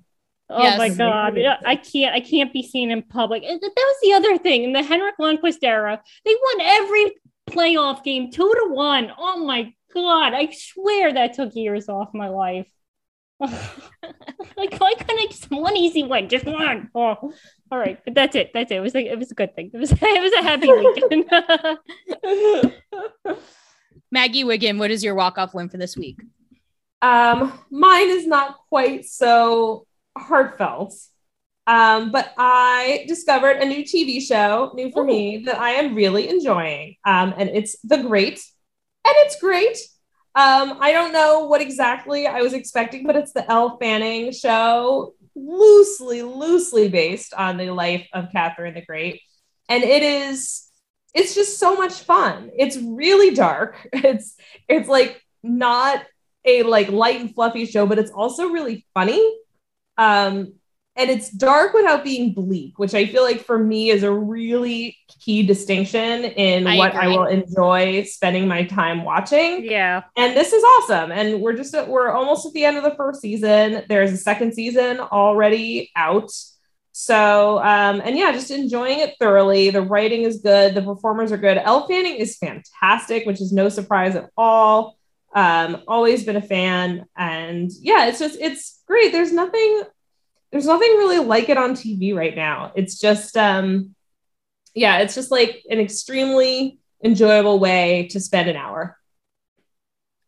Oh 0.50 0.62
Yes. 0.64 0.78
my 0.78 0.90
god! 0.90 1.38
I 1.66 1.76
can't. 1.78 2.14
I 2.14 2.20
can't 2.20 2.52
be 2.52 2.62
seen 2.64 2.92
in 2.92 3.04
public. 3.04 3.44
That 3.44 3.62
was 3.62 3.98
the 4.04 4.14
other 4.14 4.38
thing 4.38 4.64
in 4.64 4.74
the 4.74 4.84
Henrik 4.84 5.16
Lundqvist 5.20 5.64
era. 5.64 6.02
They 6.26 6.36
won 6.36 6.62
every 6.66 7.14
playoff 7.50 8.04
game 8.04 8.32
two 8.32 8.52
to 8.54 8.74
one. 8.74 9.12
Oh 9.18 9.46
my 9.46 9.74
god! 9.94 10.34
I 10.34 10.50
swear 10.52 11.14
that 11.14 11.34
took 11.34 11.56
years 11.56 11.88
off 11.90 12.10
my 12.14 12.28
life. 12.28 12.68
like 13.42 14.78
why 14.78 14.94
couldn't 14.94 15.18
I 15.20 15.26
just 15.32 15.50
one 15.50 15.76
easy 15.76 16.04
win, 16.04 16.30
just 16.30 16.46
one? 16.46 16.92
Oh, 16.94 17.34
all 17.72 17.80
right, 17.80 17.98
but 18.06 18.14
that's 18.14 18.36
it. 18.36 18.52
That's 18.54 18.70
it. 18.72 18.76
It 18.76 18.82
was 18.82 18.94
like 18.94 19.08
it 19.08 19.18
was 19.18 19.32
a 19.32 19.36
good 19.36 19.56
thing. 19.56 19.72
It 19.74 19.78
was 19.78 19.92
it 20.00 20.22
was 20.22 20.34
a 20.34 20.44
happy 20.44 20.72
weekend. 20.72 21.26
Maggie 24.12 24.44
Wiggin, 24.44 24.78
what 24.78 24.92
is 24.92 25.04
your 25.04 25.16
walk-off 25.16 25.54
win 25.54 25.70
for 25.70 25.78
this 25.78 25.96
week? 25.96 26.22
Um, 27.02 27.60
mine 27.70 28.10
is 28.10 28.28
not 28.28 28.58
quite 28.70 29.06
so 29.06 29.86
heartfelt. 30.18 30.94
Um, 31.68 32.12
but 32.12 32.34
I 32.38 33.06
discovered 33.08 33.58
a 33.58 33.66
new 33.66 33.84
TV 33.84 34.22
show, 34.22 34.72
new 34.74 34.92
for 34.92 35.04
me, 35.04 35.44
that 35.46 35.60
I 35.60 35.72
am 35.72 35.96
really 35.96 36.28
enjoying. 36.28 36.96
Um, 37.06 37.34
and 37.38 37.50
it's 37.50 37.78
The 37.84 38.00
Great, 38.00 38.44
and 39.06 39.16
it's 39.20 39.40
great. 39.40 39.78
Um, 40.34 40.78
I 40.80 40.92
don't 40.92 41.14
know 41.14 41.46
what 41.46 41.62
exactly 41.62 42.26
I 42.26 42.42
was 42.42 42.54
expecting, 42.54 43.06
but 43.06 43.16
it's 43.16 43.34
the 43.34 43.50
Elle 43.50 43.78
Fanning 43.78 44.32
show, 44.32 45.14
loosely, 45.36 46.24
loosely 46.24 46.90
based 46.90 47.34
on 47.34 47.58
the 47.58 47.70
life 47.70 48.08
of 48.14 48.32
Catherine 48.32 48.74
the 48.74 48.86
Great. 48.86 49.22
And 49.70 49.84
it 49.84 50.04
is, 50.04 50.68
it's 51.14 51.36
just 51.36 51.60
so 51.60 51.76
much 51.76 51.94
fun. 51.94 52.50
It's 52.58 52.78
really 52.78 53.34
dark. 53.34 53.88
It's, 53.94 54.36
it's 54.68 54.90
like 54.90 55.22
not 55.44 56.04
a 56.46 56.64
like 56.64 56.90
light 56.90 57.22
and 57.22 57.34
fluffy 57.34 57.66
show, 57.66 57.86
but 57.86 58.00
it's 58.00 58.12
also 58.12 58.50
really 58.50 58.86
funny. 58.94 59.22
Um, 59.98 60.54
and 60.98 61.10
it's 61.10 61.30
dark 61.30 61.74
without 61.74 62.04
being 62.04 62.34
bleak, 62.34 62.78
which 62.78 62.94
I 62.94 63.06
feel 63.06 63.24
like 63.24 63.42
for 63.46 63.58
me 63.58 63.90
is 63.90 64.04
a 64.04 64.12
really 64.12 64.98
key 65.08 65.42
distinction 65.42 66.26
in 66.26 66.68
I 66.68 66.78
what 66.78 66.94
I 66.94 67.08
will 67.08 67.28
enjoy 67.28 68.04
spending 68.04 68.48
my 68.48 68.66
time 68.66 69.04
watching. 69.04 69.64
yeah. 69.64 70.04
And 70.18 70.36
this 70.36 70.52
is 70.52 70.64
awesome. 70.64 71.12
And 71.12 71.42
we're 71.42 71.56
just 71.56 71.74
we're 71.88 72.12
almost 72.12 72.46
at 72.46 72.54
the 72.54 72.66
end 72.66 72.78
of 72.78 72.84
the 72.84 72.96
first 72.96 73.22
season. 73.22 73.84
There's 73.88 74.12
a 74.12 74.18
second 74.18 74.54
season 74.54 75.00
already 75.00 75.92
out. 75.96 76.32
So 76.92 77.60
um, 77.60 78.02
and 78.04 78.18
yeah, 78.18 78.34
just 78.34 78.52
enjoying 78.52 79.00
it 79.00 79.16
thoroughly. 79.18 79.70
The 79.70 79.82
writing 79.82 80.24
is 80.24 80.42
good, 80.42 80.76
the 80.76 80.82
performers 80.82 81.32
are 81.32 81.38
good. 81.38 81.58
Elle 81.58 81.88
Fanning 81.88 82.16
is 82.16 82.38
fantastic, 82.38 83.26
which 83.26 83.40
is 83.40 83.54
no 83.54 83.70
surprise 83.70 84.18
at 84.18 84.30
all. 84.36 84.98
Um, 85.34 85.84
always 85.88 86.24
been 86.26 86.36
a 86.36 86.42
fan, 86.42 87.06
and 87.16 87.72
yeah, 87.80 88.08
it's 88.08 88.20
just 88.20 88.38
it's 88.40 88.82
great. 88.86 89.12
There's 89.14 89.32
nothing, 89.32 89.84
there's 90.52 90.66
nothing 90.66 90.90
really 90.98 91.20
like 91.20 91.48
it 91.50 91.58
on 91.58 91.74
TV 91.74 92.14
right 92.14 92.36
now. 92.36 92.74
It's 92.76 93.00
just 93.00 93.38
um, 93.38 93.96
yeah, 94.76 95.00
it's 95.00 95.16
just 95.16 95.32
like 95.32 95.64
an 95.70 95.80
extremely 95.80 96.80
enjoyable 97.04 97.60
way 97.60 98.08
to 98.12 98.20
spend 98.20 98.50
an 98.50 98.56
hour. 98.58 98.98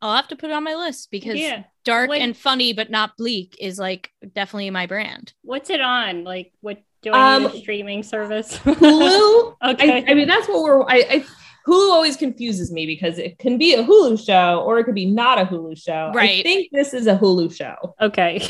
I'll 0.02 0.16
have 0.16 0.28
to 0.30 0.36
put 0.36 0.50
it 0.50 0.54
on 0.54 0.64
my 0.64 0.76
list 0.76 1.12
because 1.12 1.36
Yeah. 1.40 1.64
dark 1.86 2.10
Wait. 2.10 2.22
and 2.22 2.36
funny 2.36 2.74
but 2.74 2.90
not 2.90 3.16
bleak 3.18 3.56
is 3.60 3.80
like 3.80 4.12
definitely 4.34 4.70
my 4.70 4.86
brand. 4.86 5.34
What's 5.44 5.70
it 5.70 5.82
on? 5.82 6.24
Like 6.24 6.52
what? 6.62 6.82
Do 7.02 7.12
I 7.14 7.40
need 7.40 7.46
Um, 7.46 7.52
a 7.52 7.58
streaming 7.58 8.04
service? 8.04 8.58
Hulu. 8.60 9.56
okay. 9.64 10.04
I, 10.06 10.12
I 10.12 10.14
mean, 10.14 10.28
that's 10.28 10.48
what 10.48 10.64
we're. 10.64 10.82
I, 10.84 11.06
I 11.10 11.26
Hulu 11.68 11.92
always 11.92 12.18
confuses 12.18 12.72
me 12.72 12.86
because 12.86 13.18
it 13.18 13.40
can 13.40 13.58
be 13.58 13.74
a 13.74 13.84
Hulu 13.84 14.24
show 14.24 14.62
or 14.66 14.80
it 14.80 14.84
could 14.84 14.96
be 14.96 15.06
not 15.06 15.40
a 15.40 15.46
Hulu 15.46 15.82
show. 15.82 16.12
Right. 16.14 16.40
I 16.40 16.44
think 16.44 16.70
this 16.74 16.94
is 16.94 17.08
a 17.08 17.18
Hulu 17.18 17.56
show. 17.56 17.96
Okay. 18.02 18.42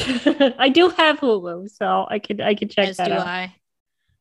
I 0.58 0.70
do 0.70 0.90
have 0.90 1.20
Hulu, 1.20 1.70
so 1.70 2.08
I 2.10 2.18
could 2.20 2.42
I 2.42 2.56
could 2.56 2.72
check 2.72 2.90
As 2.90 2.98
that 2.98 3.08
do 3.08 3.14
out. 3.14 3.28
I. 3.28 3.56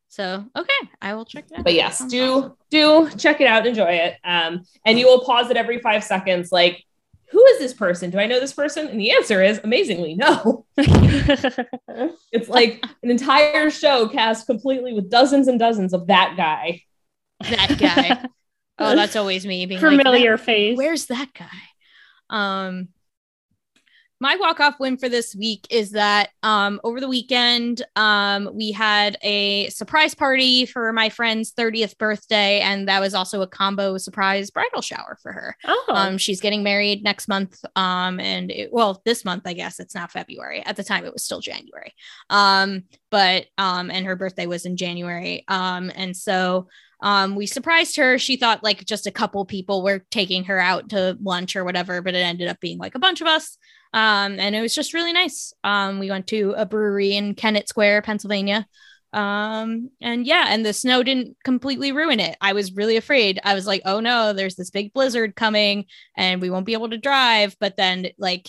So 0.08 0.44
okay, 0.54 0.90
I 1.00 1.14
will 1.14 1.24
check 1.24 1.48
that. 1.48 1.64
But 1.64 1.72
yes, 1.72 2.04
do 2.04 2.32
awesome. 2.32 2.56
do 2.70 3.08
check 3.16 3.40
it 3.40 3.46
out, 3.46 3.66
enjoy 3.66 3.92
it. 3.92 4.18
Um, 4.22 4.64
and 4.84 4.98
you 4.98 5.06
will 5.06 5.24
pause 5.24 5.48
it 5.50 5.56
every 5.56 5.78
five 5.78 6.04
seconds, 6.04 6.52
like. 6.52 6.84
Who 7.30 7.42
is 7.46 7.60
this 7.60 7.72
person? 7.72 8.10
Do 8.10 8.18
I 8.18 8.26
know 8.26 8.40
this 8.40 8.52
person? 8.52 8.88
And 8.88 9.00
the 9.00 9.12
answer 9.12 9.42
is 9.42 9.58
amazingly 9.64 10.14
no. 10.14 10.66
It's 12.30 12.46
like 12.50 12.84
an 13.02 13.10
entire 13.10 13.70
show 13.70 14.06
cast 14.06 14.44
completely 14.44 14.92
with 14.92 15.10
dozens 15.10 15.48
and 15.48 15.58
dozens 15.58 15.94
of 15.94 16.08
that 16.08 16.34
guy. 16.36 16.82
that 17.40 17.78
guy. 17.78 18.28
Oh, 18.82 18.96
that's 18.96 19.16
always 19.16 19.46
me 19.46 19.66
being 19.66 19.80
familiar 19.80 20.32
Like, 20.32 20.40
face. 20.40 20.78
Where's 20.78 21.06
that 21.06 21.28
guy? 21.34 21.48
Um, 22.30 22.88
my 24.22 24.36
walk-off 24.36 24.78
win 24.78 24.98
for 24.98 25.08
this 25.08 25.34
week 25.34 25.66
is 25.68 25.90
that 25.90 26.28
um, 26.44 26.80
over 26.84 27.00
the 27.00 27.08
weekend 27.08 27.82
um, 27.96 28.48
we 28.54 28.70
had 28.70 29.18
a 29.20 29.68
surprise 29.70 30.14
party 30.14 30.64
for 30.64 30.92
my 30.92 31.08
friend's 31.08 31.52
30th 31.52 31.98
birthday 31.98 32.60
and 32.60 32.86
that 32.86 33.00
was 33.00 33.14
also 33.14 33.42
a 33.42 33.48
combo 33.48 33.98
surprise 33.98 34.48
bridal 34.52 34.80
shower 34.80 35.18
for 35.20 35.32
her. 35.32 35.56
Oh, 35.64 35.84
um, 35.88 36.18
she's 36.18 36.40
getting 36.40 36.62
married 36.62 37.02
next 37.02 37.26
month 37.26 37.64
um, 37.74 38.20
and 38.20 38.52
it, 38.52 38.72
well 38.72 39.02
this 39.04 39.24
month 39.24 39.42
i 39.44 39.54
guess. 39.54 39.80
It's 39.80 39.96
now 39.96 40.06
february. 40.06 40.64
At 40.64 40.76
the 40.76 40.84
time 40.84 41.04
it 41.04 41.12
was 41.12 41.24
still 41.24 41.40
january. 41.40 41.92
Um, 42.30 42.84
but 43.10 43.46
um, 43.58 43.90
and 43.90 44.06
her 44.06 44.14
birthday 44.14 44.46
was 44.46 44.66
in 44.66 44.76
january. 44.76 45.44
Um, 45.48 45.90
and 45.96 46.16
so 46.16 46.68
um, 47.02 47.34
we 47.34 47.46
surprised 47.46 47.96
her. 47.96 48.16
She 48.18 48.36
thought 48.36 48.62
like 48.62 48.84
just 48.84 49.06
a 49.06 49.12
couple 49.12 49.44
people 49.44 49.82
were 49.82 50.04
taking 50.10 50.44
her 50.44 50.58
out 50.58 50.90
to 50.90 51.18
lunch 51.20 51.56
or 51.56 51.64
whatever, 51.64 52.00
but 52.00 52.14
it 52.14 52.18
ended 52.18 52.48
up 52.48 52.60
being 52.60 52.78
like 52.78 52.94
a 52.94 53.00
bunch 53.00 53.20
of 53.20 53.26
us. 53.26 53.58
Um, 53.92 54.38
and 54.38 54.54
it 54.54 54.62
was 54.62 54.74
just 54.74 54.94
really 54.94 55.12
nice. 55.12 55.52
Um, 55.64 55.98
we 55.98 56.10
went 56.10 56.28
to 56.28 56.54
a 56.56 56.64
brewery 56.64 57.14
in 57.14 57.34
Kennett 57.34 57.68
Square, 57.68 58.02
Pennsylvania. 58.02 58.66
Um, 59.12 59.90
and 60.00 60.26
yeah, 60.26 60.46
and 60.48 60.64
the 60.64 60.72
snow 60.72 61.02
didn't 61.02 61.36
completely 61.44 61.92
ruin 61.92 62.20
it. 62.20 62.36
I 62.40 62.54
was 62.54 62.72
really 62.72 62.96
afraid. 62.96 63.40
I 63.44 63.54
was 63.54 63.66
like, 63.66 63.82
oh 63.84 64.00
no, 64.00 64.32
there's 64.32 64.54
this 64.54 64.70
big 64.70 64.94
blizzard 64.94 65.36
coming 65.36 65.86
and 66.16 66.40
we 66.40 66.48
won't 66.48 66.64
be 66.66 66.72
able 66.72 66.88
to 66.90 66.96
drive. 66.96 67.56
But 67.60 67.76
then, 67.76 68.06
like, 68.16 68.48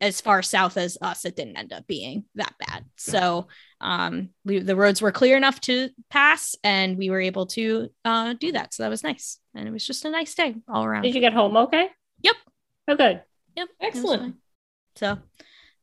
as 0.00 0.20
far 0.20 0.42
south 0.42 0.76
as 0.76 0.98
us, 1.00 1.24
it 1.24 1.36
didn't 1.36 1.56
end 1.56 1.72
up 1.72 1.86
being 1.86 2.24
that 2.34 2.54
bad. 2.58 2.84
So 2.96 3.48
um, 3.80 4.30
we 4.44 4.60
the 4.60 4.76
roads 4.76 5.02
were 5.02 5.12
clear 5.12 5.36
enough 5.36 5.60
to 5.62 5.90
pass, 6.10 6.56
and 6.64 6.96
we 6.96 7.10
were 7.10 7.20
able 7.20 7.46
to 7.48 7.88
uh, 8.04 8.34
do 8.34 8.52
that. 8.52 8.74
So 8.74 8.82
that 8.82 8.88
was 8.90 9.02
nice, 9.04 9.38
and 9.54 9.68
it 9.68 9.70
was 9.70 9.86
just 9.86 10.04
a 10.04 10.10
nice 10.10 10.34
day 10.34 10.54
all 10.68 10.84
around. 10.84 11.02
did 11.02 11.14
you 11.14 11.20
get 11.20 11.32
home 11.32 11.56
okay? 11.56 11.88
Yep. 12.22 12.36
Oh, 12.88 12.96
good. 12.96 13.22
Yep, 13.56 13.68
Excellent. 13.80 14.36
So 14.96 15.18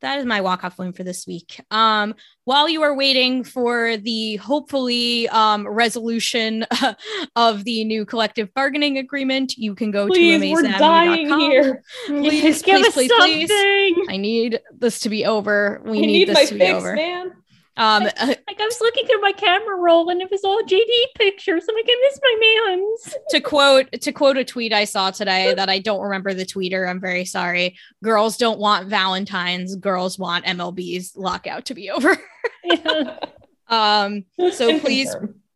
that 0.02 0.20
is 0.20 0.26
my 0.26 0.42
walk 0.42 0.64
off 0.64 0.78
win 0.78 0.94
for 0.94 1.04
this 1.04 1.26
week. 1.26 1.62
Um, 1.72 2.16
while 2.44 2.68
you 2.68 2.82
are 2.82 2.96
waiting 2.96 3.44
for 3.44 3.98
the 3.98 4.38
hopefully 4.38 5.30
um, 5.30 5.68
resolution 5.68 6.66
of 7.36 7.64
the 7.64 7.84
new 7.86 8.06
collective 8.06 8.54
bargaining 8.54 8.98
agreement, 8.98 9.54
you 9.58 9.76
can 9.76 9.92
go 9.92 10.08
Please, 10.08 10.42
to 10.42 10.52
we're 10.52 10.64
dying 10.64 11.30
here. 11.40 11.84
Please, 12.08 12.62
give 12.62 12.82
please, 12.82 12.88
us 12.88 12.94
please, 12.94 13.12
please. 13.12 13.50
something. 13.50 14.06
I 14.10 14.18
need 14.18 14.60
this 14.78 15.00
to 15.02 15.10
be 15.10 15.26
over. 15.26 15.82
We 15.86 16.00
I 16.00 16.02
need, 16.02 16.08
need 16.08 16.28
this 16.30 16.36
my 16.36 16.46
to 16.46 16.56
be 16.56 16.68
over. 16.68 16.96
man. 16.96 17.32
Um, 17.78 18.04
uh, 18.04 18.10
Like 18.28 18.60
I 18.60 18.66
was 18.66 18.82
looking 18.82 19.06
through 19.08 19.22
my 19.22 19.32
camera 19.32 19.78
roll 19.78 20.10
and 20.10 20.22
it 20.22 20.30
was 20.30 20.44
all 20.44 20.62
JD 20.64 20.92
pictures. 21.16 21.66
I'm 21.70 21.76
like, 21.76 21.86
I 21.88 22.10
miss 22.10 22.20
my 22.22 22.66
man's. 22.68 23.18
to 23.30 23.40
quote 23.40 23.92
to 23.94 24.12
quote 24.12 24.38
a 24.38 24.44
tweet 24.44 24.74
I 24.74 24.86
saw 24.86 25.12
today 25.12 25.54
that 25.54 25.70
I 25.70 25.80
don't 25.80 26.02
remember 26.02 26.34
the 26.34 26.46
tweeter. 26.46 26.88
I'm 26.90 27.00
very 27.00 27.26
sorry. 27.26 27.78
Girls 28.04 28.38
don't 28.38 28.60
want 28.60 28.88
Valentine's. 28.88 29.76
Girls 29.76 30.20
want 30.20 30.46
MLB's 30.46 31.16
lockout 31.16 31.66
to 31.66 31.74
be 31.74 31.90
over. 31.90 32.18
Yeah. 32.64 33.18
um, 33.68 34.26
so 34.52 34.78
please, 34.80 35.16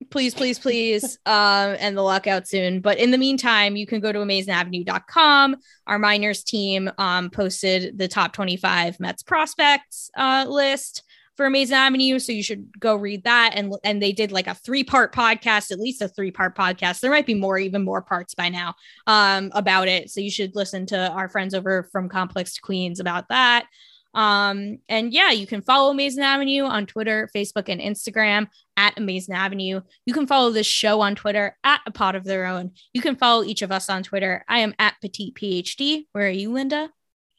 please, 0.10 0.34
please, 0.34 0.58
please, 0.58 1.20
um, 1.26 1.76
and 1.80 1.98
the 1.98 2.02
lockout 2.02 2.48
soon. 2.48 2.80
But 2.80 2.98
in 2.98 3.12
the 3.12 3.18
meantime, 3.18 3.76
you 3.76 3.86
can 3.86 4.00
go 4.00 4.14
to 4.14 4.20
amazingavenue.com. 4.20 5.58
Our 5.86 6.00
minors 6.00 6.44
team 6.44 6.90
um, 6.98 7.30
posted 7.30 7.98
the 7.98 8.08
top 8.08 8.32
25 8.32 9.02
Mets 9.02 9.24
prospects 9.24 10.10
uh, 10.18 10.46
list 10.48 11.04
for 11.36 11.46
Amazing 11.46 11.76
Avenue. 11.76 12.20
So 12.20 12.32
you 12.32 12.44
should 12.44 12.80
go 12.80 12.96
read 12.96 13.24
that. 13.24 13.54
And 13.56 13.74
and 13.84 14.02
they 14.02 14.12
did 14.12 14.32
like 14.32 14.48
a 14.48 14.56
three 14.56 14.84
part 14.84 15.14
podcast, 15.14 15.72
at 15.72 15.80
least 15.80 16.02
a 16.02 16.08
three 16.08 16.32
part 16.32 16.58
podcast. 16.58 17.00
There 17.00 17.12
might 17.12 17.26
be 17.26 17.34
more, 17.34 17.58
even 17.58 17.84
more 17.84 18.02
parts 18.02 18.34
by 18.34 18.50
now 18.50 18.76
um, 19.08 19.52
about 19.54 19.88
it. 19.88 20.10
So 20.10 20.22
you 20.22 20.32
should 20.32 20.56
listen 20.56 20.86
to 20.88 21.10
our 21.12 21.30
friends 21.30 21.54
over 21.54 21.90
from 21.92 22.10
Complex 22.10 22.56
to 22.56 22.62
Queens 22.62 23.00
about 23.00 23.30
that. 23.30 23.66
Um, 24.14 24.78
and 24.88 25.12
yeah, 25.12 25.32
you 25.32 25.46
can 25.46 25.62
follow 25.62 25.92
Amazing 25.92 26.24
Avenue 26.24 26.64
on 26.64 26.86
Twitter, 26.86 27.30
Facebook, 27.36 27.68
and 27.68 27.82
Instagram 27.82 28.48
at 28.78 28.98
Amazing 28.98 29.36
Avenue. 29.36 29.82
You 30.06 30.14
can 30.14 30.26
follow 30.26 30.52
this 30.52 30.66
show 30.66 31.02
on 31.02 31.16
Twitter 31.16 31.58
at 31.66 31.82
A 31.86 31.92
Pod 31.92 32.16
of 32.16 32.24
Their 32.24 32.46
Own. 32.46 32.72
You 32.94 33.02
can 33.02 33.18
follow 33.18 33.44
each 33.44 33.62
of 33.62 33.74
us 33.74 33.90
on 33.90 34.04
Twitter. 34.04 34.46
I 34.48 34.60
am 34.60 34.74
at 34.80 34.96
Petite 35.02 35.36
PhD. 35.36 36.06
Where 36.14 36.28
are 36.28 36.30
you, 36.30 36.54
Linda? 36.54 36.92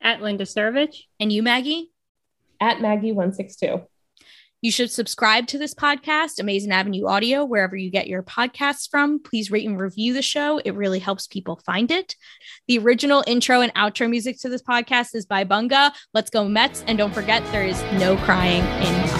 At 0.03 0.21
Linda 0.21 0.45
Servich. 0.45 1.05
And 1.19 1.33
you, 1.33 1.43
Maggie? 1.43 1.93
At 2.61 2.79
Maggie162. 2.79 3.87
You 4.63 4.73
should 4.73 4.91
subscribe 4.91 5.47
to 5.49 5.59
this 5.59 5.75
podcast, 5.75 6.41
Amazing 6.41 6.73
Avenue 6.73 7.07
Audio, 7.07 7.45
wherever 7.45 7.77
you 7.77 7.91
get 7.91 8.09
your 8.09 8.23
podcasts 8.23 8.89
from. 8.91 9.23
Please 9.23 9.51
rate 9.51 9.69
and 9.69 9.79
review 9.79 10.15
the 10.15 10.23
show. 10.23 10.59
It 10.65 10.75
really 10.75 10.99
helps 10.99 11.27
people 11.27 11.61
find 11.65 11.91
it. 11.91 12.17
The 12.67 12.79
original 12.79 13.23
intro 13.27 13.61
and 13.61 13.73
outro 13.75 14.09
music 14.09 14.41
to 14.41 14.49
this 14.49 14.63
podcast 14.63 15.15
is 15.15 15.27
by 15.27 15.45
Bunga. 15.45 15.93
Let's 16.15 16.31
go 16.31 16.49
Mets. 16.49 16.83
And 16.87 16.97
don't 16.97 17.15
forget, 17.15 17.45
there 17.53 17.67
is 17.67 17.81
no 18.01 18.17
crying 18.17 18.65
in. 18.83 19.16